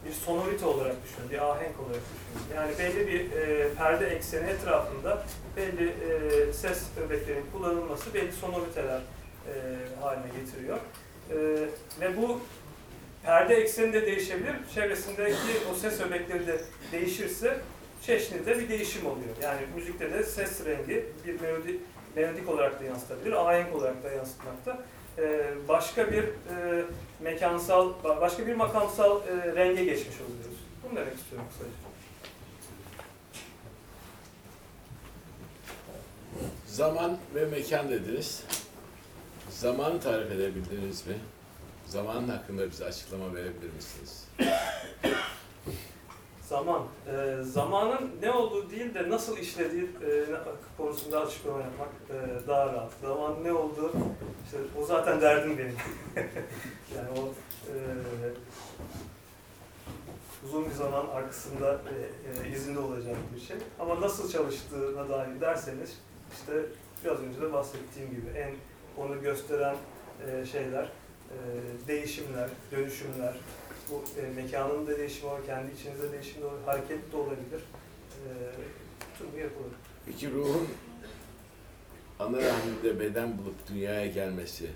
bir 0.06 0.14
sonorite 0.14 0.66
olarak 0.66 0.96
düşünüyorum, 1.04 1.32
bir 1.32 1.52
ahenk 1.52 1.80
olarak 1.80 2.02
düşünüyorum. 2.14 2.56
Yani 2.56 2.80
belli 2.80 3.08
bir 3.08 3.32
e, 3.32 3.74
perde 3.74 4.08
ekseni 4.08 4.50
etrafında 4.50 5.26
belli 5.58 5.88
e, 5.90 6.54
ses 6.54 6.84
öbeklerinin 7.08 7.46
kullanılması 7.54 8.14
belli 8.14 8.32
sonoriteler 8.32 9.02
e, 9.48 9.54
haline 10.02 10.28
getiriyor. 10.40 10.78
E, 11.30 11.36
ve 12.02 12.18
bu 12.18 12.40
perde 13.24 13.56
ekseni 13.56 13.94
de 13.94 14.06
değişebilir. 14.06 14.56
Çevresindeki 14.76 15.36
o 15.72 15.76
ses 15.76 16.02
öbekleri 16.02 16.48
de 16.48 16.62
değişirse 16.92 17.58
çeşnide 18.06 18.60
bir 18.60 18.70
değişim 18.70 19.06
oluyor. 19.06 19.36
Yani 19.42 19.62
müzikte 19.76 20.14
de 20.14 20.24
ses 20.24 20.66
rengi 20.66 21.06
bir 21.26 21.42
melodi, 21.42 21.78
melodik 22.16 22.50
olarak 22.50 22.80
da 22.80 22.84
yansıtabilir, 22.84 23.32
ahenk 23.32 23.76
olarak 23.76 24.04
da 24.04 24.12
yansıtmakta. 24.12 24.80
Ee, 25.18 25.54
başka 25.68 26.12
bir 26.12 26.24
e, 26.24 26.86
mekansal, 27.22 27.94
başka 28.04 28.48
bir 28.48 28.56
makamsal 28.56 29.22
e, 29.22 29.56
renge 29.56 29.86
geçmiş 29.86 30.16
oluyoruz. 30.16 30.60
Bunu 30.84 30.96
demek 30.96 31.16
istiyorum 31.16 31.48
kısaca. 31.52 31.72
Zaman 36.68 37.18
ve 37.36 37.46
mekan 37.46 37.90
dediniz. 37.90 38.44
Zamanı 39.50 40.02
tarif 40.02 40.32
edebildiniz 40.32 41.08
mi? 41.08 41.14
Zamanın 41.92 42.28
hakkında 42.28 42.70
bize 42.72 42.86
açıklama 42.86 43.36
verebilir 43.36 43.74
misiniz? 43.76 44.28
Zaman. 46.42 46.82
E, 47.08 47.44
zamanın 47.44 48.12
ne 48.22 48.32
olduğu 48.32 48.70
değil 48.70 48.94
de 48.94 49.10
nasıl 49.10 49.38
işlediği 49.38 49.84
e, 49.84 50.26
konusunda 50.78 51.22
açıklama 51.22 51.62
yapmak 51.62 51.90
e, 52.10 52.48
daha 52.48 52.66
rahat. 52.66 52.92
Zaman 53.02 53.44
ne 53.44 53.54
olduğu, 53.54 53.92
işte 54.46 54.58
o 54.82 54.86
zaten 54.86 55.22
derdim 55.22 55.58
benim. 55.58 55.76
yani 56.96 57.10
o 57.20 57.34
e, 57.68 57.76
uzun 60.46 60.66
bir 60.66 60.76
zaman 60.76 61.08
arkasında 61.08 61.82
e, 62.44 62.48
e, 62.48 62.52
izinde 62.52 62.80
olacak 62.80 63.16
bir 63.36 63.42
şey. 63.42 63.58
Ama 63.80 64.02
nasıl 64.02 64.32
çalıştığına 64.32 65.10
dair 65.10 65.42
derseniz, 65.42 65.98
işte 66.34 66.54
biraz 67.04 67.20
önce 67.20 67.42
de 67.42 67.54
bahsettiğim 67.54 68.10
gibi 68.10 68.30
en 68.38 68.56
onu 68.98 69.22
gösteren 69.22 69.76
e, 70.28 70.46
şeyler, 70.46 70.90
e, 71.32 71.88
değişimler, 71.88 72.50
dönüşümler, 72.72 73.36
bu 73.90 74.04
e, 74.22 74.42
mekanın 74.42 74.88
da 74.88 74.98
değişimi 74.98 75.32
var, 75.32 75.46
kendi 75.46 75.72
içinizde 75.74 76.12
değişim 76.12 76.42
de 76.42 76.46
olur, 76.46 76.58
hareket 76.66 77.12
de 77.12 77.18
olabilir. 77.18 77.62
E, 78.12 78.30
tüm 79.18 79.28
bu 79.34 79.38
yapılır. 79.38 79.72
Peki 80.06 80.32
ruhun 80.32 80.68
ana 82.20 82.38
rahminde 82.38 83.00
beden 83.00 83.38
bulup 83.38 83.56
dünyaya 83.70 84.08
gelmesi, 84.08 84.70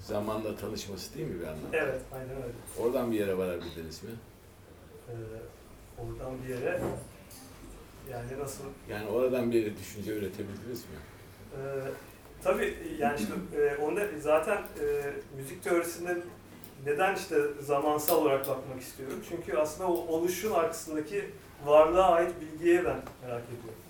zamanla 0.00 0.56
tanışması 0.56 1.14
değil 1.14 1.26
mi 1.28 1.40
bir 1.40 1.46
anlamda? 1.46 1.76
Evet, 1.76 2.00
aynen 2.12 2.30
öyle. 2.36 2.54
Oradan 2.78 3.12
bir 3.12 3.18
yere 3.18 3.38
varabildiniz 3.38 4.02
mi? 4.02 4.10
E, 5.08 5.14
oradan 5.98 6.42
bir 6.44 6.48
yere, 6.48 6.80
yani 8.10 8.38
nasıl? 8.38 8.64
Yani 8.90 9.08
oradan 9.08 9.52
bir 9.52 9.62
yere 9.62 9.76
düşünce 9.76 10.12
üretebildiniz 10.12 10.80
mi? 10.80 10.96
E, 11.56 11.60
tabii 12.44 12.76
yani 12.98 13.18
işte 13.20 13.32
e, 13.62 13.76
onda 13.76 14.00
zaten 14.20 14.56
e, 14.56 15.12
müzik 15.36 15.64
teorisinde 15.64 16.16
neden 16.86 17.14
işte 17.14 17.36
zamansal 17.60 18.16
olarak 18.16 18.48
bakmak 18.48 18.80
istiyorum? 18.80 19.18
Çünkü 19.28 19.56
aslında 19.56 19.90
o 19.90 19.94
oluşun 19.94 20.52
arkasındaki 20.52 21.30
varlığa 21.64 22.10
ait 22.10 22.40
bilgiye 22.40 22.84
ben 22.84 23.02
merak 23.22 23.42
ediyorum. 23.44 23.80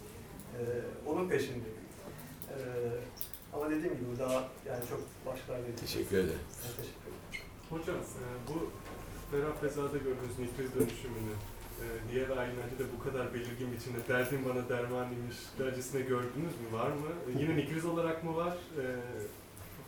Ee, 0.58 0.62
onun 1.10 1.28
peşindeyim. 1.28 1.64
Ee, 2.48 2.54
ama 3.52 3.70
dediğim 3.70 3.94
gibi 3.94 4.18
daha 4.18 4.48
yani 4.66 4.84
çok 4.90 5.00
başlar 5.26 5.62
değil. 5.64 5.76
Teşekkür 5.80 6.18
ederim. 6.18 6.38
Ben 6.62 6.70
teşekkür 6.82 7.08
ederim. 7.10 7.46
Hocam 7.70 7.96
e, 7.96 8.24
bu 8.48 8.70
Ferah 9.30 9.54
Feza'da 9.60 9.98
gördüğünüz 9.98 10.38
nefes 10.38 10.74
dönüşümünü 10.74 11.34
e, 11.34 11.59
diğer 12.12 12.28
ayinlerde 12.28 12.78
de 12.78 12.84
bu 12.98 13.04
kadar 13.04 13.34
belirgin 13.34 13.72
biçimde 13.72 13.98
derdin 14.08 14.40
bana 14.48 14.68
dermanıymış 14.68 15.36
derecesinde 15.58 16.02
gördünüz 16.02 16.54
mü? 16.60 16.66
Var 16.72 16.86
mı? 16.88 17.06
E, 17.28 17.42
yine 17.42 17.56
nikriz 17.56 17.84
olarak 17.84 18.24
mı 18.24 18.36
var? 18.36 18.54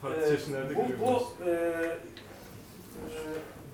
Farklı 0.02 0.22
Ee, 0.22 0.28
çeşitlerde 0.28 0.74
bu, 0.76 0.82
görüyoruz. 0.82 1.00
bu 1.40 1.44
e, 1.44 1.50
e, 1.50 3.18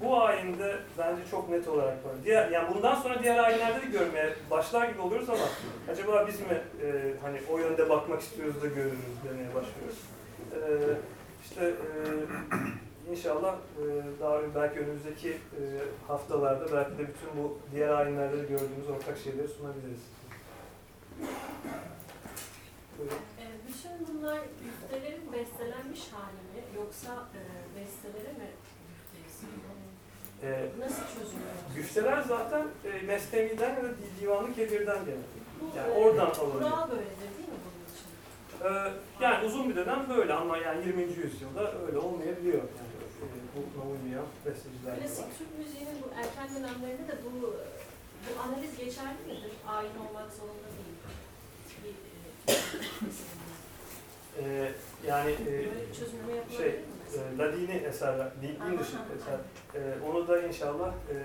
bu 0.01 0.23
ayinde 0.23 0.77
bence 0.99 1.23
çok 1.31 1.49
net 1.51 1.69
olarak 1.69 2.05
var. 2.05 2.13
Diğer, 2.25 2.51
yani 2.51 2.75
bundan 2.75 2.95
sonra 2.95 3.23
diğer 3.23 3.39
ayinlerde 3.39 3.83
de 3.83 3.87
görmeye 3.99 4.35
başlar 4.51 4.89
gibi 4.89 5.01
oluyoruz 5.01 5.31
ama 5.31 5.49
acaba 5.93 6.25
biz 6.29 6.41
mi 6.41 6.61
e, 6.83 7.13
hani 7.23 7.41
o 7.51 7.59
yönde 7.59 7.89
bakmak 7.89 8.21
istiyoruz 8.21 8.63
da 8.63 8.67
görürüz 8.67 8.99
demeye 9.29 9.49
başlıyoruz. 9.55 9.99
E, 10.55 10.61
işte 11.45 11.65
e, 11.65 11.99
inşallah 13.11 13.55
e, 13.55 13.85
daha 14.21 14.41
belki 14.55 14.81
önümüzdeki 14.81 15.31
e, 15.31 15.63
haftalarda 16.09 16.73
belki 16.73 16.91
de 16.99 17.09
bütün 17.09 17.43
bu 17.43 17.59
diğer 17.75 17.89
ayinlerde 17.89 18.37
de 18.37 18.43
gördüğümüz 18.43 18.89
ortak 18.97 19.19
şeyleri 19.19 19.49
sunabiliriz. 19.49 20.01
Buyurun. 22.99 23.17
Ee, 23.41 23.47
bütün 23.69 24.15
bunlar 24.17 24.39
güftelerin 24.65 25.33
bestelenmiş 25.33 26.01
hali 26.13 26.33
mi 26.53 26.77
yoksa 26.77 27.13
e, 27.35 27.41
bestelere 27.81 28.33
mi? 28.33 28.49
E, 30.43 30.69
Nasıl 30.81 31.03
çözülüyor? 31.03 31.51
güfteler 31.77 32.23
zaten 32.23 32.67
e, 32.85 33.03
Mesnevi'den 33.07 33.71
ya 33.71 33.85
da 33.85 33.89
Divan-ı 34.21 34.55
Kebir'den. 34.55 34.99
Bu, 35.61 35.77
Yani 35.79 35.93
e, 35.95 35.99
oradan 35.99 36.27
alınıyor. 36.27 36.71
Kural 36.71 36.91
böyledir 36.91 37.29
değil 37.39 37.49
mi 37.49 37.59
bunun 37.65 37.85
için? 37.95 38.89
Ee, 38.89 38.93
yani 39.25 39.47
uzun 39.47 39.71
bir 39.71 39.77
dönem 39.77 40.07
böyle 40.17 40.33
ama 40.33 40.57
yani 40.59 40.87
20. 40.87 41.03
yüzyılda 41.03 41.73
öyle 41.87 41.99
olmayabiliyor. 41.99 42.55
Yani 42.59 42.98
besteciler 44.47 45.01
Klasik 45.01 45.25
var. 45.25 45.31
Türk 45.39 45.59
müziğinin 45.59 46.03
bu 46.03 46.07
erken 46.21 46.49
dönemlerinde 46.57 47.09
de 47.09 47.17
bu 47.25 47.55
bu 48.25 48.41
analiz 48.41 48.77
geçerli 48.77 49.23
midir? 49.27 49.53
Ayin 49.69 49.97
olmak 50.09 50.33
zorunda 50.33 50.69
değil. 50.77 50.97
Bir, 51.85 51.95
e. 52.53 52.59
Ee, 54.41 54.73
yani 55.07 55.31
e, 55.31 56.57
şey, 56.57 56.69
e, 56.69 57.39
Ladini 57.39 57.83
din 58.43 58.61
Aha, 58.61 58.81
dışı 58.81 58.97
eser. 59.17 59.41
E, 59.75 60.01
onu 60.11 60.29
da 60.29 60.43
inşallah 60.43 60.93
e, 61.13 61.17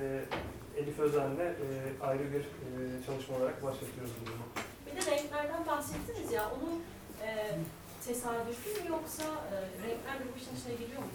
Elif 0.78 1.00
Özen'le 1.00 1.40
e, 1.40 1.56
ayrı 2.02 2.24
bir 2.34 2.40
e, 2.40 3.06
çalışma 3.06 3.38
olarak 3.38 3.64
başlatıyoruz 3.64 4.12
bunu. 4.22 4.64
Bir 4.86 5.02
de 5.02 5.12
renklerden 5.12 5.68
bahsettiniz 5.68 6.32
ya, 6.32 6.52
onu 6.52 6.80
e, 7.28 7.58
tesadüfi 8.06 8.82
mi 8.82 8.90
yoksa 8.90 9.24
e, 9.24 9.54
renkler 9.88 10.20
de 10.20 10.24
bu 10.34 10.38
işin 10.38 10.56
içine 10.56 10.86
giriyor 10.86 11.02
mu 11.02 11.08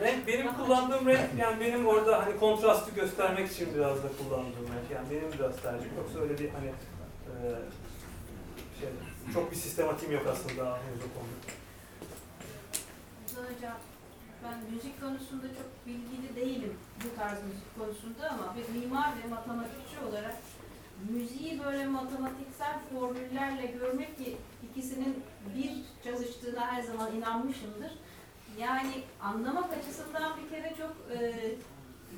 Renk, 0.00 0.26
benim 0.26 0.54
kullandığım 0.54 1.06
renk, 1.06 1.20
yani 1.38 1.60
benim 1.60 1.86
orada 1.86 2.22
hani 2.22 2.36
kontrastı 2.36 2.90
göstermek 2.90 3.50
için 3.50 3.74
biraz 3.74 3.96
da 3.96 4.08
kullandığım 4.18 4.66
renk. 4.66 4.90
Yani 4.94 5.10
benim 5.10 5.32
biraz 5.32 5.62
tercihim. 5.62 5.96
Yoksa 5.96 6.18
öyle 6.18 6.38
bir 6.38 6.50
hani 6.50 6.66
e, 6.66 7.36
şey, 8.80 8.88
çok 9.34 9.50
bir 9.50 9.56
sistematiğim 9.56 10.14
yok 10.14 10.26
aslında 10.32 10.64
henüz 10.64 11.00
o 11.00 11.10
konuda. 11.18 11.60
Ben 14.44 14.58
müzik 14.74 15.00
konusunda 15.00 15.46
çok 15.48 15.86
bilgili 15.86 16.36
değilim 16.36 16.74
bu 17.04 17.20
tarz 17.20 17.38
müzik 17.42 17.78
konusunda 17.78 18.30
ama 18.30 18.54
bir 18.56 18.80
mimar 18.80 19.08
ve 19.08 19.28
matematikçi 19.28 19.96
olarak 20.08 20.36
müziği 21.08 21.64
böyle 21.64 21.86
matematiksel 21.86 22.78
formüllerle 22.92 23.66
görmek 23.66 24.18
ki 24.18 24.36
ikisinin 24.70 25.22
bir 25.56 25.70
çalıştığına 26.04 26.72
her 26.72 26.82
zaman 26.82 27.16
inanmışımdır. 27.16 27.92
Yani 28.58 28.92
anlamak 29.22 29.72
açısından 29.72 30.32
bir 30.36 30.50
kere 30.50 30.74
çok 30.78 30.96
e, 31.16 31.34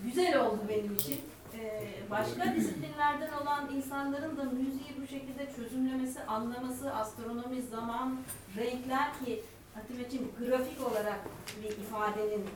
güzel 0.05 0.41
oldu 0.41 0.61
benim 0.69 0.95
için. 0.95 1.21
E, 1.59 1.83
başka 2.11 2.55
disiplinlerden 2.57 3.33
olan 3.43 3.77
insanların 3.77 4.37
da 4.37 4.45
müziği 4.45 4.97
bu 5.03 5.07
şekilde 5.07 5.53
çözümlemesi, 5.57 6.23
anlaması, 6.23 6.95
astronomi, 6.95 7.63
zaman, 7.63 8.17
renkler 8.57 9.25
ki 9.25 9.43
Hatice'cim 9.75 10.33
grafik 10.39 10.91
olarak 10.91 11.21
bir 11.63 11.69
ifadenin 11.69 12.47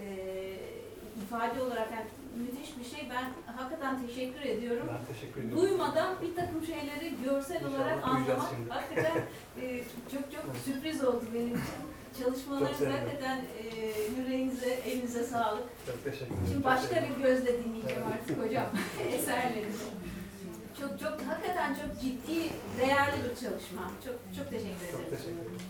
e, 0.00 0.06
ifade 1.22 1.62
olarak 1.62 1.92
yani 1.92 2.06
müthiş 2.36 2.78
bir 2.78 2.96
şey. 2.96 3.10
Ben 3.10 3.52
hakikaten 3.52 4.06
teşekkür 4.06 4.40
ediyorum. 4.40 4.86
Ben 4.92 5.14
teşekkür 5.14 5.40
ediyorum. 5.42 5.62
Duymadan 5.62 6.16
bir 6.22 6.34
takım 6.36 6.66
şeyleri 6.66 7.14
görsel 7.24 7.54
İnşallah 7.56 7.74
olarak 7.74 8.06
anlamak 8.06 8.48
şimdi. 8.56 8.70
hakikaten 8.70 9.16
e, 9.62 9.84
çok 10.12 10.32
çok 10.32 10.56
sürpriz 10.64 11.04
oldu 11.04 11.24
benim 11.34 11.48
için. 11.54 11.80
Çalışmalarınız 12.24 12.80
hakikaten 12.80 13.38
e, 13.62 13.66
yüreğinize, 14.18 14.70
elinize 14.74 15.24
sağlık. 15.24 15.64
Çok 15.86 16.04
teşekkür 16.04 16.26
ederim. 16.26 16.38
Şimdi 16.46 16.54
Çok 16.56 16.64
başka 16.64 16.96
bir 17.08 17.22
gözle 17.22 17.64
dinleyeceğim 17.64 18.02
artık 18.12 18.38
hocam 18.44 18.66
eserlerinizi. 19.12 19.84
Çok 20.80 21.00
çok 21.00 21.22
hakikaten 21.22 21.74
çok 21.74 22.00
ciddi, 22.00 22.38
değerli 22.80 23.16
bir 23.24 23.34
çalışma. 23.44 23.82
Çok 24.04 24.14
çok 24.36 24.50
teşekkür 24.50 24.86
Çok 24.92 25.00
ederim. 25.00 25.10
teşekkür 25.16 25.32
ederim. 25.42 25.60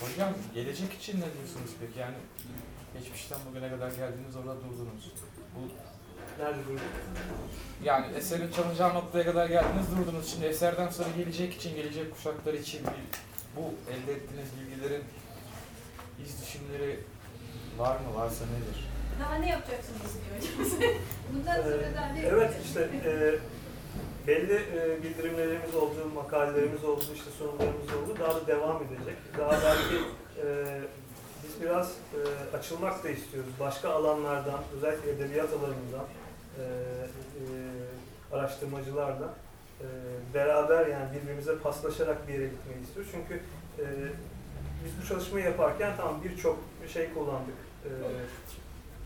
Hocam 0.00 0.32
gelecek 0.54 0.92
için 0.92 1.16
ne 1.20 1.28
diyorsunuz 1.34 1.70
peki? 1.80 1.98
Yani 1.98 2.14
geçmişten 2.98 3.38
bugüne 3.50 3.70
kadar 3.70 3.90
geldiniz 3.90 4.36
orada 4.36 4.56
durdunuz. 4.56 5.12
Bu 5.54 5.60
Nerede 6.42 6.58
durduk? 6.68 6.80
yani 7.84 8.06
eserin 8.16 8.50
çalacağı 8.52 8.94
noktaya 8.94 9.24
kadar 9.24 9.46
geldiniz 9.48 9.86
durdunuz. 9.98 10.30
Şimdi 10.32 10.46
eserden 10.46 10.88
sonra 10.88 11.08
gelecek 11.16 11.54
için, 11.54 11.76
gelecek 11.76 12.14
kuşaklar 12.14 12.54
için 12.54 12.80
bu 13.56 13.60
elde 13.92 14.12
ettiğiniz 14.12 14.48
bilgilerin 14.60 15.04
iz 16.24 16.42
düşümleri 16.42 17.00
var 17.78 17.96
mı? 17.96 18.14
Varsa 18.14 18.44
nedir? 18.44 18.88
Daha 19.20 19.34
ne 19.34 19.48
yapacaksınız 19.48 20.00
diyor 20.00 20.66
hocam. 20.66 20.92
Bundan 21.32 21.62
sonra 21.62 21.94
daha 21.96 22.06
ne 22.06 22.20
Evet 22.20 22.52
işte 22.64 22.80
e, 23.04 23.34
belli 24.26 24.54
e, 24.54 25.02
bildirimlerimiz 25.02 25.74
oldu, 25.74 26.10
makalelerimiz 26.14 26.84
oldu, 26.84 27.04
işte 27.14 27.30
sunumlarımız 27.38 27.88
oldu. 27.88 28.18
Daha 28.20 28.34
da 28.34 28.46
devam 28.46 28.82
edecek. 28.82 29.16
Daha 29.38 29.52
belki 29.52 29.96
e, 30.44 30.46
biraz 31.62 31.90
e, 31.90 32.56
açılmak 32.56 33.04
da 33.04 33.08
istiyoruz. 33.08 33.50
Başka 33.60 33.90
alanlardan, 33.90 34.60
özellikle 34.76 35.10
edebiyat 35.10 35.48
alanından, 35.52 36.06
e, 36.58 36.62
e, 36.62 37.44
araştırmacılarla 38.32 39.34
e, 39.80 39.86
beraber 40.34 40.86
yani 40.86 41.08
birbirimize 41.14 41.58
paslaşarak 41.58 42.28
bir 42.28 42.32
yere 42.32 42.44
gitmeyi 42.44 42.82
istiyoruz. 42.82 43.12
Çünkü 43.12 43.34
e, 43.78 43.84
biz 44.84 45.02
bu 45.02 45.08
çalışmayı 45.08 45.44
yaparken 45.44 45.92
tamam 45.96 46.20
birçok 46.24 46.58
şey 46.92 47.14
kullandık. 47.14 47.58
E, 47.84 47.90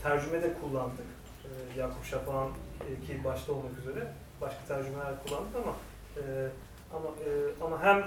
tercüme 0.03 0.41
de 0.41 0.53
kullandık. 0.61 1.05
E, 1.45 1.79
Yakup 1.79 2.05
Şafak'ın 2.05 2.49
e, 2.49 3.07
ki 3.07 3.23
başta 3.23 3.53
olmak 3.53 3.79
üzere 3.81 4.07
başka 4.41 4.65
tercümeler 4.67 5.13
kullandık 5.27 5.55
ama 5.55 5.75
e, 6.17 6.49
ama 6.93 7.07
e, 7.07 7.29
ama 7.63 7.83
hem 7.83 7.97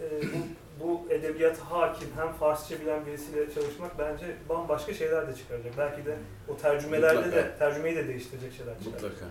e, 0.00 0.22
bu, 0.22 0.65
bu 0.80 1.06
edebiyata 1.10 1.70
hakim 1.70 2.08
hem 2.16 2.32
Farsça 2.32 2.80
bilen 2.80 3.06
birisiyle 3.06 3.54
çalışmak 3.54 3.98
bence 3.98 4.36
bambaşka 4.48 4.94
şeyler 4.94 5.28
de 5.28 5.34
çıkaracak. 5.36 5.78
Belki 5.78 6.06
de 6.06 6.16
o 6.48 6.56
tercümelerde 6.56 7.22
de 7.22 7.26
Mutlaka. 7.26 7.58
tercümeyi 7.58 7.96
de 7.96 8.08
değiştirecek 8.08 8.52
şeyler 8.56 8.74
çıkaracak. 8.78 9.02
Mutlaka. 9.02 9.26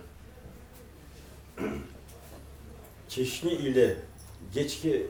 Çeşni 3.10 3.52
ile 3.52 3.98
geçki 4.54 5.08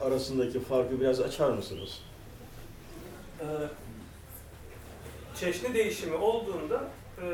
arasındaki 0.00 0.60
farkı 0.60 1.00
biraz 1.00 1.20
açar 1.20 1.50
mısınız? 1.50 2.02
Ee, 3.40 3.44
çeşni 5.40 5.74
değişimi 5.74 6.16
olduğunda 6.16 6.84
e, 7.22 7.24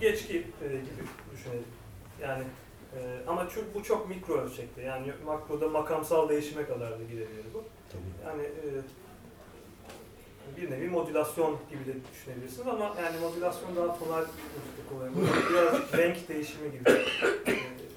geçki 0.00 0.36
e, 0.36 0.66
gibi 0.68 1.08
düşünelim. 1.34 1.64
Yani 2.22 2.44
e, 2.98 3.28
ama 3.28 3.48
çok, 3.48 3.74
bu 3.74 3.82
çok 3.82 4.08
mikro 4.08 4.34
ölçekte. 4.34 4.82
Yani 4.82 5.12
makroda 5.26 5.68
makamsal 5.68 6.28
değişime 6.28 6.66
kadar 6.66 6.90
da 6.90 7.02
gidebilir 7.02 7.44
bu. 7.54 7.64
Yani 8.24 8.42
e, 8.42 8.68
bir 10.56 10.70
nevi 10.70 10.88
modülasyon 10.88 11.58
gibi 11.70 11.86
de 11.86 11.94
düşünebilirsiniz 12.12 12.66
ama 12.68 12.94
yani 13.02 13.18
modülasyon 13.20 13.76
daha 13.76 13.98
tonal 13.98 14.20
müzikte 14.20 14.82
kullanılıyor. 14.88 15.50
Biraz 15.50 15.92
renk 15.98 16.28
değişimi 16.28 16.70
gibi 16.72 16.90
e, 16.90 16.94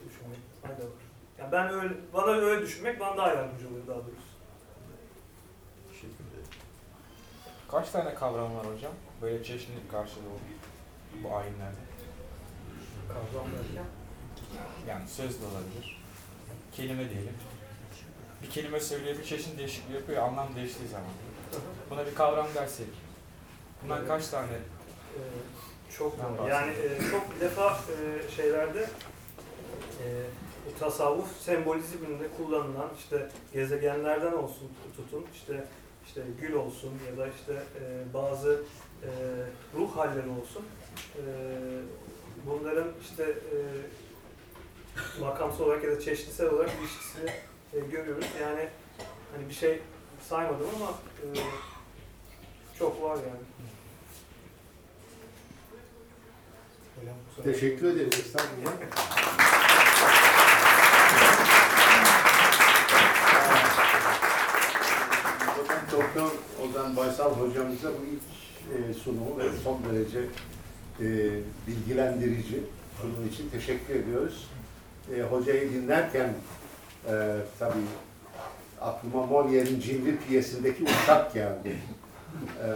düşünmek 0.09 0.39
fayda 0.61 0.83
var. 0.83 1.01
Yani 1.39 1.51
ben 1.51 1.69
öyle, 1.69 1.93
bana 2.13 2.31
öyle 2.31 2.61
düşünmek 2.61 2.99
bana 2.99 3.17
daha 3.17 3.27
yardımcı 3.27 3.67
oluyor 3.67 3.87
daha 3.87 3.97
doğrusu. 3.97 4.27
Teşekkür 5.89 6.07
ederim. 6.07 6.51
Kaç 7.71 7.89
tane 7.89 8.15
kavram 8.15 8.55
var 8.55 8.65
hocam? 8.75 8.93
Böyle 9.21 9.43
çeşitli 9.43 9.91
karşılığı 9.91 10.23
bu 11.23 11.35
ayinlerde. 11.35 11.77
Kavram 13.07 13.47
derken. 13.51 13.85
Yani 14.87 15.07
söz 15.07 15.41
de 15.41 15.45
olabilir. 15.45 16.01
Kelime 16.75 17.09
diyelim. 17.09 17.33
Bir 18.43 18.49
kelime 18.49 18.79
söylüyor, 18.79 19.17
bir 19.17 19.23
çeşit 19.23 19.57
değişikliği 19.57 19.93
yapıyor, 19.93 20.23
anlam 20.23 20.55
değiştiği 20.55 20.89
zaman. 20.89 21.09
Buna 21.89 22.05
bir 22.05 22.15
kavram 22.15 22.47
dersek. 22.55 22.87
Bundan 23.83 23.97
Evet. 23.97 24.07
kaç 24.07 24.27
tane? 24.27 24.51
Ee, 24.53 25.19
çok. 25.97 26.15
Yani 26.49 26.71
e, 26.71 27.11
çok 27.11 27.41
defa 27.41 27.71
e, 27.71 28.31
şeylerde 28.35 28.81
e, 30.03 30.05
bu 30.65 30.79
tasavvuf 30.79 31.41
sembolizminde 31.41 32.27
kullanılan 32.37 32.89
işte 32.99 33.29
gezegenlerden 33.53 34.31
olsun 34.33 34.69
tutun 34.95 35.25
işte 35.33 35.65
işte 36.07 36.21
gül 36.41 36.53
olsun 36.53 36.93
ya 37.11 37.17
da 37.17 37.27
işte 37.27 37.53
e, 37.53 38.13
bazı 38.13 38.61
e, 39.03 39.09
ruh 39.77 39.97
halleri 39.97 40.29
olsun. 40.29 40.65
E, 41.15 41.23
bunların 42.45 42.87
işte 43.01 43.23
e, 43.23 43.57
makamsal 45.21 45.65
olarak 45.65 45.83
ya 45.83 45.91
da 45.91 45.99
çeşitsel 45.99 46.49
olarak 46.49 46.71
ilişkisini 46.81 47.29
e, 47.73 47.79
görüyoruz. 47.79 48.25
Yani 48.41 48.69
hani 49.35 49.49
bir 49.49 49.53
şey 49.53 49.79
saymadım 50.29 50.67
ama 50.75 50.91
e, 51.23 51.27
Çok 52.79 53.03
var 53.03 53.15
yani. 53.15 53.67
Teşekkür 57.43 57.87
ederiz. 57.87 58.19
Estağfurullah. 58.19 58.71
Doktor 65.91 66.31
Ozan 66.63 66.95
Baysal 66.95 67.31
hocamıza 67.31 67.89
bu 67.89 68.05
ilk 68.05 68.21
e, 68.89 68.93
sunumu 68.93 69.37
ve 69.37 69.43
son 69.63 69.79
derece 69.83 70.19
e, 70.99 71.05
bilgilendirici 71.67 72.63
sunum 73.01 73.27
için 73.33 73.49
teşekkür 73.49 73.95
ediyoruz. 73.95 74.47
E, 75.15 75.21
hocayı 75.21 75.71
dinlerken 75.73 76.33
e, 77.09 77.35
tabii 77.59 77.87
aklıma 78.81 79.23
Molière'in 79.23 79.79
Cimri 79.79 80.19
piyesindeki 80.19 80.83
uşak 80.83 81.33
geldi. 81.33 81.77
E, 82.63 82.67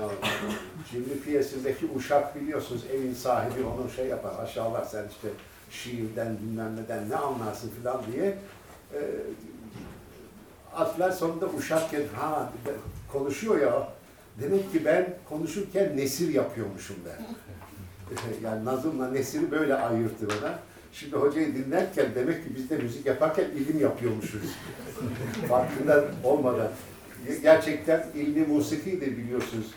Cimri 0.92 1.20
piyesindeki 1.20 1.90
uşak 1.96 2.36
biliyorsunuz 2.36 2.82
evin 2.94 3.14
sahibi 3.14 3.64
onun 3.64 3.88
şey 3.88 4.08
yapar 4.08 4.44
aşağılar 4.44 4.86
sen 4.86 5.08
işte 5.08 5.28
şiirden 5.72 6.38
bilmem 6.38 6.76
neden 6.76 7.10
ne 7.10 7.16
anlarsın 7.16 7.72
filan 7.80 8.02
diye. 8.12 8.38
E, 8.94 9.00
atlar 10.76 11.12
sonunda 11.12 11.48
uşakken 11.48 12.04
ha 12.16 12.52
bir 12.54 12.72
de 12.72 12.76
konuşuyor 13.12 13.62
ya 13.62 13.88
demek 14.42 14.72
ki 14.72 14.86
ben 14.86 15.14
konuşurken 15.30 15.98
nesir 15.98 16.34
yapıyormuşum 16.34 16.96
ben. 17.06 17.26
yani 18.44 18.66
Nazım'la 18.66 19.08
nesiri 19.12 19.52
böyle 19.52 19.76
ayırtır 19.76 20.28
ona. 20.42 20.60
Şimdi 20.94 21.16
hocayı 21.16 21.56
dinlerken 21.56 22.16
demek 22.16 22.44
ki 22.44 22.56
biz 22.56 22.70
de 22.70 22.78
müzik 22.78 23.06
yaparken 23.06 23.46
ilim 23.46 23.80
yapıyormuşuz. 23.80 24.42
Farkında 25.50 26.06
olmadan. 26.24 26.72
Gerçekten 27.42 28.08
ilmi 28.16 28.46
musiki 28.48 29.02
de 29.02 29.18
biliyorsunuz 29.18 29.68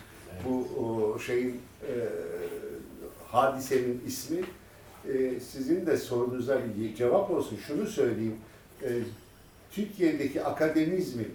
bu 0.45 0.67
o, 0.83 1.19
şeyin 1.19 1.61
e, 1.81 1.91
hadisenin 3.27 4.03
ismi. 4.07 4.37
E, 5.13 5.39
sizin 5.39 5.85
de 5.85 5.97
sorunuza 5.97 6.59
bir 6.77 6.95
cevap 6.95 7.31
olsun. 7.31 7.57
Şunu 7.67 7.87
söyleyeyim. 7.87 8.35
E, 8.83 8.89
Türkiye'deki 9.71 10.43
akademizmin, 10.43 11.31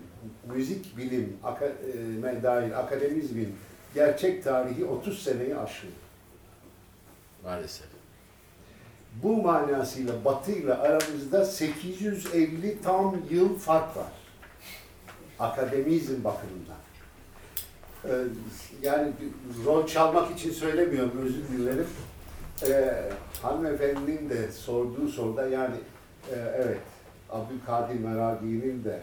müzik 0.55 0.97
bilim 0.97 1.37
aka- 1.45 2.39
e, 2.39 2.43
dair 2.43 2.81
akademizmin 2.85 3.55
gerçek 3.95 4.45
tarihi 4.45 4.85
30 4.85 5.23
seneyi 5.23 5.57
aşıyor. 5.57 5.93
Maalesef. 7.45 8.00
Bu 9.23 9.43
manasıyla 9.43 10.25
Batı 10.25 10.53
ile 10.53 10.75
aramızda 10.75 11.45
850 11.45 12.83
tam 12.83 13.17
yıl 13.31 13.59
fark 13.59 13.97
var. 13.97 14.13
Akademizm 15.39 16.25
bakımından. 16.25 16.77
Ee, 18.05 18.11
yani 18.83 19.13
rol 19.67 19.87
çalmak 19.87 20.39
için 20.39 20.51
söylemiyorum, 20.51 21.13
özür 21.23 21.49
dilerim. 21.49 21.87
Ee, 22.69 23.11
hanımefendinin 23.43 24.31
de 24.31 24.53
sorduğu 24.53 25.09
soruda 25.09 25.49
yani 25.49 25.75
e, 26.31 26.35
evet 26.35 26.79
Abdülkadir 27.31 28.01
Meragi'nin 28.01 28.85
de 28.85 29.03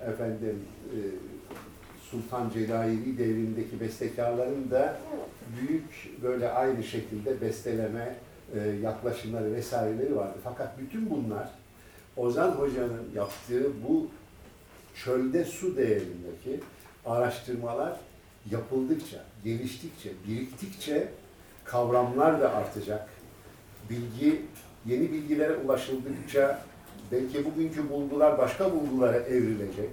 efendim 0.00 0.64
e, 0.84 0.98
Sultan 2.10 2.50
Celalevi 2.50 3.18
devrindeki 3.18 3.80
bestekarların 3.80 4.70
da 4.70 4.96
büyük 5.60 6.22
böyle 6.22 6.50
aynı 6.50 6.82
şekilde 6.82 7.40
besteleme 7.40 8.14
yaklaşımları 8.82 9.54
vesaireleri 9.54 10.16
vardı. 10.16 10.38
Fakat 10.44 10.78
bütün 10.78 11.10
bunlar 11.10 11.50
Ozan 12.16 12.50
Hoca'nın 12.50 13.10
yaptığı 13.14 13.82
bu 13.88 14.06
çölde 15.04 15.44
su 15.44 15.76
değerindeki 15.76 16.60
araştırmalar 17.06 17.96
yapıldıkça, 18.50 19.24
geliştikçe, 19.44 20.10
biriktikçe 20.28 21.08
kavramlar 21.64 22.40
da 22.40 22.54
artacak. 22.54 23.08
Bilgi, 23.90 24.42
yeni 24.86 25.12
bilgilere 25.12 25.56
ulaşıldıkça 25.56 26.62
belki 27.12 27.44
bugünkü 27.44 27.90
bulgular 27.90 28.38
başka 28.38 28.72
bulgulara 28.72 29.16
evrilecek. 29.16 29.90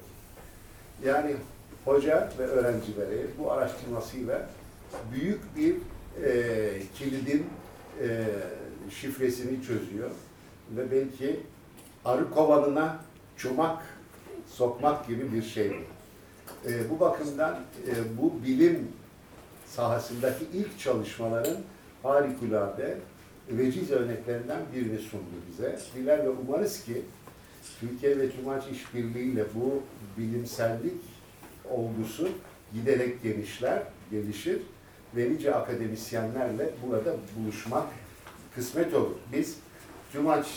Yani 1.05 1.35
hoca 1.85 2.29
ve 2.39 2.43
öğrencileri 2.43 3.27
bu 3.39 3.51
araştırmasıyla 3.51 4.49
büyük 5.13 5.57
bir 5.57 5.75
e, 6.25 6.81
kilidin 6.95 7.45
e, 8.01 8.25
şifresini 8.89 9.63
çözüyor 9.63 10.09
ve 10.77 10.91
belki 10.91 11.39
arı 12.05 12.29
kovanına 12.31 12.99
çomak 13.37 13.83
sokmak 14.47 15.07
gibi 15.07 15.33
bir 15.33 15.41
şey 15.41 15.71
bu. 15.71 15.91
E, 16.69 16.89
bu 16.89 16.99
bakımdan 16.99 17.59
e, 17.87 17.93
bu 18.21 18.43
bilim 18.43 18.87
sahasındaki 19.65 20.45
ilk 20.53 20.79
çalışmaların 20.79 21.57
harikulade 22.03 22.97
veciz 23.49 23.91
örneklerinden 23.91 24.59
birini 24.75 24.99
sundu 24.99 25.23
bize. 25.49 25.79
Diler 25.95 26.25
ve 26.25 26.29
umarız 26.29 26.83
ki 26.83 27.01
Türkiye 27.79 28.19
ve 28.19 28.31
Tumaç 28.31 28.63
işbirliğiyle 28.71 29.45
bu 29.55 29.83
bilimsellik 30.17 31.01
olgusu 31.69 32.29
giderek 32.73 33.23
genişler, 33.23 33.83
gelişir 34.11 34.61
ve 35.15 35.29
nice 35.29 35.55
akademisyenlerle 35.55 36.69
burada 36.87 37.15
buluşmak 37.35 37.87
kısmet 38.55 38.93
olur. 38.93 39.15
Biz 39.33 39.57
Cumaç 40.13 40.47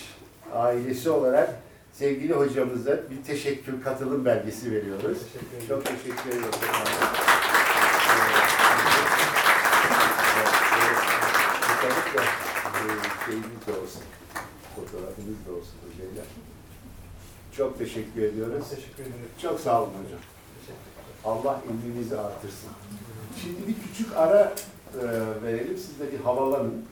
ailesi 0.52 1.10
olarak 1.10 1.50
sevgili 1.92 2.32
hocamıza 2.32 2.98
bir 3.10 3.24
teşekkür 3.26 3.82
katılım 3.82 4.24
belgesi 4.24 4.72
veriyoruz. 4.72 5.18
Teşekkür. 5.18 5.68
Çok 5.68 5.84
teşekkür 5.84 6.30
ediyoruz. 6.30 6.56
Şeyimiz 13.26 13.66
de 13.66 13.72
olsun, 13.72 14.02
fotoğrafımız 14.76 15.46
da 15.46 15.52
olsun 15.52 15.74
hocayla. 15.86 16.24
Çok 17.56 17.78
teşekkür 17.78 18.22
ediyoruz. 18.22 18.70
Teşekkür 18.70 19.02
ederim. 19.02 19.28
Çok 19.42 19.60
sağ 19.60 19.82
olun 19.82 19.92
hocam. 20.04 20.20
Allah 21.24 21.60
ilminizi 21.68 22.18
artırsın. 22.18 22.70
Şimdi 23.42 23.68
bir 23.68 23.74
küçük 23.88 24.16
ara 24.16 24.52
e, 25.00 25.04
verelim. 25.42 25.78
Siz 25.78 26.00
de 26.00 26.12
bir 26.12 26.20
havalanın. 26.24 26.84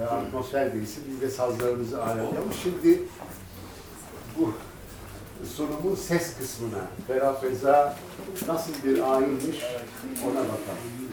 E, 0.00 0.04
atmosfer 0.04 0.74
değilsin. 0.74 1.04
Biz 1.10 1.20
de 1.20 1.30
sazlarımızı 1.30 2.02
ayarlayalım. 2.02 2.52
Şimdi 2.62 3.02
bu 4.38 4.52
sunumun 5.56 5.94
ses 5.94 6.38
kısmına 6.38 6.86
Ferah 7.06 7.40
Feza 7.40 7.96
nasıl 8.48 8.72
bir 8.84 9.14
ayinmiş 9.14 9.64
ona 10.24 10.40
bakalım. 10.40 11.05